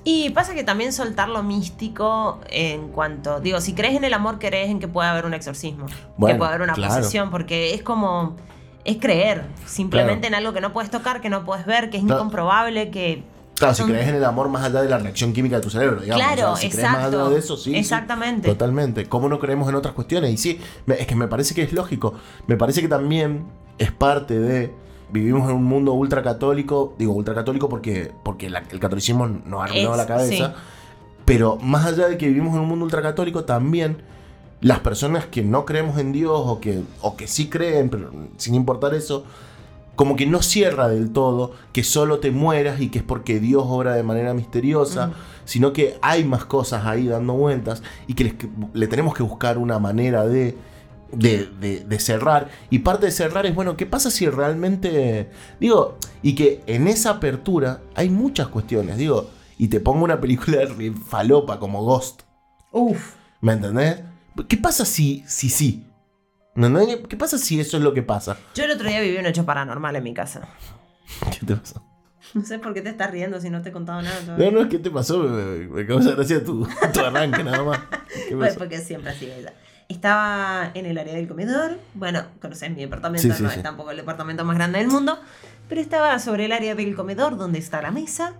Y 0.04 0.32
pasa 0.32 0.54
que 0.56 0.63
también 0.63 0.93
soltar 0.93 1.30
lo 1.30 1.43
místico 1.43 2.39
en 2.49 2.88
cuanto, 2.89 3.39
digo, 3.39 3.62
si 3.62 3.73
crees 3.73 3.95
en 3.95 4.04
el 4.04 4.13
amor, 4.15 4.39
crees 4.39 4.69
en 4.69 4.80
que 4.80 4.88
puede 4.88 5.08
haber 5.08 5.25
un 5.27 5.34
exorcismo, 5.36 5.86
Bueno, 6.17 6.34
que 6.36 6.38
puede 6.39 6.49
haber 6.49 6.62
una 6.63 6.73
claro. 6.73 6.95
posesión, 6.95 7.30
porque 7.30 7.73
es 7.75 7.84
como, 7.84 8.36
es 8.84 8.97
creer 8.97 9.45
simplemente 9.67 10.27
Claro. 10.27 10.27
en 10.27 10.34
algo 10.45 10.54
que 10.54 10.62
no 10.62 10.73
puedes 10.73 10.89
tocar, 10.89 11.21
que 11.21 11.30
no 11.30 11.45
puedes 11.45 11.67
ver, 11.67 11.91
que 11.91 11.97
es 11.97 12.04
Claro. 12.04 12.19
incomprobable, 12.19 12.89
que... 12.89 13.23
claro, 13.62 13.76
si 13.76 13.84
crees 13.84 14.08
en 14.10 14.15
el 14.15 14.26
amor 14.26 14.50
más 14.50 14.63
allá 14.63 14.82
de 14.82 14.89
la 14.89 14.97
reacción 14.97 15.34
química 15.34 15.56
de 15.58 15.62
tu 15.62 15.69
cerebro, 15.69 16.02
digamos. 16.02 16.24
Claro, 16.26 16.52
o 16.52 16.56
sea, 16.56 16.62
si 16.69 16.69
crees 16.76 16.89
más 16.89 16.95
exacto. 16.97 17.21
allá 17.21 17.30
de 17.34 17.39
eso, 17.39 17.58
sí. 17.58 17.71
sí. 17.71 17.76
Exactamente. 17.78 18.47
Totalmente. 18.50 19.06
¿Cómo 19.08 19.30
no 19.30 19.39
creemos 19.39 19.67
en 19.69 19.76
otras 19.76 19.93
cuestiones? 19.93 20.32
Y 20.32 20.38
sí, 20.38 20.60
es 20.88 21.08
que 21.08 21.15
me 21.15 21.28
parece 21.28 21.54
que 21.56 21.63
es 21.63 21.74
lógico. 21.74 22.13
Me 22.47 22.58
parece 22.58 22.82
que 22.82 22.88
también 22.88 23.45
es 23.78 23.91
parte 23.91 24.39
de. 24.39 24.74
Vivimos 25.12 25.50
en 25.50 25.56
un 25.58 25.63
mundo 25.65 25.93
ultracatólico. 25.93 26.95
Digo 26.97 27.13
ultracatólico 27.13 27.67
porque, 27.69 28.12
porque 28.24 28.50
la- 28.50 28.63
el 28.71 28.80
catolicismo 28.80 29.28
nos 29.28 29.62
ha 29.62 29.63
arruinado 29.65 29.95
la 29.97 30.06
cabeza. 30.08 30.47
sí. 30.47 30.54
Pero 31.26 31.58
más 31.58 31.86
allá 31.86 32.08
de 32.08 32.17
que 32.17 32.28
vivimos 32.28 32.56
en 32.56 32.62
un 32.62 32.67
mundo 32.67 32.86
ultracatólico, 32.86 33.43
también 33.43 33.97
las 34.60 34.80
personas 34.80 35.26
que 35.26 35.41
no 35.43 35.65
creemos 35.65 35.97
en 35.97 36.12
Dios 36.12 36.32
o 36.36 36.60
que, 36.60 36.82
o 37.02 37.15
que 37.15 37.28
sí 37.28 37.47
creen, 37.50 37.89
pero 37.89 38.12
sin 38.38 38.56
importar 38.56 38.93
eso, 38.95 39.24
como 39.95 40.15
que 40.15 40.25
no 40.25 40.41
cierra 40.41 40.88
del 40.88 41.12
todo 41.12 41.51
que 41.73 41.84
solo 41.84 42.19
te 42.19 42.32
mueras 42.32 42.82
y 42.82 42.89
que 42.89 42.99
es 42.99 43.04
porque 43.04 43.39
Dios 43.39 43.63
obra 43.67 43.93
de 43.93 44.04
manera 44.04 44.34
misteriosa, 44.34 45.12
sino 45.45 45.73
que 45.73 45.97
hay 46.01 46.23
más 46.23 46.45
cosas 46.45 46.86
ahí 46.86 47.08
dando 47.08 47.34
vueltas 47.34 47.84
y 48.08 48.13
que 48.13 48.36
le 48.73 48.88
tenemos 48.88 49.13
que 49.13 49.23
buscar 49.23 49.58
una 49.58 49.80
manera 49.80 50.25
de, 50.25 50.58
de, 51.12 51.47
de- 51.60 51.82
de 51.84 51.99
cerrar. 51.99 52.49
Y 52.69 52.80
parte 52.80 53.08
de 53.08 53.12
cerrar 53.12 53.45
es, 53.45 53.54
bueno, 53.54 53.75
¿qué 53.77 53.86
pasa 53.86 54.10
si 54.10 54.27
realmente... 54.30 55.30
Digo, 55.60 55.97
y 56.23 56.36
que 56.36 56.63
en 56.67 56.88
esa 56.88 57.12
apertura 57.12 57.82
hay 57.95 58.10
muchas 58.10 58.47
cuestiones, 58.47 58.97
digo, 58.97 59.30
y 59.58 59.67
te 59.67 59.80
pongo 59.80 60.04
una 60.04 60.19
película 60.21 60.58
de 60.65 60.93
falopa 60.93 61.60
como 61.60 61.84
Ghost, 61.84 62.21
Uf. 62.71 63.15
¿me 63.41 63.54
entendés? 63.54 63.99
¿Qué 64.47 64.56
pasa 64.58 64.86
si 64.86 65.23
si 65.27 65.49
sí? 65.49 65.86
¿Qué 67.07 67.17
pasa 67.17 67.37
si 67.37 67.59
eso 67.59 67.77
es 67.77 67.83
lo 67.83 67.93
que 67.93 68.03
pasa? 68.03 68.37
Yo 68.55 68.65
el 68.65 68.71
otro 68.71 68.87
día 68.87 68.99
viví 68.99 69.17
un 69.17 69.25
hecho 69.25 69.45
paranormal 69.45 69.95
en 69.95 70.03
mi 70.03 70.13
casa. 70.13 70.47
¿Qué 71.39 71.45
te 71.45 71.55
pasó? 71.55 71.83
No 72.33 72.43
sé 72.45 72.59
por 72.59 72.73
qué 72.73 72.81
te 72.81 72.89
estás 72.89 73.09
riendo 73.11 73.39
si 73.41 73.49
no 73.49 73.61
te 73.61 73.69
he 73.69 73.71
contado 73.71 74.01
nada 74.01 74.19
todavía. 74.21 74.51
No, 74.51 74.63
no, 74.63 74.69
¿qué 74.69 74.77
te 74.79 74.89
pasó? 74.91 75.19
Me, 75.19 75.67
me 75.67 75.85
causa 75.85 76.11
gracia 76.11 76.43
tu, 76.43 76.65
tu 76.93 76.99
arranque 76.99 77.43
nada 77.43 77.63
más. 77.63 77.79
¿Qué 78.29 78.35
Pues 78.35 78.55
porque 78.57 78.79
siempre 78.79 79.11
así 79.11 79.25
ella. 79.25 79.53
estaba 79.89 80.71
en 80.73 80.85
el 80.85 80.97
área 80.97 81.13
del 81.15 81.27
comedor. 81.27 81.77
Bueno, 81.93 82.23
conoces 82.41 82.69
mi 82.69 82.81
departamento, 82.81 83.21
Sí, 83.27 83.31
sí, 83.33 83.43
no 83.43 83.49
sí. 83.49 83.57
es 83.57 83.63
tampoco 83.63 83.91
el 83.91 83.97
departamento 83.97 84.45
más 84.45 84.55
grande 84.55 84.79
del 84.79 84.87
mundo. 84.87 85.19
Pero 85.67 85.81
estaba 85.81 86.17
sobre 86.19 86.45
el 86.45 86.51
área 86.51 86.75
del 86.75 86.95
comedor 86.95 87.37
donde 87.37 87.59
está 87.59 87.81
la 87.81 87.91
mesa. 87.91 88.33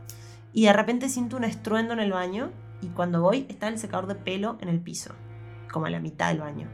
Y 0.54 0.66
de 0.66 0.74
repente 0.74 1.10
siento 1.10 1.38
un 1.38 1.44
estruendo 1.44 1.94
en 1.94 2.00
el 2.00 2.12
baño. 2.12 2.52
Y 2.82 2.88
cuando 2.88 3.22
voy, 3.22 3.46
está 3.50 3.68
el 3.68 3.78
secador 3.80 4.08
de 4.08 4.16
pelo 4.16 4.58
en 4.62 4.70
el 4.70 4.80
piso. 4.80 5.14
Como 5.72 5.88
a 5.88 5.90
la 5.90 6.00
mitad 6.00 6.30
del 6.30 6.40
baño. 6.40 6.68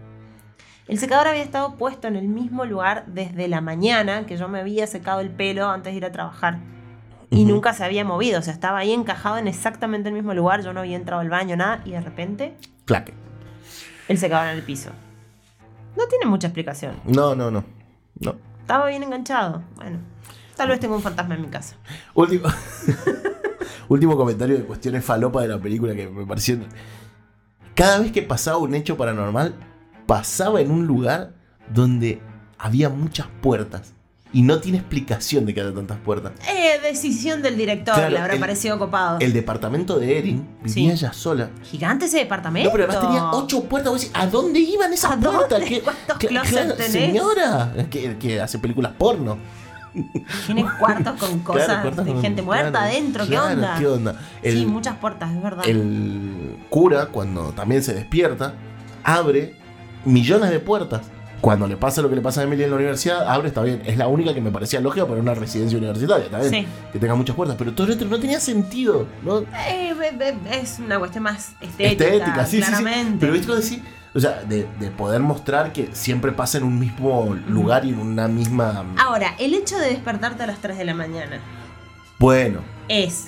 El 0.87 0.97
secador 0.99 1.27
había 1.27 1.43
estado 1.43 1.75
puesto 1.75 2.07
en 2.07 2.15
el 2.15 2.27
mismo 2.27 2.63
lugar 2.65 3.05
desde 3.07 3.47
la 3.47 3.59
mañana 3.61 4.25
que 4.25 4.37
yo 4.37 4.47
me 4.47 4.59
había 4.59 4.87
secado 4.87 5.19
el 5.19 5.29
pelo 5.29 5.67
antes 5.69 5.91
de 5.93 5.97
ir 5.97 6.05
a 6.05 6.11
trabajar. 6.11 6.59
Y 7.29 7.43
nunca 7.43 7.73
se 7.73 7.83
había 7.83 8.05
movido, 8.05 8.39
o 8.39 8.41
sea, 8.41 8.53
estaba 8.53 8.77
ahí 8.79 8.93
encajado 8.93 9.37
en 9.37 9.49
exactamente 9.49 10.07
el 10.07 10.15
mismo 10.15 10.33
lugar, 10.33 10.63
yo 10.63 10.71
no 10.71 10.79
había 10.79 10.95
entrado 10.95 11.21
al 11.21 11.29
baño, 11.29 11.57
nada, 11.57 11.81
y 11.83 11.91
de 11.91 11.99
repente 11.99 12.55
Claque. 12.85 13.13
el 14.07 14.17
secador 14.17 14.47
en 14.47 14.55
el 14.55 14.63
piso. 14.63 14.91
No 15.97 16.07
tiene 16.07 16.25
mucha 16.25 16.47
explicación. 16.47 16.93
No, 17.03 17.35
no, 17.35 17.51
no. 17.51 17.65
No. 18.21 18.35
Estaba 18.61 18.87
bien 18.87 19.03
enganchado. 19.03 19.61
Bueno, 19.75 19.97
tal 20.55 20.69
vez 20.69 20.79
tengo 20.79 20.95
un 20.95 21.01
fantasma 21.01 21.35
en 21.35 21.41
mi 21.41 21.47
casa. 21.49 21.75
Último, 22.13 22.47
último 23.89 24.15
comentario 24.15 24.57
de 24.57 24.63
cuestiones 24.63 25.03
falopa 25.03 25.41
de 25.41 25.49
la 25.49 25.57
película 25.57 25.93
que 25.95 26.07
me 26.07 26.25
pareció. 26.25 26.57
Cada 27.75 27.99
vez 27.99 28.13
que 28.13 28.21
pasaba 28.21 28.57
un 28.57 28.73
hecho 28.73 28.95
paranormal, 28.95 29.53
pasaba 30.07 30.59
en 30.61 30.71
un 30.71 30.87
lugar 30.87 31.33
donde 31.73 32.19
había 32.57 32.89
muchas 32.89 33.27
puertas. 33.41 33.93
Y 34.33 34.41
no 34.41 34.59
tiene 34.59 34.79
explicación 34.79 35.45
de 35.45 35.53
que 35.53 35.61
haya 35.61 35.73
tantas 35.73 35.97
puertas. 35.99 36.33
Eh, 36.49 36.79
decisión 36.83 37.41
del 37.41 37.55
director, 37.55 37.95
Claro, 37.95 38.09
le 38.11 38.17
habrá 38.19 38.33
el- 38.33 38.39
parecido 38.41 38.77
copado. 38.77 39.19
El 39.21 39.31
departamento 39.31 39.97
de 39.99 40.17
Erin 40.19 40.45
vivía 40.61 40.73
Sí. 40.73 40.89
ella 40.91 41.13
sola. 41.13 41.49
Gigante 41.63 42.05
ese 42.07 42.17
departamento. 42.17 42.69
No, 42.69 42.73
pero 42.75 42.83
además 42.91 43.05
tenía 43.07 43.31
ocho 43.31 43.63
puertas. 43.63 43.91
Vos 43.93 44.01
decís, 44.01 44.15
¿A 44.15 44.27
dónde 44.27 44.59
iban 44.59 44.91
esas 44.91 45.11
¿A 45.13 45.15
dónde? 45.15 45.37
puertas? 45.45 45.63
¿Qué- 45.63 45.81
¿Cuántos 45.81 46.17
qué- 46.17 46.27
claro, 46.27 46.49
tenés? 46.73 46.91
Señora, 46.91 47.73
que, 47.89 48.17
que 48.17 48.41
hace 48.41 48.59
películas 48.59 48.91
porno. 48.97 49.37
Tiene 50.45 50.65
cuartos 50.77 51.19
con 51.19 51.39
cosas 51.39 51.65
Claro, 51.65 51.81
cuartos 51.83 52.05
de 52.05 52.11
con- 52.11 52.21
gente 52.21 52.41
muerta 52.41 52.69
claro, 52.71 52.85
adentro, 52.85 53.23
¿qué 53.23 53.29
claro, 53.29 53.53
onda? 53.53 53.75
¿Qué 53.79 53.87
onda? 53.87 54.21
Sí, 54.43 54.65
muchas 54.65 54.97
puertas, 54.97 55.31
es 55.35 55.41
verdad. 55.41 55.63
el 55.67 56.57
cura, 56.69 57.07
cuando 57.07 57.51
también 57.53 57.81
se 57.81 57.93
despierta, 57.93 58.53
abre 59.03 59.55
millones 60.07 60.49
de 60.49 60.59
puertas. 60.59 61.01
Cuando 61.41 61.67
le 61.67 61.77
pasa 61.77 62.01
lo 62.01 62.09
que 62.09 62.15
le 62.15 62.21
pasa 62.21 62.41
a 62.41 62.45
Emily 62.45 62.63
en 62.63 62.71
la 62.71 62.77
universidad, 62.77 63.29
abre, 63.29 63.49
está 63.49 63.61
bien. 63.61 63.83
Es 63.85 63.95
la 63.95 64.07
única 64.07 64.33
que 64.33 64.41
me 64.41 64.49
parecía 64.49 64.81
lógica 64.81 65.05
para 65.05 65.21
una 65.21 65.35
residencia 65.35 65.77
universitaria, 65.77 66.25
está 66.25 66.39
bien. 66.39 66.49
Sí. 66.49 66.67
Que 66.91 66.97
tenga 66.97 67.13
muchas 67.13 67.35
puertas. 67.35 67.55
Pero 67.59 67.73
todo 67.73 67.93
otro 67.93 68.07
no 68.07 68.19
tenía 68.19 68.39
sentido, 68.39 69.05
¿no? 69.23 69.41
Eh, 69.69 69.93
es 70.51 70.79
una 70.79 70.97
cuestión 70.97 71.25
más 71.25 71.51
estética, 71.61 72.05
Estética, 72.05 72.45
sí, 72.45 72.57
sí, 72.57 72.63
sí. 72.63 72.67
claramente. 72.67 73.17
Pero 73.19 73.33
viste 73.33 73.55
decir, 73.55 73.83
o 74.15 74.19
sea, 74.19 74.41
de, 74.43 74.67
de 74.79 74.89
poder 74.89 75.21
mostrar 75.21 75.73
que 75.73 75.89
siempre 75.93 76.31
pasa 76.31 76.57
en 76.57 76.63
un 76.63 76.79
mismo 76.79 77.37
lugar 77.47 77.85
y 77.85 77.89
en 77.89 77.99
una 77.99 78.27
misma. 78.27 78.83
Ahora, 78.97 79.35
el 79.37 79.53
hecho 79.53 79.77
de 79.77 79.89
despertarte 79.89 80.41
a 80.41 80.47
las 80.47 80.57
3 80.57 80.75
de 80.75 80.85
la 80.85 80.95
mañana 80.95 81.39
Bueno, 82.17 82.61
es 82.87 83.27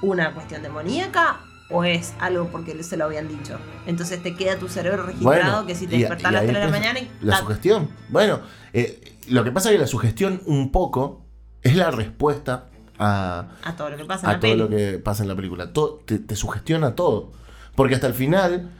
una 0.00 0.32
cuestión 0.32 0.62
demoníaca 0.62 1.40
o 1.70 1.84
es 1.84 2.14
algo 2.18 2.48
porque 2.48 2.82
se 2.82 2.96
lo 2.96 3.04
habían 3.04 3.28
dicho. 3.28 3.58
Entonces 3.86 4.22
te 4.22 4.34
queda 4.34 4.56
tu 4.58 4.68
cerebro 4.68 5.04
registrado 5.04 5.42
Bueno, 5.52 5.66
que 5.66 5.74
si 5.74 5.86
te 5.86 5.96
despertás 5.98 6.26
a 6.26 6.32
las 6.32 6.40
ahí 6.42 6.48
3 6.48 6.58
de 6.60 6.64
la 6.66 6.70
mañana 6.70 6.98
y 7.00 7.10
La 7.22 7.36
sugestión. 7.38 7.88
Bueno, 8.08 8.40
eh, 8.72 9.16
lo 9.28 9.44
que 9.44 9.52
pasa 9.52 9.68
es 9.70 9.74
que 9.76 9.80
la 9.80 9.86
sugestión 9.86 10.40
un 10.46 10.72
poco 10.72 11.24
es 11.62 11.76
la 11.76 11.90
respuesta 11.90 12.66
a, 12.98 13.48
a 13.62 13.76
todo 13.76 13.90
lo 13.90 13.96
que 13.96 14.04
pasa 14.04 14.26
en 14.26 14.30
a 14.30 14.32
la 14.34 14.40
todo 14.40 14.56
lo 14.56 14.68
que 14.68 14.98
pasa 14.98 15.22
en 15.22 15.28
la 15.28 15.36
película. 15.36 15.72
Todo- 15.72 16.00
te, 16.04 16.18
te 16.18 16.36
sugestiona 16.36 16.94
todo. 16.94 17.32
Porque 17.76 17.94
hasta 17.94 18.06
el 18.08 18.14
final, 18.14 18.70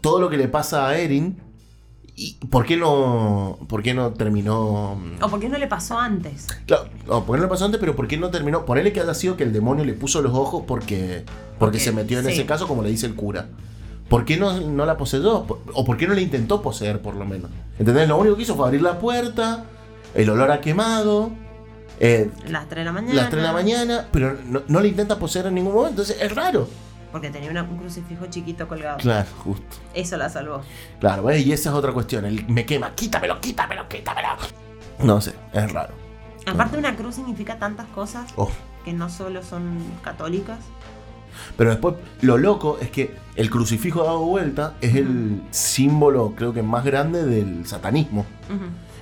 todo 0.00 0.20
lo 0.20 0.28
que 0.30 0.36
le 0.36 0.48
pasa 0.48 0.86
a 0.88 0.96
Erin, 0.98 1.40
y 2.20 2.32
¿por 2.48 2.66
qué 2.66 2.76
no, 2.76 3.58
por 3.68 3.82
qué 3.82 3.94
no 3.94 4.10
terminó? 4.12 4.98
O 5.22 5.28
por 5.30 5.38
qué 5.38 5.48
no 5.48 5.56
le 5.56 5.68
pasó 5.68 5.98
antes. 5.98 6.48
Claro, 6.66 6.88
no, 7.06 7.24
¿por 7.24 7.36
qué 7.36 7.40
no 7.40 7.46
le 7.46 7.48
pasó 7.48 7.64
antes? 7.66 7.78
Pero 7.78 7.94
¿por 7.94 8.08
qué 8.08 8.16
no 8.16 8.30
terminó? 8.30 8.64
Ponele 8.64 8.92
que 8.92 9.00
haya 9.00 9.14
sido 9.14 9.36
que 9.36 9.44
el 9.44 9.52
demonio 9.52 9.84
le 9.84 9.92
puso 9.94 10.20
los 10.20 10.34
ojos 10.34 10.64
porque, 10.66 11.24
porque 11.24 11.58
Porque, 11.58 11.78
se 11.78 11.92
metió 11.92 12.18
en 12.18 12.26
sí. 12.26 12.32
ese 12.32 12.44
caso, 12.46 12.66
como 12.66 12.82
le 12.82 12.90
dice 12.90 13.06
el 13.06 13.14
cura. 13.14 13.46
¿Por 14.08 14.24
qué 14.24 14.36
no, 14.36 14.58
no 14.60 14.84
la 14.84 14.96
poseyó? 14.96 15.46
¿O 15.74 15.84
por 15.84 15.96
qué 15.96 16.08
no 16.08 16.14
la 16.14 16.20
intentó 16.20 16.60
poseer, 16.60 17.00
por 17.00 17.14
lo 17.14 17.24
menos? 17.24 17.50
¿Entendés? 17.78 18.08
Lo 18.08 18.16
único 18.18 18.36
que 18.36 18.42
hizo 18.42 18.56
fue 18.56 18.66
abrir 18.66 18.82
la 18.82 18.98
puerta, 18.98 19.64
el 20.14 20.28
olor 20.30 20.50
a 20.50 20.60
quemado, 20.60 21.30
eh, 22.00 22.30
Las 22.48 22.68
3 22.68 22.80
de 22.80 22.84
la 22.84 22.92
mañana. 22.92 23.14
las 23.14 23.30
3 23.30 23.42
de 23.42 23.46
la 23.46 23.52
mañana, 23.52 24.08
pero 24.10 24.36
no, 24.46 24.62
no 24.66 24.80
la 24.80 24.86
intenta 24.88 25.18
poseer 25.18 25.46
en 25.46 25.54
ningún 25.54 25.74
momento. 25.74 26.02
Entonces 26.02 26.16
es 26.20 26.34
raro. 26.34 26.68
Porque 27.12 27.30
tenía 27.30 27.50
una- 27.50 27.62
un 27.62 27.76
crucifijo 27.78 28.26
chiquito 28.26 28.68
colgado. 28.68 28.98
Claro, 28.98 29.28
justo. 29.38 29.76
Eso 29.94 30.16
la 30.16 30.28
salvó. 30.28 30.60
Claro, 31.00 31.22
¿ves? 31.24 31.44
y 31.46 31.52
esa 31.52 31.70
es 31.70 31.74
otra 31.74 31.92
cuestión. 31.92 32.24
El 32.24 32.46
me 32.48 32.66
quema, 32.66 32.94
quítamelo, 32.94 33.40
quítamelo, 33.40 33.88
quítamelo. 33.88 34.28
No 35.02 35.20
sé, 35.20 35.32
es 35.52 35.72
raro. 35.72 35.94
Aparte, 36.46 36.76
una 36.78 36.96
cruz 36.96 37.14
significa 37.16 37.58
tantas 37.58 37.86
cosas 37.88 38.30
Oh. 38.36 38.50
que 38.84 38.92
no 38.92 39.08
solo 39.08 39.42
son 39.42 39.78
católicas. 40.02 40.58
Pero 41.56 41.70
después, 41.70 41.94
lo 42.20 42.36
loco 42.36 42.78
es 42.80 42.90
que 42.90 43.14
el 43.36 43.48
crucifijo 43.48 44.02
dado 44.02 44.20
vuelta 44.20 44.74
es 44.80 44.94
el 44.96 45.40
símbolo, 45.50 46.34
creo 46.36 46.52
que 46.52 46.62
más 46.62 46.84
grande 46.84 47.24
del 47.24 47.64
satanismo. 47.66 48.26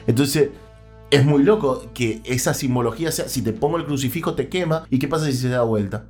Entonces, 0.06 0.50
es 1.10 1.24
muy 1.24 1.42
loco 1.42 1.86
que 1.94 2.20
esa 2.24 2.52
simbología 2.52 3.10
sea, 3.12 3.28
si 3.28 3.42
te 3.42 3.52
pongo 3.52 3.76
el 3.78 3.84
crucifijo 3.86 4.34
te 4.34 4.48
quema, 4.48 4.84
¿y 4.90 4.98
qué 4.98 5.08
pasa 5.08 5.26
si 5.26 5.32
se 5.34 5.48
da 5.48 5.62
vuelta? 5.62 6.04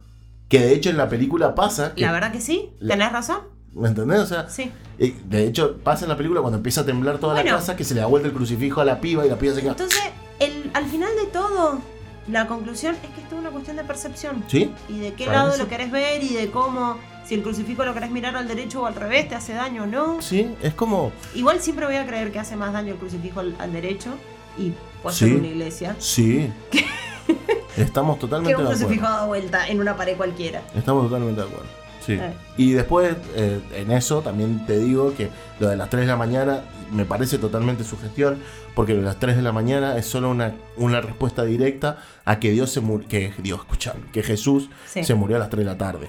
Que 0.48 0.60
de 0.60 0.74
hecho 0.74 0.90
en 0.90 0.96
la 0.96 1.08
película 1.08 1.54
pasa, 1.54 1.94
que- 1.94 2.02
La 2.02 2.12
verdad 2.12 2.32
que 2.32 2.40
sí, 2.40 2.70
La- 2.78 2.94
tenés 2.94 3.12
razón. 3.12 3.38
¿me 3.74 3.88
entendés? 3.88 4.20
O 4.20 4.26
sea, 4.26 4.48
Sí. 4.48 4.70
eh, 4.98 5.14
de 5.26 5.46
hecho 5.46 5.76
pasa 5.82 6.04
en 6.04 6.08
la 6.08 6.16
película 6.16 6.40
cuando 6.40 6.56
empieza 6.56 6.80
a 6.80 6.86
temblar 6.86 7.18
toda 7.18 7.34
la 7.34 7.42
Bueno. 7.42 7.56
casa, 7.58 7.76
que 7.76 7.84
se 7.84 7.94
le 7.94 8.00
da 8.00 8.06
vuelta 8.06 8.28
el 8.28 8.34
crucifijo 8.34 8.80
a 8.80 8.84
la 8.84 9.00
piba 9.00 9.26
y 9.26 9.28
la 9.28 9.36
piba 9.36 9.54
se 9.54 9.60
queda... 9.60 9.72
Entonces, 9.72 10.00
el, 10.38 10.70
al 10.72 10.86
final 10.86 11.10
de 11.16 11.26
todo, 11.30 11.80
la 12.28 12.46
conclusión 12.46 12.94
es 12.94 13.10
que 13.14 13.20
esto 13.20 13.34
es 13.34 13.40
una 13.40 13.50
cuestión 13.50 13.76
de 13.76 13.84
percepción. 13.84 14.44
¿Sí? 14.46 14.70
Y 14.88 14.98
de 15.00 15.12
qué 15.12 15.26
Parece. 15.26 15.32
lado 15.44 15.56
lo 15.58 15.68
querés 15.68 15.90
ver 15.90 16.22
y 16.24 16.32
de 16.34 16.50
cómo, 16.50 16.96
si 17.26 17.34
el 17.34 17.42
crucifijo 17.42 17.84
lo 17.84 17.92
querés 17.92 18.10
mirar 18.10 18.34
al 18.36 18.48
derecho 18.48 18.80
o 18.82 18.86
al 18.86 18.94
revés, 18.94 19.28
te 19.28 19.34
hace 19.34 19.52
daño 19.52 19.82
o 19.82 19.86
no. 19.86 20.22
Sí, 20.22 20.54
es 20.62 20.72
como... 20.72 21.12
Igual 21.34 21.60
siempre 21.60 21.84
voy 21.86 21.96
a 21.96 22.06
creer 22.06 22.32
que 22.32 22.38
hace 22.38 22.56
más 22.56 22.72
daño 22.72 22.92
el 22.94 22.98
crucifijo 22.98 23.40
al, 23.40 23.54
al 23.58 23.72
derecho 23.72 24.10
y 24.56 24.72
puede 25.02 25.14
Sí. 25.16 25.26
ser 25.26 25.36
una 25.36 25.48
iglesia 25.48 25.96
Sí. 25.98 26.50
Estamos 27.76 28.16
que 28.16 28.20
totalmente 28.22 28.54
un 28.56 28.62
de 28.62 28.64
acuerdo. 28.64 28.78
crucifijo 28.86 29.06
dado 29.06 29.26
vuelta 29.26 29.68
en 29.68 29.80
una 29.80 29.96
pared 29.96 30.16
cualquiera. 30.16 30.62
Estamos 30.74 31.04
totalmente 31.08 31.40
de 31.40 31.46
acuerdo. 31.46 31.66
Sí. 32.04 32.12
Eh. 32.12 32.32
Y 32.56 32.72
después, 32.72 33.16
eh, 33.34 33.60
en 33.74 33.90
eso 33.90 34.22
también 34.22 34.64
te 34.64 34.78
digo 34.78 35.12
que 35.16 35.28
lo 35.58 35.68
de 35.68 35.76
las 35.76 35.90
3 35.90 36.02
de 36.02 36.06
la 36.06 36.16
mañana 36.16 36.60
me 36.92 37.04
parece 37.04 37.36
totalmente 37.38 37.82
sugestión, 37.82 38.38
porque 38.76 38.92
lo 38.94 39.00
de 39.00 39.06
las 39.06 39.18
3 39.18 39.34
de 39.36 39.42
la 39.42 39.50
mañana 39.52 39.96
es 39.98 40.06
solo 40.06 40.30
una, 40.30 40.54
una 40.76 41.00
respuesta 41.00 41.42
directa 41.42 41.98
a 42.24 42.38
que 42.38 42.50
Dios 42.52 42.70
se 42.70 42.80
murió, 42.80 43.08
que 43.08 43.32
Dios, 43.38 43.58
escuchame, 43.60 44.00
que 44.12 44.22
Jesús 44.22 44.70
Sí. 44.86 45.02
se 45.02 45.14
murió 45.14 45.36
a 45.36 45.40
las 45.40 45.50
3 45.50 45.64
de 45.64 45.70
la 45.72 45.76
tarde. 45.78 46.08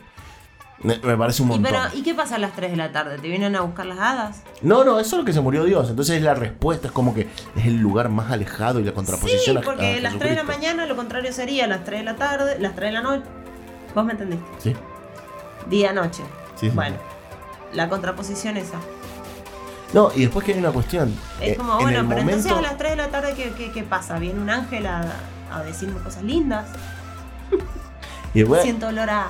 Me, 0.84 0.98
me 1.00 1.18
parece 1.18 1.42
un 1.42 1.48
Y, 1.50 1.52
montón. 1.54 1.72
pero, 1.72 1.98
¿Y 1.98 2.04
qué 2.04 2.14
pasa 2.14 2.36
a 2.36 2.38
las 2.38 2.54
3 2.54 2.70
de 2.72 2.78
la 2.78 2.92
tarde? 2.92 3.18
¿Te 3.18 3.28
vienen 3.28 3.56
a 3.56 3.62
buscar 3.62 3.86
las 3.88 3.98
hadas? 3.98 4.44
No, 4.62 4.84
no, 4.84 5.00
es 5.00 5.08
solo 5.08 5.26
que 5.26 5.34
se 5.34 5.42
murió 5.42 5.64
Dios. 5.64 5.90
Entonces 5.90 6.22
la 6.22 6.36
respuesta 6.36 6.88
es 6.88 6.94
como 6.94 7.16
que 7.16 7.22
es 7.56 7.66
el 7.66 7.78
lugar 7.78 8.10
más 8.10 8.32
alejado 8.32 8.80
y 8.80 8.84
la 8.84 8.92
contraposición 8.94 9.56
Sí, 9.56 9.58
a- 9.58 9.60
a 9.60 9.64
porque 9.64 10.00
las 10.02 10.14
3 10.18 10.30
de 10.32 10.36
la 10.36 10.42
Jesucristo. 10.44 10.46
mañana 10.54 10.86
lo 10.86 10.96
contrario 10.96 11.34
sería 11.34 11.66
las 11.68 11.84
3 11.84 12.02
de 12.02 12.06
la 12.06 12.16
tarde, 12.16 12.58
las 12.60 12.76
3 12.76 12.90
de 12.90 12.94
la 12.94 13.02
noche. 13.02 13.24
¿Vos 13.96 14.06
me 14.06 14.12
entendiste? 14.12 14.46
Sí, 14.60 14.76
Día, 15.68 15.94
noche. 15.94 16.22
sí, 16.56 16.70
sí. 16.70 16.76
Bueno, 16.76 16.98
la 17.74 17.90
contraposición 17.90 18.56
esa. 18.58 18.78
No, 19.94 20.12
y 20.16 20.22
después 20.22 20.46
que 20.46 20.54
hay 20.54 20.60
una 20.60 20.72
cuestión. 20.72 21.14
Es 21.42 21.54
Eh, 21.54 21.56
como, 21.56 21.74
en 21.80 21.84
bueno, 21.86 22.06
pero 22.08 22.22
entonces 22.22 22.52
a 22.52 22.62
las 22.62 22.78
3 22.78 22.92
de 22.92 22.98
la 22.98 23.08
tarde, 23.08 23.34
¿qué, 23.36 23.52
qué, 23.58 23.72
qué 23.72 23.84
pasa? 23.84 24.20
¿Viene 24.20 24.40
un 24.40 24.50
ángel 24.52 24.86
a, 24.86 25.06
a 25.52 25.64
decirme 25.64 26.00
cosas 26.02 26.22
lindas? 26.24 26.68
y 28.36 28.40
después- 28.40 28.62
Siento 28.62 28.88
olor 28.90 29.10
a, 29.10 29.28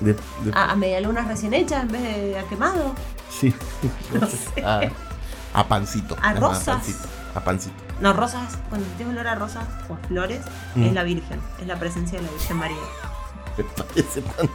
de- 0.00 0.12
de- 0.14 0.52
a, 0.54 0.72
a 0.72 0.76
medialunas 0.76 1.26
recién 1.28 1.54
hechas 1.54 1.82
en 1.82 1.88
vez 1.88 2.02
de 2.02 2.38
a 2.38 2.44
quemado. 2.44 2.94
Sí. 3.30 3.54
No 4.12 4.26
sé. 4.26 4.64
A, 4.64 4.80
a 5.54 5.66
pancito. 5.68 6.16
A 6.22 6.32
rosas. 6.34 6.64
pancito, 6.64 7.08
A 7.34 7.40
pancito. 7.40 7.74
No, 8.00 8.12
rosas, 8.12 8.58
cuando 8.68 8.86
tienes 8.96 9.12
olor 9.14 9.26
a 9.26 9.34
rosas 9.34 9.64
o 9.88 9.94
a 9.94 9.96
flores, 10.06 10.40
Mm. 10.74 10.84
es 10.84 10.92
la 10.92 11.02
Virgen, 11.02 11.40
es 11.60 11.66
la 11.66 11.78
presencia 11.78 12.18
de 12.18 12.24
la 12.26 12.30
Virgen 12.32 12.56
María. 12.58 12.76
Me 13.56 13.64
parece 13.64 14.20
tan- 14.22 14.48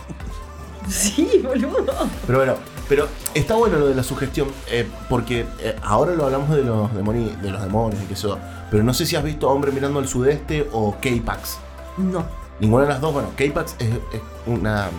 Sí, 0.89 1.41
boludo. 1.43 1.93
Pero 2.27 2.39
bueno, 2.39 2.55
pero 2.89 3.07
está 3.33 3.55
bueno 3.55 3.77
lo 3.79 3.87
de 3.87 3.95
la 3.95 4.03
sugestión, 4.03 4.49
eh, 4.67 4.89
porque 5.09 5.45
eh, 5.59 5.77
ahora 5.81 6.13
lo 6.13 6.25
hablamos 6.25 6.49
de 6.49 6.63
los, 6.63 6.91
demoni- 6.91 7.35
de 7.37 7.51
los 7.51 7.61
demonios 7.61 8.01
y 8.01 8.05
que 8.05 8.13
eso. 8.15 8.37
Pero 8.69 8.83
no 8.83 8.93
sé 8.93 9.05
si 9.05 9.15
has 9.15 9.23
visto 9.23 9.49
Hombre 9.49 9.71
mirando 9.71 9.99
al 9.99 10.07
sudeste 10.07 10.67
o 10.73 10.95
K-Pax. 11.01 11.57
No. 11.97 12.25
Ninguna 12.59 12.83
de 12.83 12.89
las 12.89 13.01
dos, 13.01 13.13
bueno, 13.13 13.29
K-Pax 13.37 13.75
es, 13.79 13.89
es 14.13 14.21
una 14.45 14.89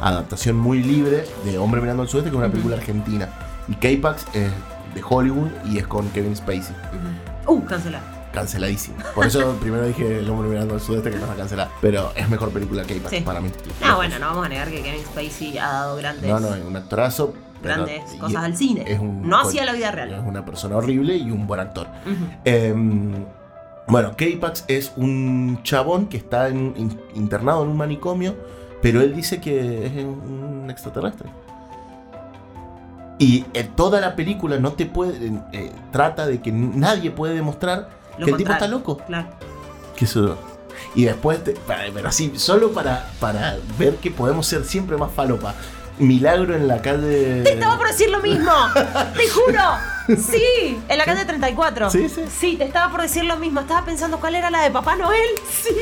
adaptación 0.00 0.56
muy 0.56 0.82
libre 0.82 1.24
de 1.44 1.58
Hombre 1.58 1.80
mirando 1.80 2.02
al 2.02 2.08
sudeste, 2.08 2.30
que 2.30 2.36
es 2.36 2.40
una 2.42 2.50
película 2.50 2.76
argentina. 2.76 3.28
Y 3.68 3.74
K-Pax 3.74 4.26
es 4.34 4.50
de 4.94 5.02
Hollywood 5.08 5.48
y 5.66 5.78
es 5.78 5.86
con 5.86 6.08
Kevin 6.10 6.34
Spacey. 6.36 6.74
Uh, 7.46 7.64
cancelar. 7.64 8.00
Canceladísimo. 8.32 8.96
Por 9.14 9.26
eso 9.26 9.56
primero 9.60 9.86
dije 9.86 10.18
El 10.18 10.28
hombre 10.30 10.48
mirando 10.50 10.74
al 10.74 10.80
sudeste 10.80 11.10
que 11.10 11.16
no 11.16 11.24
está 11.24 11.36
cancelada. 11.36 11.70
Pero 11.80 12.12
es 12.14 12.28
mejor 12.28 12.50
película 12.50 12.82
que 12.84 12.94
K-Pax 12.96 13.16
Sí. 13.16 13.20
para 13.22 13.40
mí. 13.40 13.50
Ah, 13.82 13.96
bueno, 13.96 14.18
no 14.18 14.26
vamos 14.26 14.46
a 14.46 14.48
negar 14.48 14.70
que 14.70 14.82
Kevin 14.82 15.02
Spacey 15.04 15.58
ha 15.58 15.66
dado 15.66 15.96
grandes. 15.96 16.30
No, 16.30 16.38
no, 16.40 16.54
es 16.54 16.64
un 16.64 16.76
actorazo. 16.76 17.34
grandes 17.62 18.02
cosas 18.20 18.44
al 18.44 18.56
cine. 18.56 18.84
es 18.86 19.00
un- 19.00 19.28
no 19.28 19.40
hacia 19.40 19.64
la 19.64 19.72
vida 19.72 19.88
Es 19.88 19.94
real. 19.94 20.22
una 20.26 20.44
persona 20.44 20.76
horrible 20.76 21.16
y 21.16 21.30
un 21.30 21.46
buen 21.48 21.58
actor. 21.60 21.88
Em, 22.44 23.24
bueno, 23.88 24.12
K-Pax 24.16 24.64
es 24.68 24.92
un 24.96 25.60
chabón 25.64 26.06
que 26.06 26.18
está 26.18 26.48
en- 26.48 26.74
in- 26.76 27.00
internado 27.14 27.62
en 27.64 27.70
un 27.70 27.76
manicomio, 27.76 28.36
pero 28.82 29.00
él 29.00 29.14
dice 29.14 29.40
que 29.40 29.86
es 29.86 29.92
un 30.04 30.66
extraterrestre. 30.70 31.28
Y 33.18 33.44
en 33.52 33.68
toda 33.74 34.00
la 34.00 34.14
película 34.14 34.58
no 34.58 34.72
te 34.74 34.86
puede. 34.86 35.32
eh, 35.52 35.72
trata 35.90 36.26
de 36.26 36.40
que 36.40 36.52
nadie 36.52 37.10
puede 37.10 37.34
demostrar 37.34 37.88
Lo 38.16 38.26
que 38.26 38.30
el 38.32 38.36
tipo 38.36 38.52
está 38.52 38.68
loco. 38.68 38.98
Claro. 38.98 39.28
Que 39.96 40.04
eso- 40.04 40.38
y 40.94 41.04
después, 41.04 41.42
te- 41.42 41.52
para- 41.52 41.90
pero 41.92 42.08
así, 42.08 42.32
solo 42.36 42.70
para, 42.72 43.10
para 43.18 43.56
ver 43.78 43.96
que 43.96 44.12
podemos 44.12 44.46
ser 44.46 44.64
siempre 44.64 44.96
más 44.96 45.10
falopa. 45.10 45.54
Milagro 45.98 46.54
en 46.54 46.68
la 46.68 46.80
calle. 46.80 47.42
Te 47.42 47.54
estaba 47.54 47.76
por 47.76 47.88
decir 47.88 48.08
lo 48.08 48.20
mismo. 48.20 48.52
te 49.16 49.28
juro. 49.28 49.60
Sí, 50.16 50.78
en 50.88 50.96
la 50.98 51.04
calle 51.04 51.24
34. 51.24 51.90
Sí, 51.90 52.08
sí. 52.08 52.22
Sí, 52.30 52.56
te 52.56 52.64
estaba 52.64 52.90
por 52.92 53.02
decir 53.02 53.24
lo 53.24 53.36
mismo. 53.36 53.60
Estaba 53.60 53.84
pensando 53.84 54.20
cuál 54.20 54.36
era 54.36 54.48
la 54.50 54.62
de 54.62 54.70
Papá 54.70 54.94
Noel. 54.94 55.28
Sí. 55.50 55.74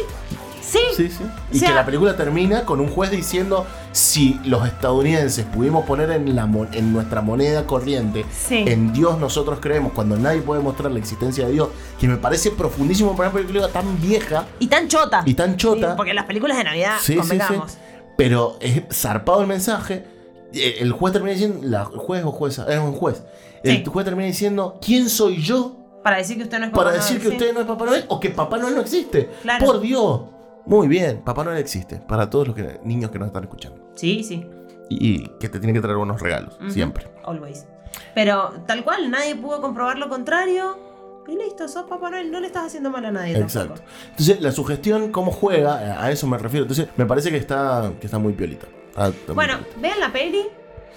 Sí. 0.66 0.78
Sí, 0.96 1.08
sí. 1.10 1.22
Y 1.52 1.56
O 1.56 1.60
sea- 1.60 1.68
que 1.68 1.74
la 1.74 1.84
película 1.86 2.16
termina 2.16 2.64
con 2.64 2.80
un 2.80 2.88
juez 2.88 3.10
diciendo 3.10 3.66
si 3.92 4.40
los 4.44 4.66
estadounidenses 4.66 5.44
pudimos 5.46 5.84
poner 5.86 6.10
en, 6.10 6.34
la, 6.34 6.46
mon- 6.46 6.68
en 6.72 6.92
nuestra 6.92 7.20
moneda 7.22 7.66
corriente, 7.66 8.24
Sí. 8.32 8.64
en 8.66 8.92
Dios 8.92 9.18
nosotros 9.18 9.58
creemos, 9.60 9.92
cuando 9.92 10.16
nadie 10.16 10.40
puede 10.42 10.60
mostrar 10.62 10.90
la 10.90 10.98
existencia 10.98 11.46
de 11.46 11.52
Dios, 11.52 11.68
que 12.00 12.08
me 12.08 12.16
parece 12.16 12.50
profundísimo 12.50 13.16
para 13.16 13.30
una 13.30 13.38
película 13.38 13.68
tan 13.68 14.00
vieja 14.00 14.44
Y 14.58 14.66
tan 14.66 14.88
chota. 14.88 15.22
y 15.24 15.34
tan 15.34 15.56
chota. 15.56 15.90
Sí, 15.90 15.94
Porque 15.96 16.14
las 16.14 16.24
películas 16.26 16.56
de 16.58 16.64
Navidad, 16.64 16.96
Sí, 17.00 17.12
sí, 17.12 17.18
convengamos. 17.18 17.72
sí. 17.72 17.78
Pero 18.16 18.56
es 18.60 18.82
zarpado 18.92 19.40
el 19.42 19.46
mensaje. 19.46 20.04
Eh, 20.52 20.78
El 20.80 20.92
juez 20.92 21.12
termina 21.12 21.32
diciendo, 21.34 21.58
la 21.62 21.84
juez 21.84 22.24
o 22.24 22.32
jueza, 22.32 22.66
es 22.72 22.78
un 22.78 22.92
juez. 22.92 23.22
El 23.62 23.86
juez 23.86 24.04
termina 24.04 24.26
diciendo, 24.26 24.78
¿quién 24.84 25.08
soy 25.08 25.42
yo 25.42 25.76
Para 26.02 26.18
decir 26.18 26.36
que 26.36 26.44
usted 26.44 26.58
no 26.60 26.66
es 26.66 26.70
Papá 26.70 26.84
para 26.84 26.96
Noel, 26.96 27.02
decir 27.02 27.20
que 27.20 27.28
usted 27.28 27.52
no 27.52 27.60
es 27.60 27.66
Papá 27.66 27.84
Noel 27.84 28.04
o 28.08 28.20
que 28.20 28.30
Papá 28.30 28.58
Noel 28.58 28.74
no 28.76 28.80
existe? 28.80 29.28
Claro. 29.42 29.66
Por 29.66 29.80
Dios. 29.80 30.20
Muy 30.66 30.88
bien, 30.88 31.22
Papá 31.24 31.44
Noel 31.44 31.58
existe 31.58 31.96
para 31.96 32.28
todos 32.28 32.48
los 32.48 32.56
que- 32.56 32.80
niños 32.84 33.10
que 33.10 33.18
nos 33.18 33.26
están 33.28 33.44
escuchando. 33.44 33.90
Sí, 33.94 34.22
sí. 34.24 34.46
Y, 34.88 35.14
y 35.14 35.28
que 35.40 35.48
te 35.48 35.58
tiene 35.58 35.72
que 35.72 35.80
traer 35.80 35.96
buenos 35.96 36.20
regalos, 36.20 36.58
siempre. 36.68 37.08
Always. 37.24 37.66
Pero 38.14 38.52
tal 38.66 38.84
cual, 38.84 39.10
nadie 39.10 39.34
pudo 39.36 39.60
comprobar 39.60 39.98
lo 39.98 40.08
contrario. 40.08 40.84
Y 41.28 41.36
listo, 41.36 41.66
sos 41.66 41.84
Papá 41.88 42.10
Noel, 42.10 42.30
no 42.30 42.38
le 42.40 42.46
estás 42.46 42.66
haciendo 42.66 42.90
mal 42.90 43.04
a 43.04 43.10
nadie. 43.10 43.36
Exacto. 43.36 43.74
tampoco. 43.74 43.90
Entonces, 44.10 44.40
la 44.40 44.52
sugestión, 44.52 45.10
cómo 45.10 45.32
juega, 45.32 46.00
a 46.04 46.10
eso 46.12 46.26
me 46.28 46.38
refiero. 46.38 46.64
Entonces, 46.64 46.88
me 46.96 47.04
parece 47.06 47.30
que 47.30 47.36
está, 47.36 47.92
que 48.00 48.06
está 48.06 48.18
muy 48.18 48.32
piolita. 48.32 48.66
Ah, 48.94 49.08
está 49.08 49.32
muy 49.32 49.34
Bueno, 49.34 49.54
piolita. 49.58 49.80
vean 49.80 50.00
la 50.00 50.12
peli. 50.12 50.42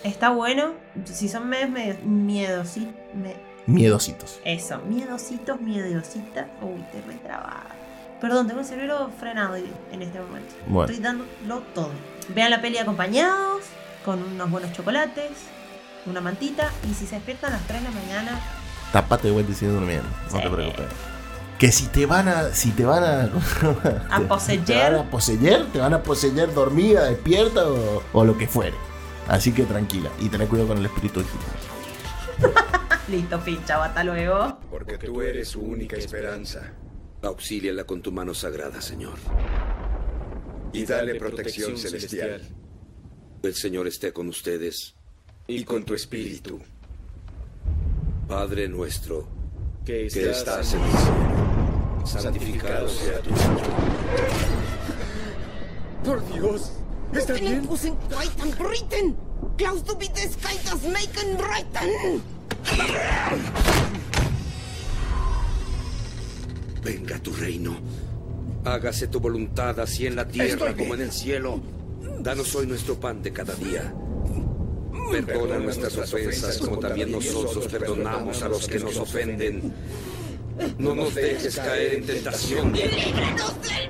Está 0.04 0.30
bueno. 0.30 0.74
Si 1.06 1.28
son 1.30 1.48
medios, 1.50 1.70
medios 1.72 1.98
miedositos. 2.04 2.94
Miedositos. 3.66 4.40
Eso, 4.46 4.80
miedositos, 4.88 5.60
miedositas. 5.62 6.46
Uy, 6.62 6.84
te 6.92 7.02
retrabada. 7.12 7.76
Perdón, 8.22 8.48
tengo 8.48 8.60
el 8.60 8.66
cerebro 8.66 9.10
frenado 9.20 9.56
en 9.56 10.02
este 10.02 10.20
momento. 10.20 10.54
Bueno. 10.68 10.92
Estoy 10.92 11.04
dándolo 11.04 11.62
todo. 11.74 11.92
Vean 12.36 12.52
la 12.52 12.62
peli 12.62 12.78
acompañados, 12.78 13.64
con 14.04 14.22
unos 14.22 14.50
buenos 14.52 14.74
chocolates, 14.74 15.32
una 16.06 16.20
mantita. 16.22 16.70
Y 16.90 16.94
si 16.94 17.06
se 17.08 17.16
despiertan 17.16 17.54
a 17.54 17.58
las 17.58 17.68
3 17.68 17.82
de 17.84 17.90
la 17.90 17.96
mañana, 17.96 18.40
Tapate 18.92 19.28
de 19.28 19.34
vuelta 19.34 19.52
y 19.52 19.56
sigue 19.56 19.72
durmiendo. 19.72 20.08
No 20.32 20.38
Sí. 20.38 20.44
te 20.44 20.50
preocupes. 20.50 20.86
Que 21.60 21.72
si 21.72 21.86
te 21.88 22.06
van 22.08 22.28
a. 22.28 22.54
Si 22.54 22.72
te 22.72 22.84
van 22.86 23.04
a. 23.04 23.22
A 24.10 24.18
te- 24.20 24.26
poseer. 24.26 24.66
Te 24.66 24.76
van 24.80 24.96
a 24.96 25.04
poseer, 25.12 25.66
te 25.72 25.80
van 25.80 25.94
a 25.94 26.02
poseer 26.04 26.54
dormida, 26.54 27.04
despierta 27.06 27.68
o, 27.68 28.02
o 28.14 28.26
lo 28.26 28.38
que 28.38 28.48
fuere. 28.48 28.76
Así 29.28 29.52
que 29.54 29.64
tranquila. 29.66 30.10
Y 30.20 30.30
tener 30.30 30.48
cuidado 30.48 30.70
con 30.70 30.78
el 30.80 30.86
espíritu 30.88 31.22
listo, 33.10 33.40
pincha, 33.42 33.84
hasta 33.84 34.04
luego. 34.04 34.58
Porque 34.70 34.98
tú 34.98 35.22
eres 35.22 35.50
su 35.50 35.62
única 35.62 35.96
esperanza. 35.98 36.72
Auxíliala 37.22 37.84
con 37.84 38.02
tu 38.02 38.12
mano 38.12 38.34
sagrada, 38.34 38.82
Señor. 38.82 39.18
Y 40.74 40.86
dale 40.86 41.16
protección 41.16 41.78
celestial. 41.78 42.42
El 43.44 43.56
Señor 43.56 43.88
esté 43.88 44.14
con 44.14 44.28
ustedes. 44.28 44.96
Y 45.48 45.64
con 45.64 45.84
tu 45.84 45.94
espíritu. 45.94 46.60
Padre 48.28 48.68
nuestro, 48.68 49.28
Que 49.84 50.08
que 50.08 50.30
estás 50.30 50.74
en 50.74 50.82
el 50.82 50.92
cielo, 50.92 52.06
santificado 52.06 52.88
sea 52.88 53.20
tu 53.22 53.32
nombre. 53.32 53.64
Por 56.04 56.34
Dios. 56.34 56.72
¿Está 57.12 57.34
bien? 57.34 57.68
Brüten! 58.58 59.18
Glaubst 59.58 59.88
du 59.88 59.96
bitte, 59.96 60.24
es 60.24 60.38
kann 60.38 60.56
das 60.64 60.80
Venga 66.84 67.20
tu 67.20 67.34
reino. 67.34 67.78
Hágase 68.66 69.08
tu 69.08 69.20
voluntad 69.20 69.80
así 69.80 70.06
en 70.06 70.16
la 70.16 70.28
tierra 70.28 70.50
Estoy 70.54 70.74
bien. 70.74 70.78
como 70.78 70.96
en 70.96 71.02
el 71.02 71.12
cielo. 71.12 71.62
Danos 72.20 72.54
hoy 72.56 72.68
nuestro 72.68 73.00
pan 73.00 73.22
de 73.22 73.32
cada 73.32 73.56
día. 73.56 73.94
Perdona 75.26 75.60
nuestras 75.60 75.98
ofensas 75.98 76.58
como 76.58 76.78
también 76.80 77.12
nosotros 77.12 77.68
perdonamos 77.68 78.42
a 78.44 78.50
los 78.50 78.68
que 78.68 78.80
nos 78.80 78.98
ofenden. 78.98 79.74
No 80.78 80.94
nos 80.94 81.16
dejes 81.16 81.56
caer 81.56 81.96
en 81.96 82.06
tentación. 82.06 82.74
¡Líbranos 82.74 83.62
del 83.62 83.90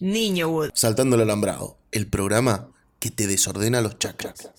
Niño 0.00 0.48
Wood. 0.48 0.70
Saltando 0.74 1.16
el 1.16 1.22
alambrado. 1.22 1.78
El 1.90 2.06
programa 2.06 2.68
que 3.00 3.10
te 3.10 3.26
desordena 3.26 3.80
los 3.80 3.98
chakras. 3.98 4.50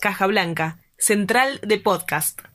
Caja 0.00 0.28
Blanca. 0.28 0.78
Central 0.96 1.60
de 1.66 1.78
Podcast. 1.78 2.47